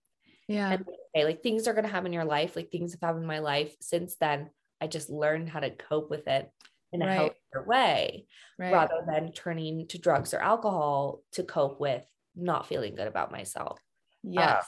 yeah 0.47 0.71
And 0.71 0.85
okay, 1.15 1.25
like 1.25 1.43
things 1.43 1.67
are 1.67 1.73
going 1.73 1.85
to 1.85 1.89
happen 1.91 2.07
in 2.07 2.13
your 2.13 2.25
life. 2.25 2.55
Like 2.55 2.71
things 2.71 2.93
have 2.93 3.01
happened 3.01 3.23
in 3.23 3.27
my 3.27 3.39
life 3.39 3.75
since 3.81 4.15
then. 4.17 4.51
I 4.79 4.87
just 4.87 5.09
learned 5.09 5.49
how 5.49 5.59
to 5.59 5.71
cope 5.75 6.09
with 6.09 6.27
it 6.27 6.51
in 6.93 7.01
a 7.01 7.05
Right. 7.05 7.07
healthier 7.07 7.65
way 7.67 8.27
right 8.57 8.89
rather 8.89 9.03
than 9.07 9.31
turning 9.33 9.87
to 9.89 9.97
drugs 9.99 10.33
or 10.33 10.39
alcohol 10.39 11.23
to 11.33 11.43
cope 11.43 11.79
with 11.79 12.05
not 12.35 12.67
feeling 12.67 12.95
good 12.95 13.07
about 13.07 13.31
myself. 13.31 13.79
yes 14.23 14.65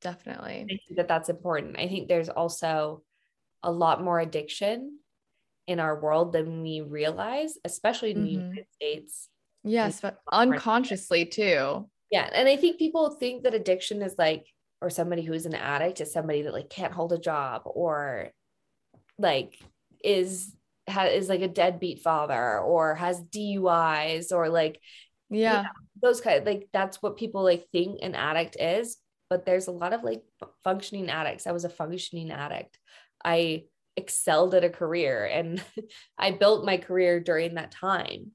definitely 0.00 0.64
I 0.70 0.78
think 0.86 0.96
that 0.96 1.08
that's 1.08 1.28
important. 1.28 1.78
I 1.78 1.86
think 1.88 2.08
there's 2.08 2.28
also 2.28 3.02
a 3.62 3.70
lot 3.70 4.02
more 4.02 4.18
addiction 4.18 4.98
in 5.68 5.78
our 5.78 6.00
world 6.00 6.32
than 6.32 6.62
we 6.62 6.80
realize, 6.80 7.56
especially 7.64 8.10
in 8.10 8.22
the 8.24 8.28
Mhm. 8.28 8.42
United 8.42 8.66
States. 8.74 9.28
yes 9.64 10.00
but 10.00 10.18
unconsciously 10.32 11.24
too 11.24 11.88
Yeah. 12.10 12.28
And 12.34 12.48
I 12.48 12.56
think 12.56 12.78
people 12.78 13.10
think 13.14 13.44
that 13.44 13.54
addiction 13.54 14.02
is 14.02 14.16
like, 14.18 14.44
or 14.82 14.90
somebody 14.90 15.22
who's 15.22 15.46
an 15.46 15.54
addict 15.54 16.00
is 16.00 16.12
somebody 16.12 16.42
that 16.42 16.52
like 16.52 16.68
can't 16.68 16.92
hold 16.92 17.12
a 17.12 17.18
job 17.18 17.62
or 17.64 18.32
like 19.18 19.56
is 20.04 20.54
ha- 20.90 21.04
is 21.18 21.28
like 21.28 21.42
a 21.42 21.48
deadbeat 21.48 22.00
father 22.02 22.58
or 22.58 22.96
has 22.96 23.22
DUIs 23.22 24.32
or 24.32 24.48
like 24.48 24.80
yeah 25.32 25.64
those 26.02 26.20
kind 26.20 26.44
like 26.44 26.68
that's 26.72 27.02
what 27.02 27.16
people 27.16 27.42
like 27.42 27.66
think 27.72 27.98
an 28.02 28.14
addict 28.14 28.56
is 28.58 28.98
but 29.30 29.46
there's 29.46 29.66
a 29.68 29.72
lot 29.72 29.92
of 29.92 30.02
like 30.02 30.22
functioning 30.64 31.08
addicts 31.10 31.46
i 31.46 31.52
was 31.52 31.64
a 31.64 31.68
functioning 31.68 32.30
addict 32.30 32.78
i 33.24 33.64
excelled 33.96 34.54
at 34.54 34.64
a 34.64 34.70
career 34.70 35.24
and 35.26 35.62
i 36.18 36.30
built 36.30 36.64
my 36.64 36.76
career 36.76 37.20
during 37.20 37.54
that 37.54 37.70
time 37.70 38.30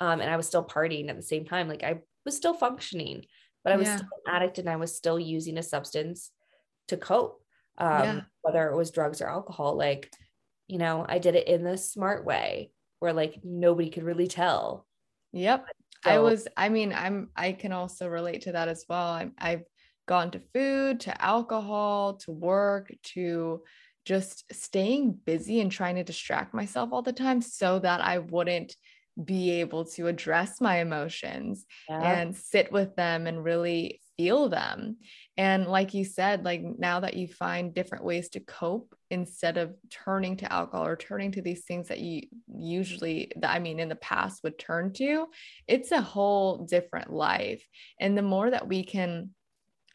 um, 0.00 0.20
and 0.20 0.30
i 0.30 0.36
was 0.36 0.46
still 0.46 0.64
partying 0.64 1.08
at 1.08 1.16
the 1.16 1.22
same 1.22 1.44
time 1.44 1.68
like 1.68 1.82
i 1.82 1.98
was 2.24 2.36
still 2.36 2.54
functioning 2.54 3.24
but 3.64 3.72
i 3.72 3.76
was 3.76 3.88
Yeah. 3.88 3.96
still 3.96 4.08
an 4.26 4.34
addict 4.34 4.58
and 4.58 4.68
i 4.68 4.76
was 4.76 4.94
still 4.94 5.18
using 5.18 5.58
a 5.58 5.62
substance 5.62 6.30
to 6.88 6.96
cope 6.96 7.42
um, 7.78 8.02
Yeah. 8.02 8.20
whether 8.42 8.70
it 8.70 8.76
was 8.76 8.90
drugs 8.90 9.20
or 9.20 9.28
alcohol 9.28 9.76
like 9.76 10.10
you 10.66 10.78
know 10.78 11.04
i 11.08 11.18
did 11.18 11.34
it 11.34 11.46
in 11.48 11.62
the 11.62 11.76
smart 11.78 12.24
way 12.24 12.70
where 12.98 13.12
like 13.12 13.40
nobody 13.44 13.90
could 13.90 14.02
really 14.04 14.26
tell 14.28 14.86
Yep. 15.32 15.66
I 16.04 16.18
was, 16.18 16.48
I 16.56 16.68
mean, 16.68 16.92
I'm, 16.92 17.30
I 17.36 17.52
can 17.52 17.72
also 17.72 18.08
relate 18.08 18.42
to 18.42 18.52
that 18.52 18.68
as 18.68 18.84
well. 18.88 19.08
I'm, 19.08 19.32
I've 19.38 19.62
gone 20.06 20.30
to 20.32 20.40
food, 20.52 21.00
to 21.00 21.22
alcohol, 21.22 22.14
to 22.18 22.32
work, 22.32 22.92
to 23.14 23.62
just 24.04 24.44
staying 24.52 25.12
busy 25.24 25.60
and 25.60 25.70
trying 25.70 25.96
to 25.96 26.04
distract 26.04 26.54
myself 26.54 26.90
all 26.92 27.02
the 27.02 27.12
time 27.12 27.40
so 27.40 27.78
that 27.78 28.00
I 28.00 28.18
wouldn't 28.18 28.74
be 29.22 29.50
able 29.60 29.84
to 29.84 30.08
address 30.08 30.60
my 30.60 30.78
emotions 30.78 31.66
Yeah. 31.88 32.02
and 32.02 32.36
sit 32.36 32.72
with 32.72 32.96
them 32.96 33.26
and 33.26 33.44
really 33.44 34.00
feel 34.16 34.48
them. 34.48 34.96
And 35.38 35.66
like 35.66 35.94
you 35.94 36.04
said, 36.04 36.44
like 36.44 36.62
now 36.62 37.00
that 37.00 37.14
you 37.14 37.26
find 37.26 37.72
different 37.72 38.04
ways 38.04 38.28
to 38.30 38.40
cope 38.40 38.94
instead 39.10 39.56
of 39.56 39.74
turning 39.90 40.36
to 40.38 40.52
alcohol 40.52 40.86
or 40.86 40.96
turning 40.96 41.32
to 41.32 41.42
these 41.42 41.64
things 41.64 41.88
that 41.88 42.00
you 42.00 42.22
usually, 42.54 43.32
that 43.36 43.50
I 43.50 43.58
mean, 43.58 43.80
in 43.80 43.88
the 43.88 43.96
past 43.96 44.42
would 44.44 44.58
turn 44.58 44.92
to, 44.94 45.26
it's 45.66 45.90
a 45.90 46.02
whole 46.02 46.66
different 46.66 47.10
life. 47.10 47.66
And 47.98 48.16
the 48.16 48.22
more 48.22 48.50
that 48.50 48.68
we 48.68 48.84
can 48.84 49.30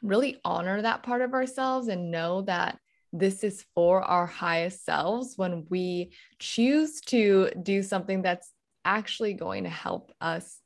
really 0.01 0.39
honor 0.43 0.81
that 0.81 1.03
part 1.03 1.21
of 1.21 1.33
ourselves 1.33 1.87
and 1.87 2.11
know 2.11 2.41
that 2.43 2.79
this 3.13 3.43
is 3.43 3.63
for 3.75 4.01
our 4.01 4.25
highest 4.25 4.85
selves 4.85 5.33
when 5.37 5.65
we 5.69 6.11
choose 6.39 6.99
to 7.01 7.51
do 7.61 7.81
something 7.83 8.21
that's 8.21 8.51
actually 8.85 9.33
going 9.33 9.63
to 9.63 9.69
help 9.69 10.11
us 10.19 10.61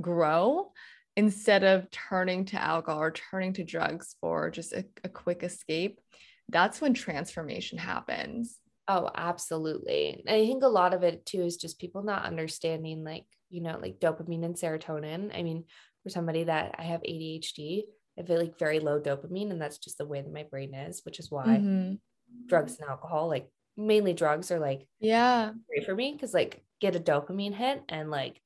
grow 0.00 0.70
instead 1.16 1.64
of 1.64 1.90
turning 1.90 2.44
to 2.44 2.62
alcohol 2.62 3.02
or 3.02 3.10
turning 3.10 3.52
to 3.54 3.64
drugs 3.64 4.16
for 4.20 4.50
just 4.50 4.72
a, 4.72 4.84
a 5.04 5.08
quick 5.08 5.42
escape 5.42 6.00
that's 6.48 6.80
when 6.80 6.94
transformation 6.94 7.78
happens 7.78 8.58
oh 8.88 9.10
absolutely 9.14 10.22
i 10.28 10.46
think 10.46 10.62
a 10.62 10.68
lot 10.68 10.94
of 10.94 11.02
it 11.02 11.24
too 11.26 11.42
is 11.42 11.56
just 11.56 11.80
people 11.80 12.02
not 12.02 12.24
understanding 12.24 13.02
like 13.04 13.24
you 13.50 13.62
know 13.62 13.78
like 13.80 13.98
dopamine 13.98 14.44
and 14.44 14.54
serotonin 14.54 15.36
i 15.36 15.42
mean 15.42 15.64
for 16.02 16.10
somebody 16.10 16.44
that 16.44 16.74
i 16.78 16.82
have 16.82 17.00
adhd 17.02 17.84
I 18.18 18.22
feel 18.22 18.38
like 18.38 18.58
very 18.58 18.80
low 18.80 19.00
dopamine, 19.00 19.50
and 19.50 19.60
that's 19.60 19.78
just 19.78 19.98
the 19.98 20.06
way 20.06 20.22
that 20.22 20.32
my 20.32 20.44
brain 20.44 20.74
is, 20.74 21.02
which 21.04 21.18
is 21.18 21.30
why 21.30 21.46
mm-hmm. 21.46 21.94
drugs 22.46 22.78
and 22.78 22.88
alcohol, 22.88 23.28
like 23.28 23.48
mainly 23.76 24.14
drugs, 24.14 24.50
are 24.50 24.58
like 24.58 24.86
yeah 25.00 25.52
great 25.68 25.84
for 25.84 25.94
me 25.94 26.12
because 26.12 26.32
like 26.32 26.62
get 26.80 26.96
a 26.96 27.00
dopamine 27.00 27.54
hit 27.54 27.82
and 27.88 28.10
like 28.10 28.40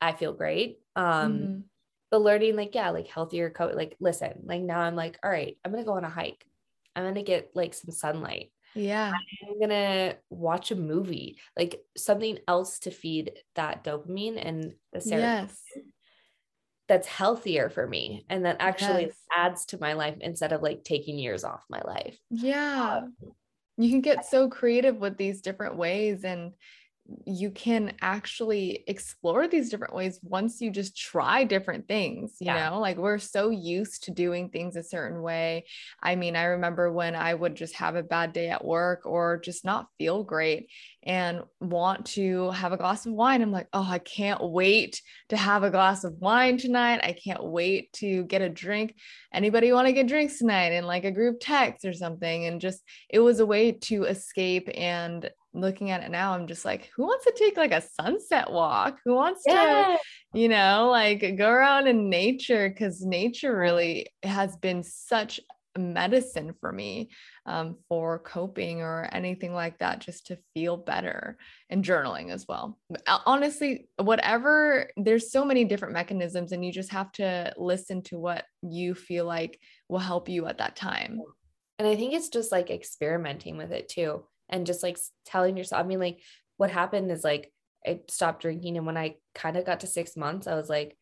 I 0.00 0.12
feel 0.12 0.32
great. 0.32 0.78
Um, 0.94 1.32
mm-hmm. 1.32 1.60
But 2.16 2.22
learning 2.22 2.56
like 2.56 2.74
yeah, 2.74 2.90
like 2.90 3.08
healthier 3.08 3.50
coat. 3.50 3.74
Like 3.74 3.94
listen, 4.00 4.42
like 4.44 4.62
now 4.62 4.80
I'm 4.80 4.96
like 4.96 5.18
all 5.22 5.30
right, 5.30 5.58
I'm 5.64 5.70
gonna 5.70 5.84
go 5.84 5.96
on 5.96 6.04
a 6.04 6.08
hike. 6.08 6.46
I'm 6.94 7.04
gonna 7.04 7.22
get 7.22 7.50
like 7.54 7.74
some 7.74 7.90
sunlight. 7.90 8.52
Yeah. 8.74 9.12
I'm 9.46 9.60
gonna 9.60 10.16
watch 10.30 10.70
a 10.70 10.76
movie, 10.76 11.38
like 11.58 11.80
something 11.96 12.38
else 12.48 12.78
to 12.80 12.90
feed 12.90 13.32
that 13.54 13.84
dopamine 13.84 14.38
and 14.42 14.72
the 14.92 15.00
serotonin. 15.00 15.48
Yes 15.48 15.62
that's 16.88 17.08
healthier 17.08 17.68
for 17.68 17.84
me 17.84 18.24
and 18.28 18.44
that 18.44 18.58
actually 18.60 19.06
yes. 19.06 19.16
adds 19.36 19.66
to 19.66 19.80
my 19.80 19.94
life 19.94 20.16
instead 20.20 20.52
of 20.52 20.62
like 20.62 20.84
taking 20.84 21.18
years 21.18 21.42
off 21.42 21.64
my 21.68 21.82
life. 21.84 22.16
Yeah. 22.30 23.00
Um, 23.02 23.14
you 23.76 23.90
can 23.90 24.02
get 24.02 24.24
so 24.24 24.48
creative 24.48 24.96
with 24.96 25.16
these 25.16 25.40
different 25.40 25.76
ways 25.76 26.22
and 26.22 26.52
you 27.24 27.50
can 27.50 27.92
actually 28.00 28.84
explore 28.86 29.46
these 29.46 29.70
different 29.70 29.94
ways 29.94 30.18
once 30.22 30.60
you 30.60 30.70
just 30.70 30.96
try 30.96 31.44
different 31.44 31.86
things 31.86 32.36
you 32.40 32.46
yeah. 32.46 32.70
know? 32.70 32.80
Like 32.80 32.96
we're 32.96 33.18
so 33.18 33.50
used 33.50 34.04
to 34.04 34.10
doing 34.10 34.50
things 34.50 34.76
a 34.76 34.82
certain 34.82 35.22
way. 35.22 35.66
I 36.02 36.16
mean 36.16 36.36
i 36.36 36.44
remember 36.44 36.92
when 36.92 37.14
i 37.14 37.32
would 37.32 37.54
just 37.54 37.74
have 37.74 37.96
a 37.96 38.02
bad 38.02 38.32
day 38.32 38.48
at 38.48 38.64
work 38.64 39.02
or 39.04 39.38
just 39.38 39.64
not 39.64 39.86
feel 39.98 40.22
great 40.22 40.68
and 41.02 41.42
want 41.60 42.06
to 42.06 42.50
have 42.50 42.72
a 42.72 42.76
glass 42.76 43.06
of 43.06 43.12
wine 43.12 43.42
i'm 43.42 43.52
like 43.52 43.68
oh 43.72 43.86
i 43.88 43.98
can't 43.98 44.42
wait 44.42 45.00
to 45.28 45.36
have 45.36 45.62
a 45.62 45.70
glass 45.70 46.04
of 46.04 46.14
wine 46.20 46.56
tonight. 46.56 47.00
I 47.02 47.12
can't 47.12 47.42
wait 47.42 47.92
to 47.94 48.24
get 48.24 48.42
a 48.42 48.48
drink. 48.48 48.94
Anybody 49.32 49.72
want 49.72 49.86
to 49.86 49.92
get 49.92 50.06
drinks 50.06 50.38
tonight? 50.38 50.72
In 50.72 50.84
like 50.86 51.04
a 51.04 51.10
group 51.10 51.38
text 51.40 51.84
or 51.84 51.92
something 51.92 52.46
and 52.46 52.60
just 52.60 52.82
it 53.08 53.20
was 53.20 53.40
a 53.40 53.46
way 53.46 53.72
to 53.72 54.04
escape 54.04 54.68
and 54.74 55.30
looking 55.60 55.90
at 55.90 56.02
it 56.02 56.10
now, 56.10 56.32
I'm 56.32 56.46
just 56.46 56.64
like, 56.64 56.90
who 56.94 57.04
wants 57.04 57.24
to 57.24 57.32
take 57.36 57.56
like 57.56 57.72
a 57.72 57.82
sunset 58.00 58.50
walk? 58.50 58.98
Who 59.04 59.14
wants 59.14 59.42
yeah. 59.46 59.96
to, 60.32 60.38
you 60.38 60.48
know, 60.48 60.88
like 60.90 61.36
go 61.36 61.48
around 61.48 61.86
in 61.86 62.10
nature? 62.10 62.68
Because 62.68 63.04
nature 63.04 63.56
really 63.56 64.08
has 64.22 64.56
been 64.56 64.82
such 64.82 65.40
medicine 65.78 66.54
for 66.60 66.72
me 66.72 67.10
um, 67.44 67.76
for 67.88 68.18
coping 68.18 68.80
or 68.80 69.08
anything 69.12 69.52
like 69.52 69.78
that, 69.78 70.00
just 70.00 70.26
to 70.26 70.38
feel 70.54 70.76
better 70.76 71.36
and 71.70 71.84
journaling 71.84 72.30
as 72.30 72.46
well. 72.48 72.78
Honestly, 73.26 73.88
whatever, 73.98 74.90
there's 74.96 75.30
so 75.30 75.44
many 75.44 75.64
different 75.64 75.94
mechanisms, 75.94 76.52
and 76.52 76.64
you 76.64 76.72
just 76.72 76.92
have 76.92 77.12
to 77.12 77.52
listen 77.56 78.02
to 78.02 78.18
what 78.18 78.44
you 78.62 78.94
feel 78.94 79.26
like 79.26 79.60
will 79.88 79.98
help 79.98 80.28
you 80.28 80.46
at 80.46 80.58
that 80.58 80.76
time. 80.76 81.20
And 81.78 81.86
I 81.86 81.94
think 81.94 82.14
it's 82.14 82.30
just 82.30 82.50
like 82.50 82.70
experimenting 82.70 83.58
with 83.58 83.70
it 83.70 83.88
too 83.88 84.24
and 84.48 84.66
just 84.66 84.82
like 84.82 84.98
telling 85.24 85.56
yourself, 85.56 85.84
I 85.84 85.86
mean, 85.86 86.00
like 86.00 86.20
what 86.56 86.70
happened 86.70 87.10
is 87.10 87.24
like 87.24 87.52
I 87.86 88.00
stopped 88.08 88.42
drinking. 88.42 88.76
And 88.76 88.86
when 88.86 88.96
I 88.96 89.16
kind 89.34 89.56
of 89.56 89.64
got 89.64 89.80
to 89.80 89.86
six 89.86 90.16
months, 90.16 90.46
I 90.46 90.54
was 90.54 90.68
like, 90.68 90.96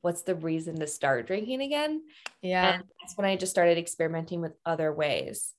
what's 0.00 0.22
the 0.22 0.34
reason 0.34 0.78
to 0.80 0.86
start 0.86 1.26
drinking 1.26 1.62
again? 1.62 2.02
Yeah. 2.42 2.74
And 2.74 2.84
that's 3.00 3.16
when 3.16 3.26
I 3.26 3.36
just 3.36 3.52
started 3.52 3.78
experimenting 3.78 4.40
with 4.40 4.52
other 4.64 4.92
ways 4.92 5.52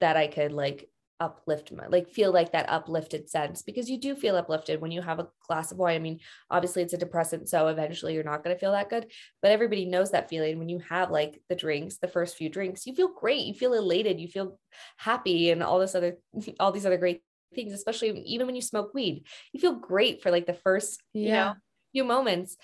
that 0.00 0.16
I 0.16 0.26
could 0.26 0.52
like 0.52 0.88
uplift 1.18 1.72
my 1.72 1.86
like 1.86 2.08
feel 2.08 2.30
like 2.32 2.52
that 2.52 2.68
uplifted 2.68 3.28
sense 3.28 3.62
because 3.62 3.88
you 3.88 3.98
do 3.98 4.14
feel 4.14 4.36
uplifted 4.36 4.80
when 4.80 4.90
you 4.90 5.00
have 5.00 5.18
a 5.18 5.28
glass 5.46 5.72
of 5.72 5.78
wine. 5.78 5.96
I 5.96 5.98
mean, 5.98 6.20
obviously 6.50 6.82
it's 6.82 6.92
a 6.92 6.98
depressant, 6.98 7.48
so 7.48 7.68
eventually 7.68 8.14
you're 8.14 8.24
not 8.24 8.44
going 8.44 8.54
to 8.54 8.60
feel 8.60 8.72
that 8.72 8.90
good, 8.90 9.10
but 9.40 9.50
everybody 9.50 9.86
knows 9.86 10.10
that 10.10 10.28
feeling 10.28 10.58
when 10.58 10.68
you 10.68 10.78
have 10.90 11.10
like 11.10 11.40
the 11.48 11.56
drinks, 11.56 11.96
the 11.96 12.08
first 12.08 12.36
few 12.36 12.48
drinks, 12.48 12.86
you 12.86 12.94
feel 12.94 13.08
great, 13.08 13.44
you 13.44 13.54
feel 13.54 13.72
elated, 13.72 14.20
you 14.20 14.28
feel 14.28 14.58
happy 14.98 15.50
and 15.50 15.62
all 15.62 15.78
this 15.78 15.94
other 15.94 16.18
all 16.60 16.72
these 16.72 16.86
other 16.86 16.98
great 16.98 17.22
things, 17.54 17.72
especially 17.72 18.10
even 18.20 18.46
when 18.46 18.56
you 18.56 18.62
smoke 18.62 18.92
weed. 18.92 19.24
You 19.52 19.60
feel 19.60 19.74
great 19.74 20.22
for 20.22 20.30
like 20.30 20.46
the 20.46 20.54
first, 20.54 21.02
yeah. 21.14 21.22
you 21.22 21.32
know, 21.32 21.54
few 21.92 22.04
moments 22.04 22.56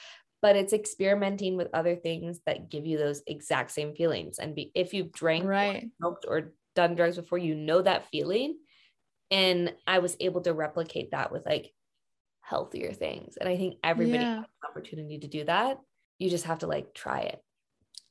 but 0.42 0.56
it's 0.56 0.72
experimenting 0.72 1.56
with 1.56 1.68
other 1.72 1.94
things 1.94 2.40
that 2.46 2.68
give 2.68 2.84
you 2.84 2.98
those 2.98 3.22
exact 3.28 3.70
same 3.70 3.94
feelings. 3.94 4.40
And 4.40 4.56
be, 4.56 4.72
if 4.74 4.92
you've 4.92 5.12
drank, 5.12 5.44
right. 5.44 5.84
or 5.84 5.88
smoked, 5.98 6.24
or 6.28 6.52
done 6.74 6.94
drugs 6.94 7.16
before, 7.16 7.38
you 7.38 7.54
know 7.54 7.82
that 7.82 8.08
feeling. 8.10 8.56
And 9.30 9.74
I 9.86 10.00
was 10.00 10.16
able 10.20 10.42
to 10.42 10.52
replicate 10.52 11.12
that 11.12 11.32
with 11.32 11.46
like 11.46 11.72
healthier 12.40 12.92
things. 12.92 13.36
And 13.38 13.48
I 13.48 13.56
think 13.56 13.76
everybody 13.82 14.22
yeah. 14.22 14.36
has 14.36 14.44
an 14.44 14.70
opportunity 14.70 15.18
to 15.20 15.28
do 15.28 15.44
that. 15.44 15.78
You 16.18 16.28
just 16.28 16.44
have 16.44 16.60
to 16.60 16.66
like 16.66 16.94
try 16.94 17.20
it. 17.20 17.42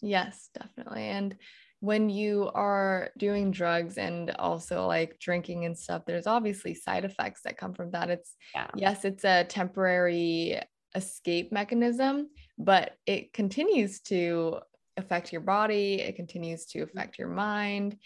Yes, 0.02 0.50
definitely. 0.58 1.04
And 1.04 1.36
when 1.80 2.10
you 2.10 2.50
are 2.54 3.10
doing 3.18 3.52
drugs 3.52 3.98
and 3.98 4.32
also 4.32 4.88
like 4.88 5.20
drinking 5.20 5.66
and 5.66 5.78
stuff, 5.78 6.04
there's 6.06 6.28
obviously 6.28 6.74
side 6.74 7.06
effects 7.06 7.42
that 7.44 7.58
come 7.58 7.74
from 7.74 7.92
that. 7.92 8.10
It's 8.10 8.36
yeah. 8.54 8.68
yes, 8.76 9.06
it's 9.06 9.24
a 9.24 9.44
temporary 9.44 10.60
escape 10.96 11.52
mechanism, 11.52 12.30
but 12.58 12.94
it 13.06 13.34
continues 13.34 14.02
to 14.02 14.60
affect 14.98 15.32
your 15.32 15.42
body, 15.42 15.96
it 15.96 16.16
continues 16.16 16.66
to 16.68 16.80
mm-hmm. 16.80 16.98
affect 16.98 17.18
your 17.18 17.30
mind 17.30 17.98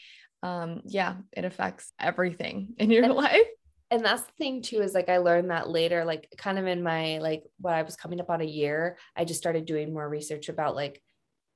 um 0.45 0.81
yeah 0.85 1.15
it 1.31 1.45
affects 1.45 1.91
everything 1.99 2.73
in 2.77 2.91
your 2.91 3.03
and, 3.03 3.13
life. 3.25 3.47
and 3.91 4.03
that's 4.03 4.23
the 4.23 4.31
thing 4.37 4.61
too 4.61 4.81
is 4.81 4.93
like 4.93 5.09
i 5.09 5.17
learned 5.17 5.49
that 5.49 5.69
later 5.69 6.05
like 6.05 6.27
kind 6.37 6.59
of 6.59 6.67
in 6.67 6.83
my 6.83 7.17
like 7.19 7.43
when 7.59 7.73
i 7.73 7.81
was 7.81 7.95
coming 7.95 8.19
up 8.19 8.29
on 8.29 8.41
a 8.41 8.45
year 8.45 8.97
i 9.15 9.25
just 9.25 9.39
started 9.39 9.65
doing 9.65 9.93
more 9.93 10.07
research 10.07 10.49
about 10.49 10.75
like 10.75 11.01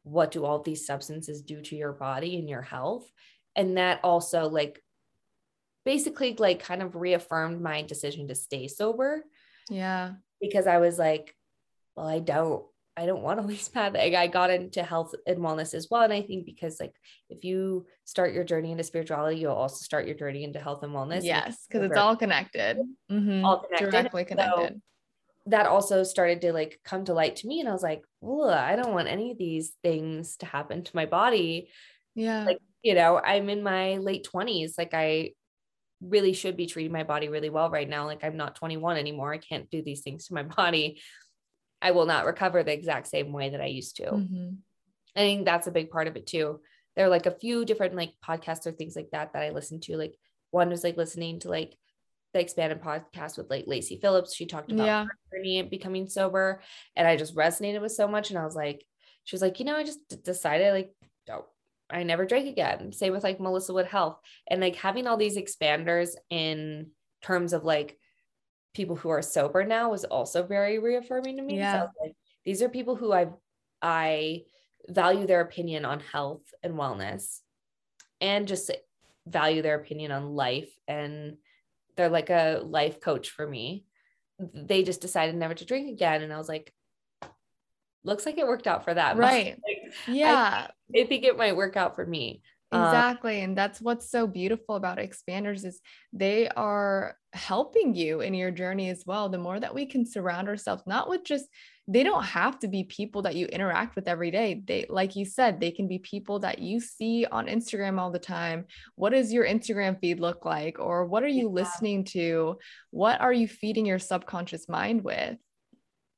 what 0.03 0.31
do 0.31 0.45
all 0.45 0.61
these 0.61 0.85
substances 0.85 1.41
do 1.41 1.61
to 1.61 1.75
your 1.75 1.93
body 1.93 2.37
and 2.37 2.49
your 2.49 2.61
health? 2.61 3.09
And 3.55 3.77
that 3.77 3.99
also 4.03 4.49
like 4.49 4.81
basically 5.85 6.35
like 6.37 6.61
kind 6.61 6.81
of 6.81 6.95
reaffirmed 6.95 7.61
my 7.61 7.81
decision 7.83 8.27
to 8.27 8.35
stay 8.35 8.67
sober. 8.67 9.23
Yeah. 9.69 10.13
Because 10.41 10.67
i 10.67 10.77
was 10.77 10.97
like 10.97 11.35
well 11.95 12.07
i 12.07 12.19
don't 12.19 12.63
I 12.99 13.05
don't 13.05 13.21
want 13.21 13.39
to 13.39 13.47
leave 13.47 13.71
that. 13.71 13.93
Like 13.93 14.13
I 14.13 14.27
got 14.27 14.49
into 14.49 14.83
health 14.83 15.15
and 15.25 15.39
wellness 15.39 15.73
as 15.73 15.87
well. 15.89 16.01
And 16.01 16.11
I 16.11 16.21
think 16.21 16.45
because 16.45 16.79
like 16.79 16.93
if 17.29 17.45
you 17.45 17.85
start 18.03 18.33
your 18.33 18.43
journey 18.43 18.71
into 18.71 18.83
spirituality, 18.83 19.39
you'll 19.39 19.53
also 19.53 19.83
start 19.83 20.05
your 20.05 20.15
journey 20.15 20.43
into 20.43 20.59
health 20.59 20.83
and 20.83 20.93
wellness. 20.93 21.23
Yes, 21.23 21.65
because 21.67 21.85
it's 21.89 21.97
all 21.97 22.17
connected. 22.17 22.77
Mm-hmm. 23.09 23.45
All 23.45 23.59
connected. 23.59 23.91
Directly 23.91 24.25
connected. 24.25 24.73
So 24.73 24.81
that 25.45 25.65
also 25.65 26.03
started 26.03 26.41
to 26.41 26.51
like 26.51 26.79
come 26.83 27.05
to 27.05 27.13
light 27.13 27.37
to 27.37 27.47
me. 27.47 27.61
And 27.61 27.69
I 27.69 27.71
was 27.71 27.83
like, 27.83 28.03
I 28.21 28.75
don't 28.75 28.93
want 28.93 29.07
any 29.07 29.31
of 29.31 29.37
these 29.37 29.71
things 29.81 30.35
to 30.37 30.45
happen 30.45 30.83
to 30.83 30.95
my 30.95 31.05
body. 31.05 31.69
Yeah. 32.15 32.43
Like, 32.43 32.59
you 32.83 32.95
know, 32.95 33.17
I'm 33.17 33.49
in 33.49 33.63
my 33.63 33.95
late 33.97 34.27
20s. 34.31 34.73
Like 34.77 34.93
I 34.93 35.31
really 36.01 36.33
should 36.33 36.57
be 36.57 36.65
treating 36.65 36.91
my 36.91 37.03
body 37.03 37.29
really 37.29 37.49
well 37.49 37.69
right 37.69 37.87
now. 37.87 38.05
Like 38.05 38.23
I'm 38.23 38.37
not 38.37 38.55
21 38.55 38.97
anymore. 38.97 39.33
I 39.33 39.37
can't 39.37 39.69
do 39.69 39.81
these 39.81 40.01
things 40.01 40.27
to 40.27 40.33
my 40.33 40.43
body. 40.57 41.01
I 41.81 41.91
will 41.91 42.05
not 42.05 42.25
recover 42.25 42.63
the 42.63 42.73
exact 42.73 43.07
same 43.07 43.31
way 43.31 43.49
that 43.49 43.61
I 43.61 43.67
used 43.67 43.97
to. 43.97 44.03
Mm-hmm. 44.03 44.49
I 45.15 45.19
think 45.19 45.45
that's 45.45 45.67
a 45.67 45.71
big 45.71 45.89
part 45.89 46.07
of 46.07 46.15
it 46.15 46.27
too. 46.27 46.59
There 46.95 47.05
are 47.05 47.09
like 47.09 47.25
a 47.25 47.31
few 47.39 47.65
different 47.65 47.95
like 47.95 48.13
podcasts 48.25 48.67
or 48.67 48.71
things 48.71 48.95
like 48.95 49.09
that 49.11 49.33
that 49.33 49.43
I 49.43 49.49
listen 49.51 49.79
to. 49.81 49.97
Like 49.97 50.15
one 50.51 50.69
was 50.69 50.83
like 50.83 50.97
listening 50.97 51.39
to 51.41 51.49
like 51.49 51.75
the 52.33 52.41
expanded 52.41 52.81
podcast 52.81 53.37
with 53.37 53.49
like 53.49 53.65
Lacy 53.67 53.99
Phillips. 54.01 54.35
She 54.35 54.45
talked 54.45 54.71
about 54.71 54.85
yeah. 54.85 55.05
journey 55.33 55.59
and 55.59 55.69
becoming 55.69 56.07
sober, 56.07 56.61
and 56.95 57.07
I 57.07 57.15
just 57.15 57.35
resonated 57.35 57.81
with 57.81 57.91
so 57.91 58.07
much. 58.07 58.29
And 58.29 58.39
I 58.39 58.45
was 58.45 58.55
like, 58.55 58.83
she 59.23 59.35
was 59.35 59.41
like, 59.41 59.59
you 59.59 59.65
know, 59.65 59.75
I 59.75 59.83
just 59.83 60.23
decided 60.23 60.73
like, 60.73 60.91
don't. 61.25 61.45
I 61.89 62.03
never 62.03 62.25
drank 62.25 62.47
again. 62.47 62.91
Same 62.91 63.13
with 63.13 63.23
like 63.23 63.39
Melissa 63.39 63.73
Wood 63.73 63.87
Health 63.87 64.19
and 64.47 64.61
like 64.61 64.75
having 64.75 65.07
all 65.07 65.17
these 65.17 65.37
expanders 65.37 66.11
in 66.29 66.91
terms 67.23 67.51
of 67.51 67.63
like 67.63 67.97
people 68.73 68.95
who 68.95 69.09
are 69.09 69.21
sober 69.21 69.63
now 69.63 69.89
was 69.91 70.05
also 70.05 70.43
very 70.43 70.79
reaffirming 70.79 71.37
to 71.37 71.43
me. 71.43 71.57
Yeah. 71.57 71.83
So 71.83 71.87
like, 72.01 72.13
these 72.45 72.61
are 72.61 72.69
people 72.69 72.95
who 72.95 73.11
I've 73.11 73.33
I 73.81 74.43
value 74.87 75.27
their 75.27 75.41
opinion 75.41 75.85
on 75.85 75.99
health 75.99 76.43
and 76.63 76.73
wellness 76.73 77.39
and 78.21 78.47
just 78.47 78.71
value 79.27 79.61
their 79.61 79.75
opinion 79.75 80.11
on 80.11 80.35
life 80.35 80.69
and 80.87 81.37
they're 81.95 82.09
like 82.09 82.29
a 82.29 82.61
life 82.63 82.99
coach 82.99 83.29
for 83.29 83.47
me 83.47 83.85
they 84.53 84.83
just 84.83 85.01
decided 85.01 85.35
never 85.35 85.53
to 85.53 85.65
drink 85.65 85.89
again 85.89 86.21
and 86.21 86.33
i 86.33 86.37
was 86.37 86.49
like 86.49 86.73
looks 88.03 88.25
like 88.25 88.37
it 88.37 88.47
worked 88.47 88.67
out 88.67 88.83
for 88.83 88.93
that 88.93 89.17
right 89.17 89.57
like, 89.67 89.93
yeah 90.07 90.67
I, 90.95 91.01
I, 91.01 91.05
think 91.05 91.23
it 91.23 91.37
might 91.37 91.55
work 91.55 91.77
out 91.77 91.95
for 91.95 92.05
me 92.05 92.41
um, 92.71 92.85
exactly 92.85 93.39
um, 93.39 93.49
and 93.49 93.57
that's 93.57 93.81
what's 93.81 94.09
so 94.09 94.25
beautiful 94.25 94.75
about 94.75 94.97
expanders 94.97 95.65
is 95.65 95.81
they 96.13 96.47
are 96.47 97.15
helping 97.33 97.93
you 97.93 98.21
in 98.21 98.33
your 98.33 98.51
journey 98.51 98.89
as 98.89 99.03
well 99.05 99.29
the 99.29 99.37
more 99.37 99.59
that 99.59 99.73
we 99.75 99.85
can 99.85 100.05
surround 100.05 100.47
ourselves 100.47 100.83
not 100.87 101.07
with 101.07 101.23
just 101.23 101.45
they 101.91 102.03
don't 102.03 102.23
have 102.23 102.59
to 102.59 102.67
be 102.67 102.83
people 102.83 103.23
that 103.23 103.33
you 103.33 103.47
interact 103.47 103.95
with 103.95 104.07
every 104.07 104.29
day. 104.29 104.61
They, 104.63 104.85
like 104.89 105.15
you 105.15 105.25
said, 105.25 105.59
they 105.59 105.71
can 105.71 105.87
be 105.87 105.97
people 105.97 106.37
that 106.39 106.59
you 106.59 106.79
see 106.79 107.25
on 107.25 107.47
Instagram 107.47 107.99
all 107.99 108.11
the 108.11 108.19
time. 108.19 108.65
What 108.95 109.09
does 109.09 109.33
your 109.33 109.43
Instagram 109.43 109.99
feed 109.99 110.19
look 110.19 110.45
like? 110.45 110.77
Or 110.77 111.05
what 111.05 111.23
are 111.23 111.27
you 111.27 111.47
yeah. 111.47 111.63
listening 111.63 112.03
to? 112.05 112.59
What 112.91 113.19
are 113.21 113.33
you 113.33 113.47
feeding 113.47 113.87
your 113.87 113.97
subconscious 113.97 114.69
mind 114.69 115.03
with? 115.03 115.37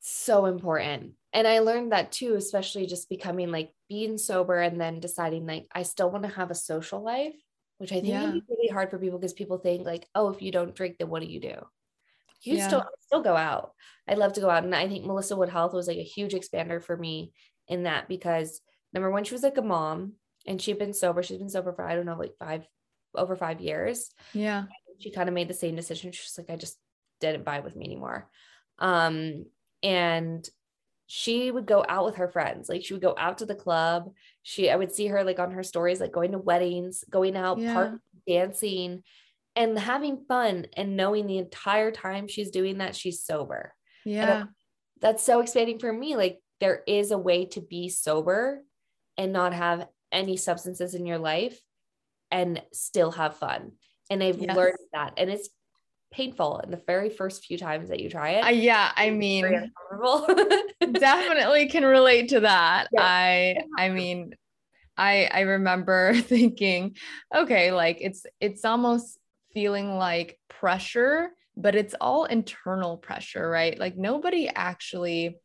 So 0.01 0.45
important. 0.45 1.13
And 1.31 1.47
I 1.47 1.59
learned 1.59 1.93
that 1.93 2.11
too, 2.11 2.35
especially 2.35 2.85
just 2.85 3.07
becoming 3.07 3.49
like 3.49 3.71
being 3.87 4.17
sober 4.17 4.59
and 4.59 4.79
then 4.79 4.99
deciding 4.99 5.45
like 5.45 5.67
I 5.73 5.83
still 5.83 6.11
want 6.11 6.23
to 6.23 6.35
have 6.35 6.51
a 6.51 6.55
social 6.55 7.01
life, 7.01 7.35
which 7.81 7.91
I 7.91 7.95
think 7.95 8.07
yeah. 8.07 8.31
be 8.31 8.43
really 8.47 8.69
hard 8.69 8.89
for 8.91 8.99
people 8.99 9.17
because 9.17 9.33
people 9.33 9.57
think 9.57 9.85
like, 9.85 10.07
oh, 10.13 10.29
if 10.29 10.41
you 10.41 10.51
don't 10.51 10.75
drink, 10.75 10.97
then 10.99 11.09
what 11.09 11.21
do 11.21 11.27
you 11.27 11.39
do? 11.39 11.55
you 12.43 12.57
yeah. 12.57 12.67
still 12.67 12.85
still 12.99 13.21
go 13.21 13.35
out. 13.35 13.73
I 14.07 14.15
love 14.15 14.33
to 14.33 14.41
go 14.41 14.49
out. 14.49 14.63
And 14.63 14.75
I 14.75 14.87
think 14.87 15.05
Melissa 15.05 15.35
Wood 15.35 15.49
Health 15.49 15.73
was 15.73 15.87
like 15.87 15.97
a 15.97 16.03
huge 16.03 16.33
expander 16.33 16.83
for 16.83 16.97
me 16.97 17.33
in 17.67 17.83
that 17.83 18.07
because 18.07 18.61
number 18.93 19.11
one, 19.11 19.23
she 19.23 19.33
was 19.33 19.43
like 19.43 19.57
a 19.57 19.61
mom 19.61 20.13
and 20.45 20.61
she'd 20.61 20.79
been 20.79 20.93
sober. 20.93 21.23
She's 21.23 21.37
been 21.37 21.49
sober 21.49 21.71
for, 21.73 21.87
I 21.87 21.95
don't 21.95 22.05
know, 22.05 22.17
like 22.17 22.33
five, 22.39 22.65
over 23.15 23.35
five 23.35 23.61
years. 23.61 24.11
Yeah. 24.33 24.65
She 24.99 25.11
kind 25.11 25.29
of 25.29 25.35
made 25.35 25.47
the 25.47 25.53
same 25.53 25.75
decision. 25.75 26.11
She's 26.11 26.37
like, 26.37 26.49
I 26.49 26.55
just 26.55 26.77
didn't 27.19 27.45
vibe 27.45 27.63
with 27.63 27.75
me 27.75 27.85
anymore. 27.85 28.29
Um, 28.79 29.45
and 29.83 30.47
she 31.13 31.51
would 31.51 31.65
go 31.65 31.83
out 31.89 32.05
with 32.05 32.15
her 32.15 32.29
friends. 32.29 32.69
Like 32.69 32.85
she 32.85 32.93
would 32.93 33.01
go 33.01 33.13
out 33.17 33.39
to 33.39 33.45
the 33.45 33.53
club. 33.53 34.13
She, 34.43 34.69
I 34.69 34.77
would 34.77 34.93
see 34.93 35.07
her 35.07 35.25
like 35.25 35.39
on 35.39 35.51
her 35.51 35.61
stories, 35.61 35.99
like 35.99 36.13
going 36.13 36.31
to 36.31 36.37
weddings, 36.37 37.03
going 37.09 37.35
out, 37.35 37.59
yeah. 37.59 37.73
park, 37.73 37.99
dancing 38.25 39.03
and 39.57 39.77
having 39.77 40.23
fun 40.25 40.67
and 40.77 40.95
knowing 40.95 41.27
the 41.27 41.37
entire 41.37 41.91
time 41.91 42.29
she's 42.29 42.49
doing 42.49 42.77
that, 42.77 42.95
she's 42.95 43.25
sober. 43.25 43.73
Yeah. 44.05 44.45
That's 45.01 45.21
so 45.21 45.41
exciting 45.41 45.79
for 45.79 45.91
me. 45.91 46.15
Like 46.15 46.39
there 46.61 46.81
is 46.87 47.11
a 47.11 47.17
way 47.17 47.43
to 47.47 47.59
be 47.59 47.89
sober 47.89 48.63
and 49.17 49.33
not 49.33 49.51
have 49.51 49.89
any 50.13 50.37
substances 50.37 50.93
in 50.93 51.05
your 51.05 51.17
life 51.17 51.59
and 52.31 52.61
still 52.71 53.11
have 53.11 53.35
fun. 53.35 53.73
And 54.09 54.23
I've 54.23 54.39
yes. 54.39 54.55
learned 54.55 54.77
that. 54.93 55.15
And 55.17 55.29
it's 55.29 55.49
painful 56.11 56.59
in 56.59 56.71
the 56.71 56.81
very 56.85 57.09
first 57.09 57.45
few 57.45 57.57
times 57.57 57.89
that 57.89 57.99
you 57.99 58.09
try 58.09 58.31
it. 58.31 58.43
Uh, 58.43 58.49
yeah, 58.49 58.91
I 58.95 59.09
mean 59.09 59.71
definitely 60.91 61.69
can 61.69 61.85
relate 61.85 62.29
to 62.29 62.41
that. 62.41 62.87
Yeah. 62.91 63.01
I 63.03 63.55
I 63.77 63.89
mean 63.89 64.35
I 64.97 65.29
I 65.31 65.41
remember 65.41 66.13
thinking 66.21 66.95
okay, 67.35 67.71
like 67.71 67.97
it's 68.01 68.25
it's 68.39 68.65
almost 68.65 69.17
feeling 69.53 69.97
like 69.97 70.39
pressure, 70.49 71.29
but 71.57 71.75
it's 71.75 71.95
all 71.99 72.25
internal 72.25 72.97
pressure, 72.97 73.49
right? 73.49 73.77
Like 73.79 73.97
nobody 73.97 74.47
actually 74.47 75.37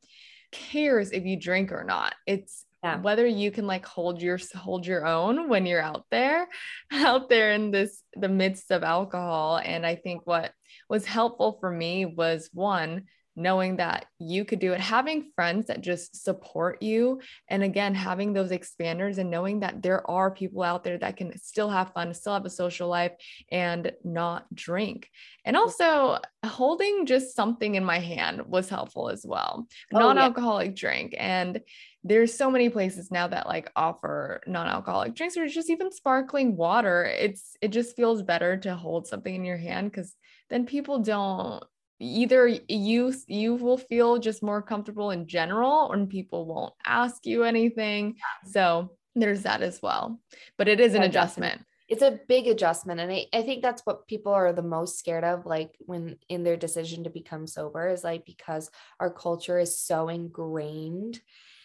cares 0.52 1.12
if 1.12 1.24
you 1.24 1.38
drink 1.38 1.72
or 1.72 1.84
not. 1.84 2.14
It's 2.26 2.65
yeah. 2.86 3.00
whether 3.00 3.26
you 3.26 3.50
can 3.50 3.66
like 3.66 3.84
hold 3.84 4.20
your 4.22 4.38
hold 4.54 4.86
your 4.86 5.06
own 5.06 5.48
when 5.48 5.66
you're 5.66 5.82
out 5.82 6.04
there 6.10 6.48
out 6.92 7.28
there 7.28 7.52
in 7.52 7.70
this 7.70 8.02
the 8.14 8.28
midst 8.28 8.70
of 8.70 8.82
alcohol 8.82 9.58
and 9.58 9.84
i 9.84 9.94
think 9.94 10.26
what 10.26 10.52
was 10.88 11.04
helpful 11.04 11.58
for 11.60 11.70
me 11.70 12.06
was 12.06 12.50
one 12.52 13.04
knowing 13.36 13.76
that 13.76 14.06
you 14.18 14.44
could 14.44 14.58
do 14.58 14.72
it, 14.72 14.80
having 14.80 15.30
friends 15.34 15.66
that 15.66 15.82
just 15.82 16.24
support 16.24 16.82
you. 16.82 17.20
And 17.48 17.62
again, 17.62 17.94
having 17.94 18.32
those 18.32 18.50
expanders 18.50 19.18
and 19.18 19.30
knowing 19.30 19.60
that 19.60 19.82
there 19.82 20.08
are 20.10 20.30
people 20.30 20.62
out 20.62 20.82
there 20.82 20.98
that 20.98 21.16
can 21.16 21.36
still 21.38 21.68
have 21.68 21.92
fun, 21.92 22.14
still 22.14 22.32
have 22.32 22.46
a 22.46 22.50
social 22.50 22.88
life 22.88 23.12
and 23.52 23.92
not 24.02 24.52
drink. 24.54 25.10
And 25.44 25.56
also 25.56 26.18
holding 26.44 27.04
just 27.04 27.36
something 27.36 27.74
in 27.74 27.84
my 27.84 27.98
hand 27.98 28.42
was 28.46 28.70
helpful 28.70 29.10
as 29.10 29.24
well. 29.24 29.68
Oh, 29.92 29.98
non-alcoholic 29.98 30.68
yeah. 30.68 30.88
drink. 30.88 31.14
And 31.18 31.60
there's 32.06 32.34
so 32.34 32.50
many 32.50 32.68
places 32.68 33.10
now 33.10 33.26
that 33.26 33.48
like 33.48 33.70
offer 33.74 34.40
non-alcoholic 34.46 35.14
drinks 35.14 35.36
or 35.36 35.48
just 35.48 35.70
even 35.70 35.90
sparkling 35.90 36.56
water. 36.56 37.04
It's 37.04 37.56
it 37.60 37.68
just 37.68 37.96
feels 37.96 38.22
better 38.22 38.56
to 38.58 38.76
hold 38.76 39.06
something 39.06 39.34
in 39.34 39.44
your 39.44 39.56
hand 39.56 39.90
because 39.90 40.14
then 40.48 40.66
people 40.66 41.00
don't 41.00 41.64
either 41.98 42.46
you 42.68 43.12
you 43.26 43.54
will 43.54 43.78
feel 43.78 44.18
just 44.18 44.42
more 44.42 44.62
comfortable 44.62 45.10
in 45.10 45.26
general 45.26 45.92
and 45.92 46.08
people 46.08 46.46
won't 46.46 46.74
ask 46.84 47.26
you 47.26 47.42
anything. 47.42 48.16
So 48.44 48.92
there's 49.16 49.42
that 49.42 49.62
as 49.62 49.82
well. 49.82 50.20
But 50.58 50.68
it 50.68 50.78
is 50.78 50.94
an 50.94 51.02
adjustment. 51.02 51.62
It's 51.88 52.02
a 52.02 52.18
big 52.28 52.46
adjustment 52.46 53.00
and 53.00 53.12
I, 53.12 53.26
I 53.32 53.42
think 53.42 53.62
that's 53.62 53.82
what 53.82 54.06
people 54.06 54.32
are 54.32 54.52
the 54.52 54.62
most 54.62 54.98
scared 54.98 55.24
of 55.24 55.46
like 55.46 55.76
when 55.80 56.18
in 56.28 56.44
their 56.44 56.56
decision 56.56 57.04
to 57.04 57.10
become 57.10 57.46
sober 57.46 57.88
is 57.88 58.04
like 58.04 58.26
because 58.26 58.70
our 59.00 59.10
culture 59.10 59.58
is 59.58 59.80
so 59.80 60.08
ingrained 60.08 61.20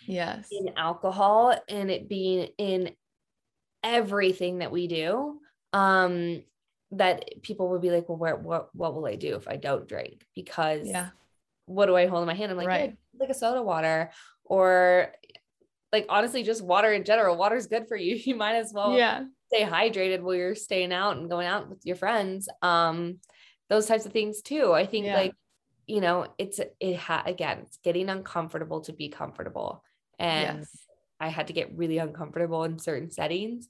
yes 0.05 0.47
in 0.51 0.71
alcohol 0.77 1.55
and 1.69 1.91
it 1.91 2.09
being 2.09 2.49
in 2.57 2.91
everything 3.83 4.59
that 4.59 4.71
we 4.71 4.87
do 4.87 5.39
um 5.73 6.41
that 6.91 7.41
people 7.41 7.69
would 7.69 7.81
be 7.81 7.89
like, 7.89 8.09
well, 8.09 8.17
where, 8.17 8.35
what, 8.35 8.69
what 8.75 8.93
will 8.93 9.05
I 9.05 9.15
do 9.15 9.35
if 9.35 9.47
I 9.47 9.55
don't 9.55 9.87
drink? 9.87 10.25
Because 10.35 10.87
yeah, 10.87 11.09
what 11.65 11.85
do 11.85 11.95
I 11.95 12.07
hold 12.07 12.21
in 12.21 12.27
my 12.27 12.33
hand? 12.33 12.51
I'm 12.51 12.57
like, 12.57 12.67
right. 12.67 12.97
like 13.17 13.29
a 13.29 13.33
soda 13.33 13.63
water 13.63 14.11
or 14.43 15.13
like, 15.91 16.05
honestly, 16.09 16.43
just 16.43 16.61
water 16.61 16.91
in 16.91 17.03
general. 17.03 17.37
Water's 17.37 17.67
good 17.67 17.87
for 17.87 17.95
you. 17.95 18.15
You 18.25 18.35
might 18.35 18.55
as 18.55 18.73
well 18.73 18.97
yeah. 18.97 19.23
stay 19.47 19.63
hydrated 19.63 20.21
while 20.21 20.35
you're 20.35 20.55
staying 20.55 20.91
out 20.91 21.17
and 21.17 21.29
going 21.29 21.47
out 21.47 21.69
with 21.69 21.79
your 21.85 21.95
friends. 21.95 22.49
Um, 22.61 23.19
those 23.69 23.85
types 23.85 24.05
of 24.05 24.11
things 24.11 24.41
too. 24.41 24.73
I 24.73 24.85
think 24.85 25.05
yeah. 25.05 25.15
like, 25.15 25.33
you 25.87 26.01
know, 26.01 26.27
it's, 26.37 26.59
it 26.79 26.97
ha- 26.97 27.23
again, 27.25 27.59
it's 27.61 27.79
getting 27.83 28.09
uncomfortable 28.09 28.81
to 28.81 28.93
be 28.93 29.07
comfortable. 29.07 29.83
And 30.19 30.59
yes. 30.59 30.77
I 31.19 31.29
had 31.29 31.47
to 31.47 31.53
get 31.53 31.77
really 31.77 31.97
uncomfortable 31.97 32.63
in 32.63 32.79
certain 32.79 33.11
settings 33.11 33.69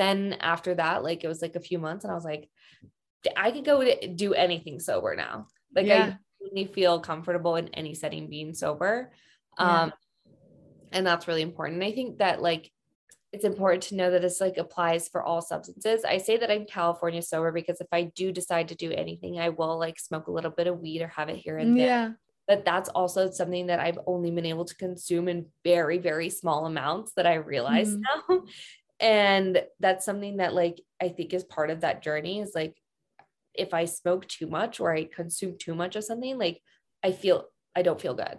then 0.00 0.34
after 0.40 0.74
that, 0.76 1.04
like 1.04 1.24
it 1.24 1.28
was 1.28 1.42
like 1.42 1.56
a 1.56 1.60
few 1.60 1.78
months, 1.78 2.04
and 2.04 2.10
I 2.10 2.14
was 2.14 2.24
like, 2.24 2.48
I 3.36 3.50
could 3.50 3.66
go 3.66 3.84
do 4.14 4.32
anything 4.32 4.80
sober 4.80 5.14
now. 5.14 5.46
Like 5.76 5.86
yeah. 5.86 6.14
I 6.14 6.18
really 6.40 6.64
feel 6.72 7.00
comfortable 7.00 7.56
in 7.56 7.68
any 7.74 7.92
setting 7.92 8.30
being 8.30 8.54
sober. 8.54 9.12
Yeah. 9.58 9.82
Um, 9.82 9.92
and 10.90 11.06
that's 11.06 11.28
really 11.28 11.42
important. 11.42 11.82
I 11.82 11.92
think 11.92 12.16
that 12.18 12.40
like 12.40 12.72
it's 13.30 13.44
important 13.44 13.82
to 13.84 13.94
know 13.94 14.10
that 14.10 14.22
this 14.22 14.40
like 14.40 14.56
applies 14.56 15.06
for 15.06 15.22
all 15.22 15.42
substances. 15.42 16.02
I 16.02 16.16
say 16.16 16.38
that 16.38 16.50
I'm 16.50 16.64
California 16.64 17.20
sober 17.20 17.52
because 17.52 17.82
if 17.82 17.88
I 17.92 18.04
do 18.04 18.32
decide 18.32 18.68
to 18.68 18.74
do 18.74 18.90
anything, 18.92 19.38
I 19.38 19.50
will 19.50 19.78
like 19.78 20.00
smoke 20.00 20.28
a 20.28 20.32
little 20.32 20.50
bit 20.50 20.66
of 20.66 20.80
weed 20.80 21.02
or 21.02 21.08
have 21.08 21.28
it 21.28 21.36
here 21.36 21.58
and 21.58 21.78
there. 21.78 21.86
Yeah. 21.86 22.10
But 22.50 22.64
that's 22.64 22.88
also 22.88 23.30
something 23.30 23.68
that 23.68 23.78
I've 23.78 24.00
only 24.08 24.32
been 24.32 24.44
able 24.44 24.64
to 24.64 24.74
consume 24.74 25.28
in 25.28 25.46
very, 25.62 25.98
very 25.98 26.30
small 26.30 26.66
amounts 26.66 27.12
that 27.14 27.24
I 27.24 27.34
realize 27.34 27.94
mm. 27.94 28.02
now 28.28 28.42
and 29.00 29.62
that's 29.80 30.04
something 30.04 30.36
that 30.36 30.54
like 30.54 30.80
i 31.00 31.08
think 31.08 31.32
is 31.32 31.44
part 31.44 31.70
of 31.70 31.80
that 31.80 32.02
journey 32.02 32.40
is 32.40 32.52
like 32.54 32.76
if 33.54 33.74
i 33.74 33.84
smoke 33.84 34.28
too 34.28 34.46
much 34.46 34.78
or 34.78 34.94
i 34.94 35.04
consume 35.04 35.56
too 35.58 35.74
much 35.74 35.96
of 35.96 36.04
something 36.04 36.38
like 36.38 36.60
i 37.02 37.10
feel 37.10 37.44
i 37.74 37.82
don't 37.82 38.00
feel 38.00 38.14
good 38.14 38.38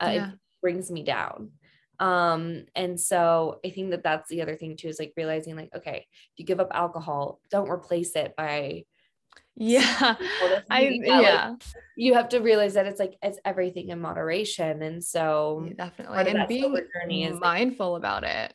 uh, 0.00 0.10
yeah. 0.12 0.28
it 0.30 0.38
brings 0.60 0.90
me 0.90 1.04
down 1.04 1.50
um 2.00 2.64
and 2.74 3.00
so 3.00 3.60
i 3.64 3.70
think 3.70 3.90
that 3.90 4.02
that's 4.02 4.28
the 4.28 4.42
other 4.42 4.56
thing 4.56 4.76
too 4.76 4.88
is 4.88 4.98
like 4.98 5.12
realizing 5.16 5.54
like 5.54 5.70
okay 5.74 5.98
if 5.98 6.38
you 6.38 6.44
give 6.44 6.60
up 6.60 6.72
alcohol 6.72 7.40
don't 7.50 7.70
replace 7.70 8.16
it 8.16 8.34
by 8.36 8.82
yeah 9.56 10.16
i 10.70 10.98
yeah 11.02 11.50
like, 11.50 11.62
you 11.96 12.14
have 12.14 12.28
to 12.28 12.40
realize 12.40 12.74
that 12.74 12.86
it's 12.86 12.98
like 12.98 13.16
it's 13.22 13.38
everything 13.44 13.90
in 13.90 14.00
moderation 14.00 14.82
and 14.82 15.02
so 15.02 15.68
definitely 15.76 16.18
and 16.18 16.48
being 16.48 16.76
journey 16.92 17.24
is 17.24 17.38
mindful 17.38 17.92
like, 17.92 18.00
about 18.00 18.24
it 18.24 18.52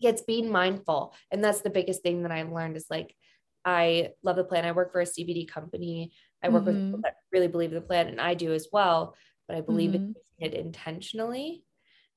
it's 0.00 0.22
being 0.22 0.50
mindful. 0.50 1.14
And 1.30 1.42
that's 1.42 1.60
the 1.60 1.70
biggest 1.70 2.02
thing 2.02 2.22
that 2.22 2.32
I've 2.32 2.52
learned 2.52 2.76
is 2.76 2.86
like, 2.90 3.14
I 3.64 4.10
love 4.22 4.36
the 4.36 4.44
plan. 4.44 4.64
I 4.64 4.72
work 4.72 4.92
for 4.92 5.00
a 5.00 5.04
CBD 5.04 5.48
company. 5.48 6.12
I 6.42 6.48
work 6.48 6.64
mm-hmm. 6.64 6.74
with 6.74 6.84
people 6.86 7.00
that 7.02 7.16
really 7.32 7.48
believe 7.48 7.70
in 7.70 7.74
the 7.74 7.80
plan, 7.80 8.06
and 8.06 8.20
I 8.20 8.34
do 8.34 8.52
as 8.52 8.68
well. 8.72 9.14
But 9.46 9.56
I 9.56 9.60
believe 9.60 9.90
mm-hmm. 9.90 10.12
in 10.38 10.52
it 10.52 10.54
intentionally 10.54 11.64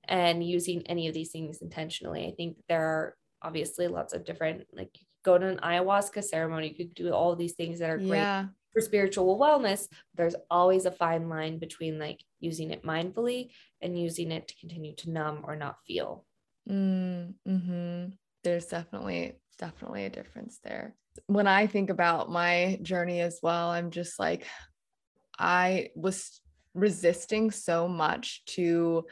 and 0.03 0.43
using 0.43 0.83
any 0.87 1.07
of 1.07 1.13
these 1.13 1.31
things 1.31 1.61
intentionally. 1.61 2.27
I 2.27 2.35
think 2.35 2.57
there 2.67 2.83
are 2.83 3.15
obviously 3.41 3.87
lots 3.87 4.13
of 4.13 4.25
different, 4.25 4.65
like, 4.73 4.95
you 4.95 5.05
go 5.23 5.37
to 5.37 5.47
an 5.47 5.57
ayahuasca 5.57 6.23
ceremony, 6.23 6.69
you 6.69 6.75
could 6.75 6.93
do 6.93 7.13
all 7.13 7.35
these 7.35 7.53
things 7.53 7.79
that 7.79 7.89
are 7.89 7.97
great 7.97 8.17
yeah. 8.17 8.45
for 8.73 8.81
spiritual 8.81 9.37
wellness. 9.37 9.87
There's 10.15 10.35
always 10.49 10.85
a 10.85 10.91
fine 10.91 11.29
line 11.29 11.59
between 11.59 11.99
like 11.99 12.19
using 12.39 12.71
it 12.71 12.83
mindfully 12.83 13.51
and 13.81 13.99
using 13.99 14.31
it 14.31 14.47
to 14.47 14.55
continue 14.59 14.95
to 14.95 15.11
numb 15.11 15.43
or 15.43 15.55
not 15.55 15.77
feel. 15.85 16.25
Mm, 16.69 17.33
hmm 17.45 18.05
There's 18.43 18.65
definitely, 18.65 19.33
definitely 19.57 20.05
a 20.05 20.09
difference 20.09 20.59
there. 20.63 20.95
When 21.27 21.47
I 21.47 21.67
think 21.67 21.89
about 21.89 22.31
my 22.31 22.79
journey 22.81 23.21
as 23.21 23.39
well, 23.43 23.69
I'm 23.69 23.91
just 23.91 24.19
like, 24.19 24.47
I 25.37 25.89
was 25.95 26.39
resisting 26.73 27.51
so 27.51 27.87
much 27.87 28.43
to 28.45 29.05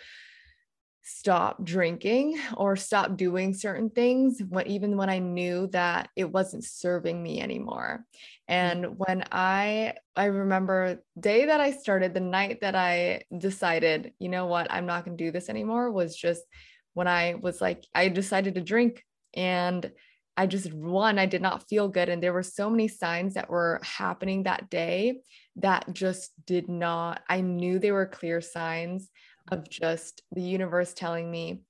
stop 1.11 1.63
drinking 1.63 2.39
or 2.55 2.75
stop 2.75 3.17
doing 3.17 3.53
certain 3.53 3.89
things 3.89 4.41
when 4.47 4.67
even 4.67 4.95
when 4.95 5.09
I 5.09 5.17
knew 5.17 5.67
that 5.71 6.09
it 6.15 6.31
wasn't 6.31 6.63
serving 6.63 7.21
me 7.21 7.41
anymore. 7.41 8.05
And 8.47 8.85
mm-hmm. 8.85 8.93
when 8.93 9.25
I 9.31 9.95
I 10.15 10.25
remember 10.25 11.03
day 11.19 11.45
that 11.45 11.59
I 11.59 11.71
started 11.71 12.13
the 12.13 12.19
night 12.19 12.61
that 12.61 12.75
I 12.75 13.23
decided, 13.35 14.13
you 14.19 14.29
know 14.29 14.45
what, 14.45 14.71
I'm 14.71 14.85
not 14.85 15.03
going 15.03 15.17
to 15.17 15.23
do 15.23 15.31
this 15.31 15.49
anymore 15.49 15.91
was 15.91 16.15
just 16.15 16.43
when 16.93 17.07
I 17.07 17.35
was 17.41 17.59
like 17.59 17.85
I 17.95 18.09
decided 18.09 18.55
to 18.55 18.61
drink 18.61 19.03
and 19.33 19.91
I 20.37 20.45
just 20.45 20.71
one 20.71 21.17
I 21.17 21.25
did 21.25 21.41
not 21.41 21.67
feel 21.67 21.87
good 21.87 22.07
and 22.07 22.21
there 22.21 22.33
were 22.33 22.43
so 22.43 22.69
many 22.69 22.87
signs 22.87 23.33
that 23.33 23.49
were 23.49 23.81
happening 23.83 24.43
that 24.43 24.69
day 24.69 25.21
that 25.55 25.91
just 25.91 26.31
did 26.45 26.69
not 26.69 27.21
I 27.27 27.41
knew 27.41 27.79
they 27.79 27.91
were 27.91 28.05
clear 28.05 28.41
signs 28.41 29.09
of 29.51 29.69
just 29.69 30.21
the 30.31 30.41
universe 30.41 30.93
telling 30.93 31.29
me, 31.29 31.61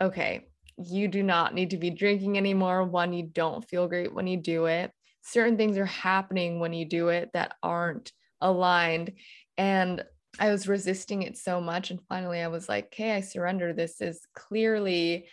okay, 0.00 0.46
you 0.76 1.08
do 1.08 1.22
not 1.22 1.54
need 1.54 1.70
to 1.70 1.76
be 1.76 1.90
drinking 1.90 2.36
anymore. 2.36 2.84
One, 2.84 3.12
you 3.12 3.24
don't 3.24 3.66
feel 3.68 3.88
great 3.88 4.12
when 4.12 4.26
you 4.26 4.36
do 4.36 4.66
it. 4.66 4.90
Certain 5.22 5.56
things 5.56 5.78
are 5.78 5.86
happening 5.86 6.60
when 6.60 6.72
you 6.72 6.84
do 6.84 7.08
it 7.08 7.30
that 7.32 7.54
aren't 7.62 8.12
aligned. 8.40 9.12
And 9.56 10.04
I 10.38 10.50
was 10.50 10.68
resisting 10.68 11.22
it 11.22 11.38
so 11.38 11.60
much. 11.60 11.90
And 11.90 12.00
finally, 12.08 12.40
I 12.40 12.48
was 12.48 12.68
like, 12.68 12.86
okay, 12.86 13.12
I 13.12 13.20
surrender. 13.20 13.72
This 13.72 14.00
is 14.00 14.20
clearly, 14.34 15.26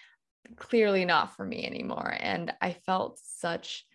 clearly 0.56 1.06
not 1.06 1.36
for 1.36 1.46
me 1.46 1.66
anymore. 1.66 2.16
And 2.20 2.54
I 2.62 2.74
felt 2.86 3.20
such 3.24 3.86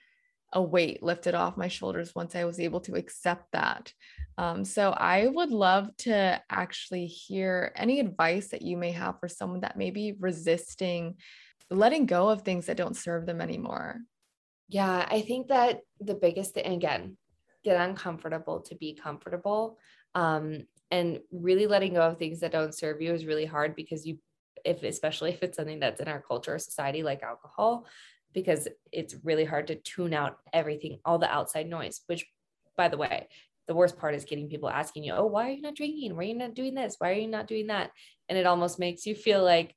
a 0.53 0.61
weight 0.63 1.03
lifted 1.03 1.35
off 1.35 1.57
my 1.57 1.69
shoulders 1.69 2.15
once 2.15 2.35
I 2.35 2.45
was 2.45 2.61
able 2.61 2.81
to 2.83 2.95
accept 2.95 3.53
that. 3.53 3.93
Um, 4.39 4.65
so 4.65 4.91
I 4.91 5.27
would 5.27 5.51
love 5.51 5.97
to 5.99 6.41
actually 6.51 7.07
hear 7.07 7.73
any 7.75 8.01
advice 8.01 8.49
that 8.49 8.63
you 8.63 8.77
may 8.77 8.93
have 8.93 9.19
for 9.19 9.29
someone 9.29 9.61
that 9.61 9.79
may 9.79 9.91
be 9.91 10.13
resisting 10.19 11.17
letting 11.71 12.07
go 12.07 12.29
of 12.29 12.43
things 12.43 12.67
that 12.67 12.77
don't 12.77 12.97
serve 12.97 13.27
them 13.27 13.41
anymore. 13.41 14.01
Yeah, 14.69 15.07
I 15.09 15.21
think 15.23 15.49
that 15.49 15.81
the 16.01 16.15
biggest 16.15 16.55
thing, 16.55 16.67
again, 16.67 17.17
get 17.65 17.81
uncomfortable 17.81 18.61
to 18.63 18.75
be 18.75 18.95
comfortable. 18.95 19.79
Um, 20.15 20.67
and 20.91 21.21
really 21.33 21.67
letting 21.67 21.95
go 21.95 22.03
of 22.03 22.19
things 22.19 22.41
that 22.41 22.53
don't 22.53 22.75
serve 22.75 23.03
you 23.03 23.13
is 23.13 23.27
really 23.27 23.45
hard 23.45 23.75
because 23.75 24.07
you, 24.07 24.19
if 24.65 24.83
especially 24.83 25.31
if 25.31 25.43
it's 25.43 25.57
something 25.57 25.81
that's 25.81 26.01
in 26.01 26.09
our 26.09 26.21
culture 26.21 26.55
or 26.55 26.59
society 26.59 27.03
like 27.03 27.23
alcohol, 27.23 27.87
because 28.33 28.69
it's 28.93 29.17
really 29.25 29.45
hard 29.45 29.67
to 29.69 29.75
tune 29.75 30.15
out 30.15 30.39
everything, 30.53 31.01
all 31.05 31.19
the 31.19 31.33
outside 31.33 31.69
noise, 31.69 32.03
which 32.07 32.27
by 32.77 32.89
the 32.89 32.97
way, 32.97 33.29
the 33.69 33.75
worst 33.75 33.99
part 33.99 34.15
is 34.15 34.25
getting 34.25 34.49
people 34.49 34.69
asking 34.69 35.05
you, 35.05 35.13
Oh, 35.13 35.27
why 35.27 35.49
are 35.49 35.53
you 35.53 35.63
not 35.63 35.75
drinking? 35.75 36.17
Why 36.17 36.25
are 36.25 36.27
you 36.27 36.35
not 36.35 36.55
doing 36.55 36.75
this? 36.75 36.97
Why 36.99 37.11
are 37.11 37.15
you 37.15 37.29
not 37.29 37.47
doing 37.47 37.69
that? 37.69 37.91
And 38.29 38.39
it 38.39 38.47
almost 38.47 38.79
makes 38.79 39.07
you 39.07 39.15
feel 39.15 39.43
like, 39.43 39.75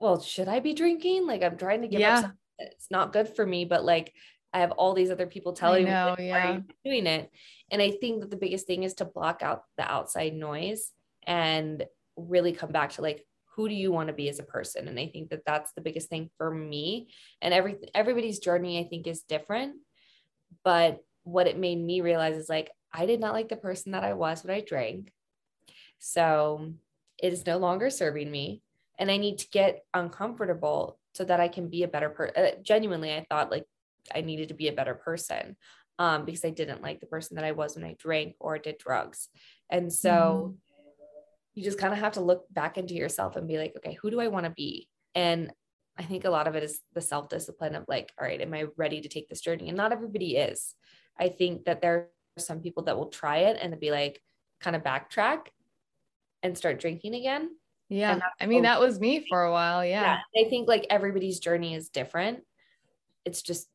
well, 0.00 0.20
should 0.20 0.48
I 0.48 0.60
be 0.60 0.74
drinking? 0.74 1.26
Like 1.26 1.42
I'm 1.42 1.56
trying 1.56 1.82
to 1.82 1.88
give 1.88 2.00
yeah. 2.00 2.18
up. 2.18 2.32
It's 2.58 2.90
not 2.90 3.12
good 3.12 3.28
for 3.28 3.46
me, 3.46 3.64
but 3.64 3.84
like 3.84 4.12
I 4.52 4.60
have 4.60 4.72
all 4.72 4.94
these 4.94 5.10
other 5.10 5.26
people 5.26 5.52
telling 5.52 5.86
know, 5.86 6.14
me, 6.18 6.28
yeah. 6.28 6.60
doing 6.84 7.06
it? 7.06 7.30
And 7.70 7.80
I 7.80 7.92
think 7.92 8.20
that 8.20 8.30
the 8.30 8.36
biggest 8.36 8.66
thing 8.66 8.82
is 8.82 8.94
to 8.94 9.04
block 9.04 9.42
out 9.42 9.62
the 9.78 9.90
outside 9.90 10.34
noise 10.34 10.90
and 11.26 11.84
really 12.16 12.52
come 12.52 12.70
back 12.70 12.90
to 12.92 13.02
like, 13.02 13.24
who 13.54 13.68
do 13.68 13.74
you 13.74 13.92
want 13.92 14.08
to 14.08 14.14
be 14.14 14.28
as 14.30 14.38
a 14.38 14.44
person 14.44 14.88
and 14.88 14.98
i 14.98 15.06
think 15.06 15.28
that 15.28 15.44
that's 15.44 15.72
the 15.74 15.82
biggest 15.82 16.08
thing 16.08 16.30
for 16.38 16.50
me 16.50 17.08
and 17.40 17.52
every 17.52 17.76
everybody's 17.94 18.38
journey 18.38 18.78
i 18.78 18.84
think 18.88 19.06
is 19.06 19.24
different 19.24 19.74
but 20.64 21.00
what 21.24 21.46
it 21.46 21.58
made 21.58 21.78
me 21.78 22.00
realize 22.00 22.36
is 22.36 22.48
like 22.48 22.70
i 22.92 23.06
did 23.06 23.20
not 23.20 23.32
like 23.32 23.48
the 23.48 23.56
person 23.56 23.92
that 23.92 24.04
i 24.04 24.12
was 24.12 24.44
when 24.44 24.54
i 24.54 24.60
drank 24.60 25.12
so 25.98 26.72
it 27.18 27.32
is 27.32 27.46
no 27.46 27.58
longer 27.58 27.90
serving 27.90 28.30
me 28.30 28.62
and 28.98 29.10
i 29.10 29.16
need 29.16 29.38
to 29.38 29.48
get 29.50 29.84
uncomfortable 29.94 30.98
so 31.14 31.24
that 31.24 31.40
i 31.40 31.48
can 31.48 31.68
be 31.68 31.82
a 31.82 31.88
better 31.88 32.10
person 32.10 32.34
uh, 32.36 32.50
genuinely 32.62 33.12
i 33.12 33.24
thought 33.28 33.50
like 33.50 33.64
i 34.14 34.20
needed 34.20 34.48
to 34.48 34.54
be 34.54 34.68
a 34.68 34.72
better 34.72 34.94
person 34.94 35.56
um, 35.98 36.24
because 36.24 36.44
i 36.44 36.50
didn't 36.50 36.82
like 36.82 37.00
the 37.00 37.06
person 37.06 37.36
that 37.36 37.44
i 37.44 37.52
was 37.52 37.76
when 37.76 37.84
i 37.84 37.94
drank 37.98 38.34
or 38.40 38.58
did 38.58 38.78
drugs 38.78 39.28
and 39.70 39.92
so 39.92 40.10
mm-hmm 40.10 40.56
you 41.54 41.62
just 41.62 41.78
kind 41.78 41.92
of 41.92 41.98
have 41.98 42.12
to 42.12 42.20
look 42.20 42.44
back 42.52 42.78
into 42.78 42.94
yourself 42.94 43.36
and 43.36 43.48
be 43.48 43.58
like, 43.58 43.74
okay, 43.76 43.98
who 44.00 44.10
do 44.10 44.20
I 44.20 44.28
want 44.28 44.44
to 44.44 44.50
be? 44.50 44.88
And 45.14 45.52
I 45.98 46.02
think 46.04 46.24
a 46.24 46.30
lot 46.30 46.48
of 46.48 46.54
it 46.54 46.62
is 46.62 46.80
the 46.94 47.00
self 47.00 47.28
discipline 47.28 47.74
of 47.74 47.84
like, 47.88 48.10
all 48.18 48.26
right, 48.26 48.40
am 48.40 48.54
I 48.54 48.66
ready 48.76 49.02
to 49.02 49.08
take 49.08 49.28
this 49.28 49.42
journey? 49.42 49.68
And 49.68 49.76
not 49.76 49.92
everybody 49.92 50.36
is. 50.36 50.74
I 51.18 51.28
think 51.28 51.66
that 51.66 51.82
there 51.82 51.94
are 51.94 52.08
some 52.38 52.60
people 52.60 52.84
that 52.84 52.96
will 52.96 53.08
try 53.08 53.38
it 53.38 53.58
and 53.60 53.78
be 53.78 53.90
like, 53.90 54.20
kind 54.60 54.76
of 54.76 54.82
backtrack 54.82 55.48
and 56.42 56.56
start 56.56 56.80
drinking 56.80 57.14
again. 57.14 57.50
Yeah. 57.88 58.20
I 58.40 58.46
mean, 58.46 58.62
that 58.62 58.80
was 58.80 58.98
me 58.98 59.26
for 59.28 59.42
a 59.42 59.52
while. 59.52 59.84
Yeah. 59.84 60.18
yeah. 60.34 60.44
I 60.44 60.48
think 60.48 60.68
like 60.68 60.86
everybody's 60.88 61.40
journey 61.40 61.74
is 61.74 61.88
different. 61.88 62.40
It's 63.24 63.42
just 63.42 63.68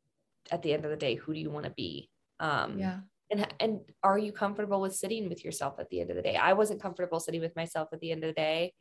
at 0.51 0.63
the 0.63 0.73
end 0.73 0.85
of 0.85 0.91
the 0.91 0.97
day, 0.97 1.15
who 1.15 1.33
do 1.33 1.39
you 1.39 1.51
want 1.51 1.65
to 1.65 1.71
be? 1.71 2.09
Um, 2.39 2.79
yeah 2.79 2.99
and 3.29 3.47
and 3.59 3.79
are 4.03 4.17
you 4.17 4.31
comfortable 4.31 4.81
with 4.81 4.95
sitting 4.95 5.29
with 5.29 5.43
yourself 5.43 5.79
at 5.79 5.89
the 5.89 6.01
end 6.01 6.09
of 6.09 6.15
the 6.15 6.21
day 6.21 6.35
i 6.35 6.53
wasn't 6.53 6.81
comfortable 6.81 7.19
sitting 7.19 7.41
with 7.41 7.55
myself 7.55 7.89
at 7.91 7.99
the 7.99 8.11
end 8.11 8.23
of 8.23 8.29
the 8.29 8.33
day 8.41 8.73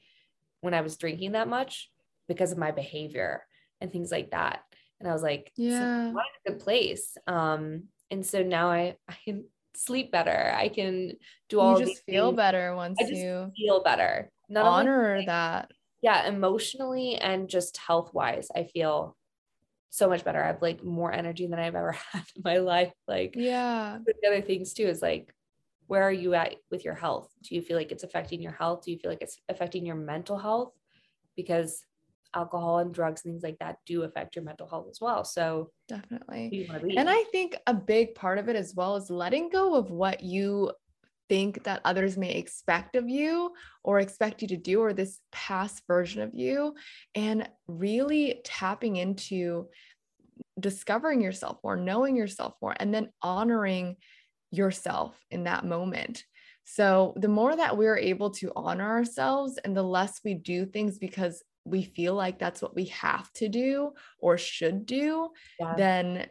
when 0.61 0.75
i 0.75 0.81
was 0.81 0.97
drinking 0.97 1.33
that 1.33 1.49
much 1.49 1.91
because 2.29 2.53
of 2.53 2.59
my 2.59 2.71
behavior 2.71 3.43
and 3.81 3.91
things 3.91 4.11
like 4.11 4.31
that 4.31 4.61
and 5.01 5.09
i 5.09 5.13
was 5.13 5.23
like 5.23 5.53
yeah 5.57 6.13
so 6.13 6.19
a 6.19 6.51
good 6.51 6.61
place 6.61 7.17
um 7.27 7.85
and 8.11 8.25
so 8.25 8.43
now 8.43 8.71
i 8.71 8.97
i 9.09 9.41
sleep 9.77 10.11
better 10.11 10.53
i 10.57 10.69
can 10.69 11.13
do 11.49 11.61
all 11.61 11.79
you 11.79 11.87
just 11.87 12.05
feel 12.05 12.29
things. 12.29 12.37
better 12.37 12.75
once 12.75 12.99
you 13.01 13.51
feel 13.57 13.83
better 13.83 14.31
Not 14.49 14.67
honor 14.67 15.13
only, 15.15 15.27
that 15.27 15.71
yeah 16.03 16.27
emotionally 16.27 17.17
and 17.17 17.49
just 17.49 17.77
health 17.77 18.13
wise 18.13 18.49
i 18.55 18.65
feel 18.65 19.17
so 19.97 20.09
much 20.09 20.25
better. 20.25 20.43
I 20.43 20.49
have 20.49 20.61
like 20.61 20.85
more 20.85 21.11
energy 21.11 21.47
than 21.47 21.59
I've 21.59 21.75
ever 21.75 21.93
had 22.13 22.25
in 22.37 22.43
my 22.45 22.59
life. 22.59 22.93
Like, 23.09 23.35
yeah. 23.35 23.99
The 24.05 24.29
other 24.29 24.43
things 24.43 24.75
too 24.75 24.87
is 24.87 25.01
like, 25.01 25.35
where 25.87 26.03
are 26.03 26.13
you 26.13 26.35
at 26.35 26.57
with 26.71 26.85
your 26.85 26.95
health? 26.95 27.33
Do 27.43 27.55
you 27.55 27.63
feel 27.63 27.77
like 27.77 27.93
it's 27.93 28.03
affecting 28.03 28.43
your 28.43 28.53
health? 28.53 28.85
Do 28.85 28.93
you 28.93 28.99
feel 28.99 29.11
like 29.11 29.23
it's 29.23 29.39
affecting 29.49 29.87
your 29.87 29.97
mental 29.97 30.37
health? 30.37 30.73
Because 31.35 31.83
alcohol 32.35 32.79
and 32.79 32.93
drugs 32.93 33.23
and 33.25 33.33
things 33.33 33.43
like 33.43 33.59
that 33.61 33.79
do 33.87 34.03
affect 34.03 34.37
your 34.37 34.45
mental 34.45 34.69
health 34.69 34.87
as 34.91 34.99
well. 35.01 35.25
So 35.25 35.71
definitely. 35.89 36.49
And 36.97 37.09
I 37.09 37.25
think 37.33 37.57
a 37.67 37.75
big 37.75 38.15
part 38.15 38.39
of 38.39 38.49
it 38.49 38.57
as 38.57 38.75
well 38.75 38.97
is 38.97 39.11
letting 39.11 39.49
go 39.49 39.75
of 39.75 39.91
what 39.91 40.23
you 40.23 40.73
think 41.29 41.65
that 41.65 41.81
others 41.85 42.17
may 42.17 42.33
expect 42.33 42.97
of 42.97 43.09
you 43.09 43.53
or 43.83 44.01
expect 44.01 44.43
you 44.43 44.49
to 44.49 44.57
do, 44.57 44.81
or 44.81 44.93
this 44.93 45.19
past 45.33 45.83
version 45.87 46.23
of 46.23 46.35
you, 46.35 46.75
and 47.15 47.49
really 47.67 48.41
tapping 48.45 48.97
into 48.97 49.69
discovering 50.59 51.21
yourself 51.21 51.59
more, 51.63 51.77
knowing 51.77 52.17
yourself 52.17 52.55
more, 52.63 52.75
and 52.79 52.93
then 52.93 53.11
honoring 53.23 53.97
yourself 54.51 55.17
in 55.31 55.45
that 55.45 55.65
moment. 55.65 56.25
So, 56.65 57.15
the 57.17 57.29
more 57.29 57.55
that 57.55 57.77
we're 57.77 57.97
able 57.97 58.31
to 58.31 58.53
honor 58.57 58.89
ourselves 58.89 59.59
and 59.65 59.77
the 59.77 59.83
less 59.83 60.21
we 60.25 60.35
do 60.35 60.67
things 60.67 60.99
because 60.99 61.43
we 61.67 61.83
feel 61.83 62.15
like 62.15 62.39
that's 62.39 62.63
what 62.63 62.75
we 62.75 62.87
have 62.87 63.31
to 63.35 63.49
do 63.49 63.93
or 64.19 64.39
should 64.39 64.87
do, 64.87 65.31
yeah. 65.59 65.75
then 65.77 66.27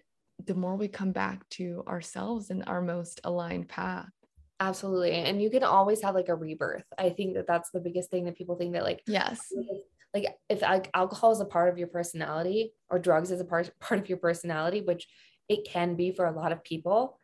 the 0.45 0.55
more 0.55 0.75
we 0.75 0.87
come 0.87 1.11
back 1.11 1.47
to 1.49 1.83
ourselves 1.87 2.49
and 2.49 2.63
our 2.67 2.81
most 2.81 3.21
aligned 3.23 3.67
path. 3.67 4.09
Absolutely. 4.59 5.11
And 5.11 5.41
you 5.41 5.49
can 5.49 5.63
always 5.63 6.01
have 6.01 6.15
like 6.15 6.29
a 6.29 6.35
rebirth. 6.35 6.85
I 6.97 7.09
think 7.09 7.35
that 7.35 7.47
that's 7.47 7.71
the 7.71 7.81
biggest 7.81 8.09
thing 8.09 8.25
that 8.25 8.37
people 8.37 8.55
think 8.55 8.73
that 8.73 8.83
like 8.83 9.01
yes. 9.07 9.39
Like 10.13 10.33
if 10.49 10.63
alcohol 10.63 11.33
is 11.33 11.41
a 11.41 11.45
part 11.45 11.67
of 11.67 11.77
your 11.77 11.89
personality 11.89 12.71
or 12.89 12.97
drugs 12.99 13.31
is 13.31 13.41
a 13.41 13.45
part 13.45 13.69
part 13.81 13.99
of 13.99 14.07
your 14.07 14.17
personality, 14.17 14.79
which 14.79 15.09
it 15.49 15.67
can 15.67 15.95
be 15.95 16.11
for 16.11 16.25
a 16.25 16.31
lot 16.31 16.53
of 16.53 16.63
people, 16.63 17.19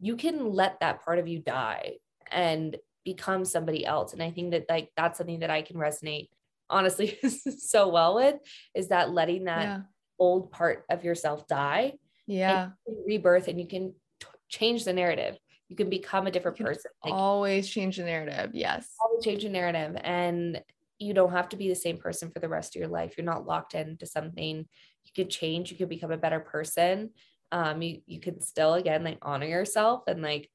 you 0.00 0.16
can 0.16 0.52
let 0.52 0.80
that 0.80 1.04
part 1.04 1.20
of 1.20 1.28
you 1.28 1.38
die 1.38 1.98
and 2.32 2.76
become 3.04 3.44
somebody 3.44 3.86
else. 3.86 4.12
And 4.12 4.20
I 4.20 4.32
think 4.32 4.50
that 4.50 4.66
like 4.68 4.90
that's 4.96 5.18
something 5.18 5.38
that 5.38 5.50
I 5.50 5.62
can 5.62 5.76
resonate 5.76 6.30
honestly 6.72 7.18
so 7.58 7.88
well 7.88 8.16
with 8.16 8.36
is 8.74 8.88
that 8.88 9.10
letting 9.10 9.44
that 9.44 9.62
yeah. 9.62 9.80
old 10.18 10.50
part 10.50 10.84
of 10.90 11.04
yourself 11.04 11.46
die. 11.46 11.94
Yeah. 12.26 12.70
rebirth 13.06 13.48
and 13.48 13.60
you 13.60 13.66
can 13.66 13.94
t- 14.20 14.26
change 14.48 14.84
the 14.84 14.92
narrative 14.92 15.36
you 15.72 15.76
can 15.76 15.88
become 15.88 16.26
a 16.26 16.30
different 16.30 16.58
person. 16.58 16.90
Like, 17.02 17.14
always 17.14 17.66
change 17.66 17.96
the 17.96 18.04
narrative. 18.04 18.50
Yes. 18.52 18.90
Always 19.00 19.24
change 19.24 19.42
the 19.42 19.48
narrative. 19.48 19.96
And 20.04 20.62
you 20.98 21.14
don't 21.14 21.32
have 21.32 21.48
to 21.48 21.56
be 21.56 21.68
the 21.68 21.74
same 21.74 21.96
person 21.96 22.30
for 22.30 22.40
the 22.40 22.48
rest 22.48 22.76
of 22.76 22.80
your 22.80 22.90
life. 22.90 23.14
You're 23.16 23.24
not 23.24 23.46
locked 23.46 23.74
into 23.74 24.04
something. 24.04 24.58
You 24.58 25.10
could 25.16 25.30
change. 25.30 25.70
You 25.70 25.78
could 25.78 25.88
become 25.88 26.12
a 26.12 26.18
better 26.18 26.40
person. 26.40 27.10
Um, 27.52 27.80
you 27.80 28.02
you 28.06 28.20
can 28.20 28.42
still 28.42 28.74
again 28.74 29.02
like 29.02 29.18
honor 29.22 29.46
yourself 29.46 30.02
and 30.06 30.22
like 30.22 30.50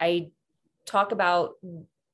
I 0.00 0.30
talk 0.86 1.12
about 1.12 1.54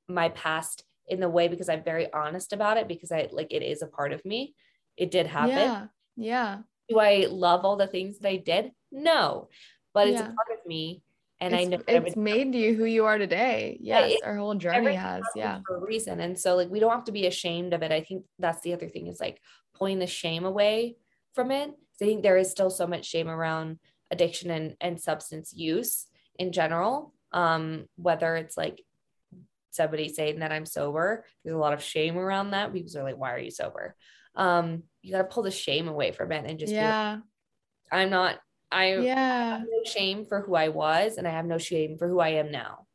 my 0.08 0.30
past 0.30 0.84
in 1.08 1.20
the 1.20 1.28
way 1.28 1.48
because 1.48 1.68
I'm 1.68 1.82
very 1.84 2.12
honest 2.12 2.52
about 2.52 2.76
it 2.76 2.88
because 2.88 3.10
I 3.12 3.28
like 3.32 3.52
it 3.52 3.62
is 3.62 3.82
a 3.82 3.86
part 3.86 4.12
of 4.12 4.24
me 4.24 4.54
it 4.98 5.10
did 5.10 5.26
happen. 5.26 5.50
Yeah. 5.50 5.86
Yeah. 6.16 6.58
Do 6.88 6.98
I 6.98 7.26
love 7.30 7.64
all 7.64 7.76
the 7.76 7.86
things 7.86 8.18
that 8.18 8.28
I 8.28 8.36
did? 8.36 8.72
No, 8.90 9.48
but 9.94 10.08
it's 10.08 10.20
Yeah. 10.20 10.30
a 10.30 10.34
part 10.34 10.58
of 10.58 10.66
me. 10.66 11.02
And 11.40 11.54
it's, 11.54 11.62
I 11.62 11.64
know 11.66 11.78
it's 11.86 12.16
made 12.16 12.52
you 12.52 12.74
who 12.74 12.84
you 12.84 13.04
are 13.04 13.16
today. 13.16 13.78
Yes, 13.80 14.10
it- 14.14 14.24
our 14.24 14.36
whole 14.36 14.56
journey 14.56 14.94
has. 14.94 15.22
Yeah. 15.36 15.60
For 15.66 15.76
a 15.76 15.80
reason. 15.80 16.18
And 16.20 16.36
so 16.36 16.56
like 16.56 16.68
we 16.68 16.80
don't 16.80 16.90
have 16.90 17.04
to 17.04 17.12
be 17.12 17.26
ashamed 17.26 17.72
of 17.74 17.82
it. 17.82 17.92
I 17.92 18.00
think 18.00 18.24
that's 18.40 18.60
the 18.62 18.72
other 18.72 18.88
thing 18.88 19.06
is 19.06 19.20
like 19.20 19.40
pulling 19.74 20.00
the 20.00 20.06
shame 20.08 20.44
away 20.44 20.96
from 21.34 21.52
it. 21.52 21.70
I 21.70 22.04
think 22.04 22.22
there 22.24 22.36
is 22.36 22.50
still 22.50 22.70
so 22.70 22.86
much 22.88 23.04
shame 23.06 23.28
around 23.28 23.78
addiction 24.10 24.50
and, 24.50 24.74
and 24.80 25.00
substance 25.00 25.52
use 25.54 26.06
in 26.40 26.50
general. 26.50 27.14
Um, 27.32 27.86
whether 27.96 28.34
it's 28.34 28.56
like 28.56 28.82
somebody 29.70 30.08
saying 30.08 30.40
that 30.40 30.52
I'm 30.52 30.66
sober, 30.66 31.24
there's 31.44 31.54
a 31.54 31.58
lot 31.58 31.72
of 31.74 31.82
shame 31.82 32.16
around 32.18 32.50
that. 32.50 32.72
People 32.72 32.98
are 32.98 33.04
like, 33.04 33.16
why 33.18 33.32
are 33.32 33.38
you 33.38 33.50
sober? 33.50 33.94
Um, 34.34 34.84
you 35.02 35.12
got 35.12 35.18
to 35.18 35.24
pull 35.24 35.42
the 35.42 35.50
shame 35.50 35.88
away 35.88 36.12
from 36.12 36.32
it 36.32 36.44
and 36.46 36.58
just 36.58 36.72
be 36.72 36.76
like, 36.76 36.84
Yeah. 36.84 37.18
I'm 37.90 38.10
not, 38.10 38.38
I 38.70 38.96
Yeah. 38.96 39.58
have 39.58 39.60
no 39.62 39.84
shame 39.84 40.24
for 40.26 40.40
who 40.42 40.54
I 40.54 40.68
was 40.68 41.16
and 41.16 41.26
I 41.26 41.30
have 41.30 41.46
no 41.46 41.58
shame 41.58 41.96
for 41.98 42.06
who 42.08 42.20
I 42.20 42.30
am 42.30 42.50
now. 42.50 42.86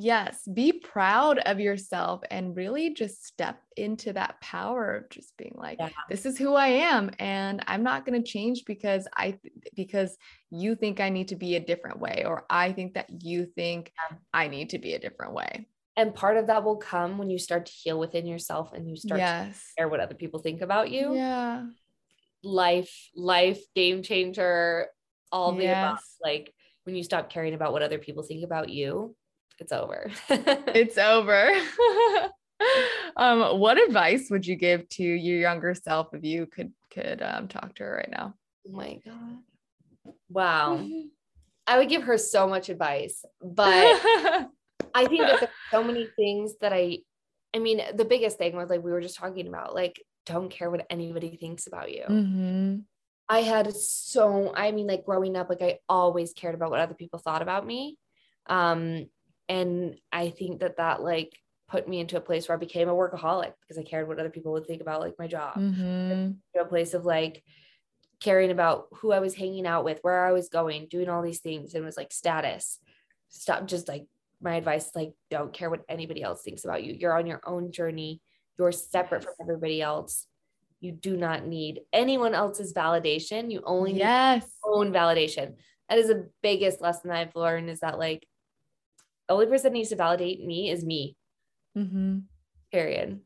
Yes, 0.00 0.46
be 0.46 0.72
proud 0.72 1.38
of 1.40 1.58
yourself 1.58 2.20
and 2.30 2.54
really 2.56 2.94
just 2.94 3.26
step 3.26 3.58
into 3.76 4.12
that 4.12 4.40
power 4.40 4.94
of 4.94 5.10
just 5.10 5.36
being 5.36 5.54
like, 5.56 5.78
Yeah. 5.80 5.88
this 6.08 6.24
is 6.24 6.38
who 6.38 6.54
I 6.54 6.68
am 6.68 7.10
and 7.18 7.64
I'm 7.66 7.82
not 7.82 8.06
going 8.06 8.22
to 8.22 8.30
change 8.30 8.64
because 8.64 9.08
I 9.16 9.38
because 9.74 10.16
you 10.50 10.76
think 10.76 11.00
I 11.00 11.08
need 11.08 11.28
to 11.28 11.36
be 11.36 11.56
a 11.56 11.60
different 11.60 11.98
way 11.98 12.22
or 12.24 12.44
I 12.48 12.72
think 12.72 12.94
that 12.94 13.08
you 13.24 13.46
think 13.46 13.90
Yeah. 14.10 14.18
I 14.32 14.46
need 14.46 14.70
to 14.70 14.78
be 14.78 14.94
a 14.94 15.00
different 15.00 15.32
way. 15.32 15.66
And 15.98 16.14
part 16.14 16.36
of 16.36 16.46
that 16.46 16.62
will 16.62 16.76
come 16.76 17.18
when 17.18 17.28
you 17.28 17.38
start 17.38 17.66
to 17.66 17.72
heal 17.72 17.98
within 17.98 18.24
yourself 18.24 18.72
and 18.72 18.88
you 18.88 18.94
start 18.94 19.18
to 19.18 19.52
care 19.76 19.88
what 19.88 19.98
other 19.98 20.14
people 20.14 20.38
think 20.38 20.60
about 20.62 20.92
you. 20.92 21.12
Yeah. 21.12 21.66
Life, 22.44 23.10
life, 23.16 23.60
game 23.74 24.04
changer, 24.04 24.86
all 25.32 25.56
the 25.56 25.66
above. 25.66 25.98
Like 26.22 26.54
when 26.84 26.94
you 26.94 27.02
stop 27.02 27.30
caring 27.30 27.52
about 27.52 27.72
what 27.72 27.82
other 27.82 27.98
people 27.98 28.22
think 28.22 28.44
about 28.44 28.68
you, 28.68 29.16
it's 29.58 29.72
over. 29.72 30.12
It's 30.28 30.98
over. 30.98 31.50
um 33.16 33.58
what 33.58 33.82
advice 33.82 34.28
would 34.30 34.46
you 34.46 34.54
give 34.54 34.88
to 34.90 35.02
your 35.02 35.40
younger 35.40 35.74
self 35.74 36.14
if 36.14 36.22
you 36.22 36.46
could 36.46 36.72
could 36.92 37.22
um 37.22 37.48
talk 37.48 37.74
to 37.74 37.82
her 37.82 37.96
right 37.96 38.10
now? 38.10 38.34
oh 38.68 38.72
my 38.72 39.00
God. 39.04 39.38
Wow. 40.28 40.86
I 41.66 41.78
would 41.78 41.88
give 41.88 42.04
her 42.04 42.18
so 42.18 42.46
much 42.46 42.68
advice, 42.68 43.24
but 43.42 44.48
I 44.94 45.06
think 45.06 45.22
that 45.22 45.40
there's 45.40 45.50
so 45.70 45.82
many 45.82 46.06
things 46.16 46.54
that 46.60 46.72
I, 46.72 46.98
I 47.54 47.58
mean, 47.58 47.80
the 47.94 48.04
biggest 48.04 48.38
thing 48.38 48.56
was 48.56 48.70
like 48.70 48.82
we 48.82 48.92
were 48.92 49.00
just 49.00 49.16
talking 49.16 49.48
about, 49.48 49.74
like, 49.74 50.02
don't 50.26 50.50
care 50.50 50.70
what 50.70 50.86
anybody 50.90 51.36
thinks 51.36 51.66
about 51.66 51.90
you. 51.92 52.04
Mhm. 52.08 52.84
I 53.30 53.42
had 53.42 53.74
so, 53.74 54.52
I 54.54 54.70
mean, 54.72 54.86
like 54.86 55.04
growing 55.04 55.36
up, 55.36 55.48
like 55.50 55.62
I 55.62 55.78
always 55.88 56.32
cared 56.32 56.54
about 56.54 56.70
what 56.70 56.80
other 56.80 56.94
people 56.94 57.18
thought 57.18 57.42
about 57.42 57.66
me. 57.66 57.98
Um, 58.46 59.06
and 59.48 59.98
I 60.12 60.30
think 60.30 60.60
that 60.60 60.76
that 60.78 61.02
like 61.02 61.32
put 61.68 61.86
me 61.86 62.00
into 62.00 62.16
a 62.16 62.22
place 62.22 62.48
where 62.48 62.56
I 62.56 62.58
became 62.58 62.88
a 62.88 62.94
workaholic 62.94 63.52
because 63.60 63.78
I 63.78 63.82
cared 63.82 64.08
what 64.08 64.18
other 64.18 64.30
people 64.30 64.52
would 64.52 64.66
think 64.66 64.80
about 64.80 65.00
like 65.00 65.14
my 65.18 65.26
job. 65.26 65.56
Mhm. 65.56 66.36
To 66.54 66.62
a 66.62 66.64
place 66.64 66.94
of 66.94 67.04
like 67.04 67.42
caring 68.20 68.50
about 68.50 68.88
who 68.94 69.12
I 69.12 69.20
was 69.20 69.34
hanging 69.34 69.66
out 69.66 69.84
with, 69.84 69.98
where 70.02 70.24
I 70.26 70.32
was 70.32 70.48
going, 70.48 70.88
doing 70.88 71.08
all 71.08 71.22
these 71.22 71.40
things, 71.40 71.74
and 71.74 71.82
it 71.82 71.86
was 71.86 71.96
like 71.96 72.12
status. 72.12 72.78
Stop 73.28 73.66
just 73.66 73.88
like 73.88 74.06
my 74.40 74.54
advice, 74.54 74.90
like 74.94 75.12
don't 75.30 75.52
care 75.52 75.70
what 75.70 75.82
anybody 75.88 76.22
else 76.22 76.42
thinks 76.42 76.64
about 76.64 76.84
you. 76.84 76.92
You're 76.94 77.16
on 77.18 77.26
your 77.26 77.40
own 77.46 77.72
journey. 77.72 78.20
You're 78.58 78.72
separate 78.72 79.24
from 79.24 79.34
everybody 79.40 79.80
else. 79.82 80.26
You 80.80 80.92
do 80.92 81.16
not 81.16 81.46
need 81.46 81.80
anyone 81.92 82.34
else's 82.34 82.72
validation. 82.72 83.50
You 83.50 83.62
only 83.64 83.92
need 83.92 83.98
Yes. 84.00 84.48
your 84.64 84.76
own 84.76 84.92
validation. 84.92 85.56
That 85.88 85.98
is 85.98 86.08
the 86.08 86.30
biggest 86.42 86.80
lesson 86.80 87.10
I've 87.10 87.34
learned 87.34 87.68
is 87.70 87.80
that 87.80 87.98
like 87.98 88.26
the 89.26 89.34
only 89.34 89.46
person 89.46 89.64
that 89.64 89.72
needs 89.72 89.88
to 89.90 89.96
validate 89.96 90.44
me 90.44 90.70
is 90.70 90.84
me. 90.84 91.16
Mhm. 91.76 92.24
Period. 92.70 93.20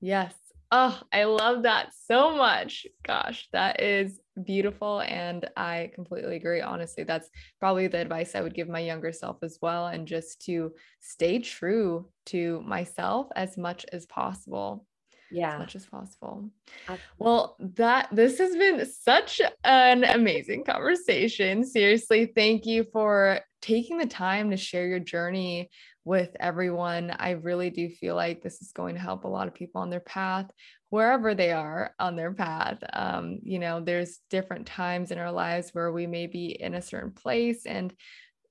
Yes. 0.00 0.34
Oh, 0.76 1.00
I 1.12 1.22
love 1.22 1.62
that 1.62 1.90
so 1.94 2.36
much. 2.36 2.84
Gosh, 3.06 3.48
that 3.52 3.80
is 3.80 4.18
beautiful. 4.42 5.02
And 5.02 5.48
I 5.56 5.92
completely 5.94 6.34
agree. 6.34 6.62
Honestly, 6.62 7.04
that's 7.04 7.30
probably 7.60 7.86
the 7.86 7.98
advice 7.98 8.34
I 8.34 8.40
would 8.40 8.54
give 8.56 8.68
my 8.68 8.80
younger 8.80 9.12
self 9.12 9.36
as 9.44 9.56
well. 9.62 9.86
And 9.86 10.04
just 10.04 10.42
to 10.46 10.72
stay 10.98 11.38
true 11.38 12.08
to 12.26 12.60
myself 12.62 13.28
as 13.36 13.56
much 13.56 13.86
as 13.92 14.04
possible. 14.06 14.84
Yeah. 15.30 15.52
as 15.52 15.58
much 15.60 15.76
as 15.76 15.86
possible. 15.86 16.50
Absolutely. 16.88 17.04
Well, 17.18 17.56
that 17.76 18.08
this 18.10 18.38
has 18.38 18.56
been 18.56 18.84
such 18.84 19.40
an 19.62 20.02
amazing 20.02 20.64
conversation. 20.64 21.64
Seriously, 21.64 22.32
thank 22.34 22.66
you 22.66 22.82
for 22.82 23.38
taking 23.62 23.98
the 23.98 24.06
time 24.06 24.50
to 24.50 24.56
share 24.56 24.88
your 24.88 24.98
journey 24.98 25.70
with 26.04 26.36
everyone. 26.38 27.14
I 27.18 27.30
really 27.30 27.70
do 27.70 27.88
feel 27.88 28.14
like 28.14 28.42
this 28.42 28.60
is 28.60 28.72
going 28.72 28.94
to 28.94 29.00
help 29.00 29.24
a 29.24 29.28
lot 29.28 29.48
of 29.48 29.54
people 29.54 29.80
on 29.80 29.90
their 29.90 30.00
path, 30.00 30.50
wherever 30.90 31.34
they 31.34 31.52
are 31.52 31.94
on 31.98 32.16
their 32.16 32.32
path. 32.32 32.78
Um, 32.92 33.38
you 33.42 33.58
know, 33.58 33.80
there's 33.80 34.20
different 34.30 34.66
times 34.66 35.10
in 35.10 35.18
our 35.18 35.32
lives 35.32 35.70
where 35.72 35.92
we 35.92 36.06
may 36.06 36.26
be 36.26 36.48
in 36.48 36.74
a 36.74 36.82
certain 36.82 37.12
place, 37.12 37.66
and 37.66 37.92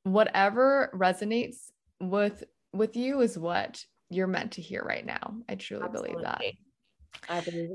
whatever 0.04 0.91
resonates 0.93 1.58
with 2.01 2.43
with 2.74 2.95
you 2.97 3.22
is 3.22 3.38
what 3.38 3.84
you're 4.10 4.28
meant 4.28 4.54
to 4.54 4.62
hear 4.62 4.84
right 4.84 5.06
now. 5.06 5.36
I 5.47 5.56
truly 5.56 5.88
believe 5.89 6.22
that. 6.22 6.26
Absolutely. 6.26 6.38
Believe 6.39 6.54
it. 6.54 6.62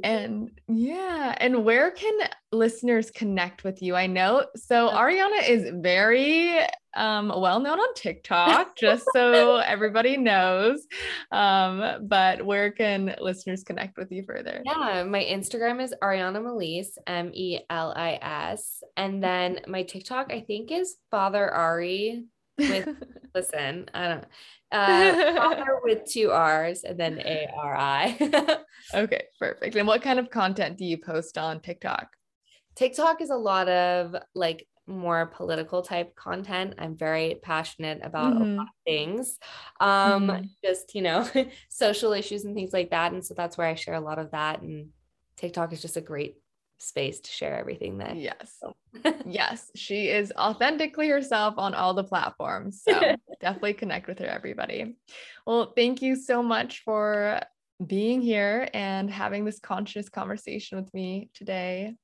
And 0.05 0.51
yeah, 0.68 1.34
and 1.39 1.64
where 1.64 1.91
can 1.91 2.18
listeners 2.53 3.11
connect 3.11 3.64
with 3.64 3.82
you? 3.82 3.95
I 3.95 4.07
know 4.07 4.47
so 4.57 4.91
Ariana 4.91 5.49
is 5.49 5.70
very 5.74 6.61
um 6.95 7.28
well 7.28 7.61
known 7.61 7.78
on 7.78 7.95
TikTok, 7.97 8.76
just 8.76 9.07
so 9.14 9.57
everybody 9.57 10.16
knows. 10.16 10.86
Um, 11.32 12.07
but 12.09 12.45
where 12.45 12.70
can 12.70 13.14
listeners 13.20 13.64
connect 13.64 13.97
with 13.97 14.12
you 14.12 14.22
further? 14.24 14.62
Yeah, 14.64 15.05
my 15.05 15.24
Instagram 15.24 15.82
is 15.82 15.95
Ariana 16.03 16.43
Melis, 16.43 16.99
M 17.07 17.30
E 17.32 17.61
L 17.70 17.93
I 17.97 18.18
S. 18.20 18.82
And 18.97 19.22
then 19.22 19.61
my 19.66 19.82
TikTok, 19.82 20.32
I 20.32 20.41
think, 20.41 20.70
is 20.70 20.97
Father 21.11 21.51
Ari 21.51 22.24
with, 22.59 22.89
listen, 23.34 23.89
I 23.95 24.09
don't 24.09 24.24
uh, 24.73 25.16
Father 25.37 25.81
with 25.83 26.05
two 26.05 26.31
R's 26.31 26.85
and 26.85 26.99
then 26.99 27.19
A 27.21 27.49
R 27.57 27.77
I. 27.77 28.59
okay, 28.95 29.25
perfect. 29.39 29.77
And 29.77 29.87
what 29.87 30.03
kind 30.03 30.19
of 30.19 30.31
content 30.31 30.79
do 30.79 30.85
you 30.85 30.99
post 30.99 31.39
on 31.39 31.61
TikTok? 31.61 32.09
TikTok 32.75 33.21
is 33.21 33.31
a 33.31 33.37
lot 33.37 33.69
of 33.69 34.14
like 34.35 34.66
more 34.87 35.27
political 35.27 35.83
type 35.83 36.14
content. 36.16 36.75
I'm 36.79 36.97
very 36.97 37.37
passionate 37.43 38.01
about 38.03 38.35
a 38.37 38.39
Mhm. 38.39 38.57
lot 38.57 38.69
of 38.69 38.75
things. 38.87 39.39
Um, 39.81 40.29
Mhm. 40.29 40.49
just, 40.64 40.95
you 40.95 41.03
know, 41.03 41.29
social 41.69 42.12
issues 42.12 42.45
and 42.45 42.55
things 42.55 42.73
like 42.73 42.91
that. 42.91 43.12
And 43.12 43.25
so 43.25 43.35
that's 43.35 43.59
where 43.59 43.66
I 43.66 43.75
share 43.75 43.95
a 43.95 44.01
lot 44.01 44.19
of 44.19 44.31
that. 44.31 44.62
And 44.62 44.91
TikTok 45.37 45.73
is 45.73 45.83
just 45.83 45.97
a 45.97 46.01
great 46.01 46.37
space 46.79 47.20
to 47.20 47.31
share 47.31 47.59
everything 47.59 47.99
that. 47.99 48.16
Yes. 48.16 48.57
Oh. 48.62 48.74
yes, 49.26 49.70
she 49.74 50.09
is 50.09 50.33
authentically 50.37 51.09
herself 51.09 51.55
on 51.59 51.74
all 51.74 51.95
the 51.95 52.05
platforms. 52.05 52.83
So 52.83 53.16
definitely 53.41 53.74
connect 53.74 54.09
with 54.09 54.18
her, 54.20 54.26
everybody. 54.26 54.97
Well, 55.47 55.72
thank 55.76 56.03
you 56.03 56.16
so 56.16 56.43
much 56.43 56.83
for 56.85 57.41
being 57.85 58.20
here 58.20 58.68
and 58.74 59.11
having 59.11 59.45
this 59.45 59.61
conscious 59.61 60.09
conversation 60.09 60.79
with 60.79 60.93
me 60.95 61.31
today. 61.35 61.95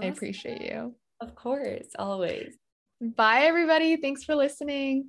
I 0.00 0.06
appreciate 0.06 0.62
you. 0.62 0.94
Of 1.20 1.34
course, 1.34 1.86
always. 1.98 2.54
Bye, 3.00 3.42
everybody. 3.42 3.96
Thanks 3.96 4.24
for 4.24 4.34
listening. 4.34 5.08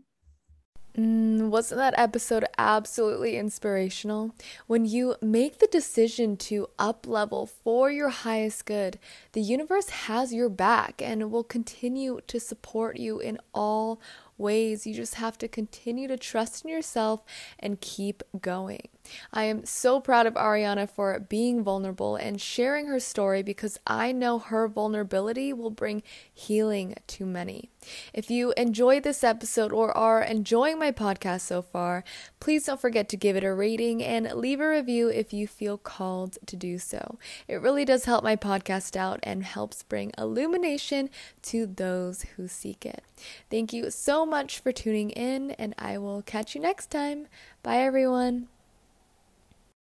Mm, 0.97 1.49
wasn't 1.49 1.77
that 1.77 1.93
episode 1.95 2.45
absolutely 2.57 3.37
inspirational? 3.37 4.33
When 4.65 4.83
you 4.85 5.15
make 5.21 5.59
the 5.59 5.67
decision 5.67 6.37
to 6.37 6.69
up 6.79 7.05
level 7.05 7.45
for 7.45 7.91
your 7.91 8.09
highest 8.09 8.65
good, 8.65 8.97
the 9.33 9.41
universe 9.41 9.89
has 9.89 10.33
your 10.33 10.49
back 10.49 10.99
and 10.99 11.31
will 11.31 11.43
continue 11.43 12.21
to 12.25 12.39
support 12.39 12.97
you 12.97 13.19
in 13.19 13.37
all 13.53 14.01
ways. 14.39 14.87
You 14.87 14.95
just 14.95 15.15
have 15.15 15.37
to 15.37 15.47
continue 15.47 16.07
to 16.07 16.17
trust 16.17 16.65
in 16.65 16.71
yourself 16.71 17.23
and 17.59 17.79
keep 17.79 18.23
going. 18.41 18.87
I 19.31 19.43
am 19.45 19.65
so 19.65 19.99
proud 19.99 20.25
of 20.25 20.33
Ariana 20.35 20.89
for 20.89 21.19
being 21.19 21.63
vulnerable 21.63 22.15
and 22.15 22.41
sharing 22.41 22.87
her 22.87 22.99
story 22.99 23.43
because 23.43 23.79
I 23.85 24.11
know 24.11 24.39
her 24.39 24.67
vulnerability 24.67 25.53
will 25.53 25.69
bring 25.69 26.03
healing 26.33 26.95
to 27.07 27.25
many. 27.25 27.69
If 28.13 28.29
you 28.29 28.53
enjoyed 28.57 29.03
this 29.03 29.23
episode 29.23 29.71
or 29.71 29.95
are 29.95 30.21
enjoying 30.21 30.79
my 30.79 30.91
podcast 30.91 31.41
so 31.41 31.61
far, 31.61 32.03
please 32.39 32.65
don't 32.65 32.81
forget 32.81 33.07
to 33.09 33.17
give 33.17 33.35
it 33.35 33.43
a 33.43 33.53
rating 33.53 34.03
and 34.03 34.31
leave 34.33 34.59
a 34.59 34.69
review 34.69 35.07
if 35.07 35.33
you 35.33 35.47
feel 35.47 35.77
called 35.77 36.37
to 36.45 36.55
do 36.55 36.77
so. 36.79 37.17
It 37.47 37.61
really 37.61 37.85
does 37.85 38.05
help 38.05 38.23
my 38.23 38.35
podcast 38.35 38.95
out 38.95 39.19
and 39.23 39.43
helps 39.43 39.83
bring 39.83 40.11
illumination 40.17 41.09
to 41.43 41.65
those 41.65 42.23
who 42.35 42.47
seek 42.47 42.85
it. 42.85 43.03
Thank 43.49 43.73
you 43.73 43.89
so 43.89 44.25
much 44.25 44.59
for 44.59 44.71
tuning 44.71 45.11
in, 45.11 45.51
and 45.51 45.73
I 45.77 45.97
will 45.97 46.21
catch 46.21 46.55
you 46.55 46.61
next 46.61 46.91
time. 46.91 47.27
Bye, 47.63 47.79
everyone. 47.79 48.47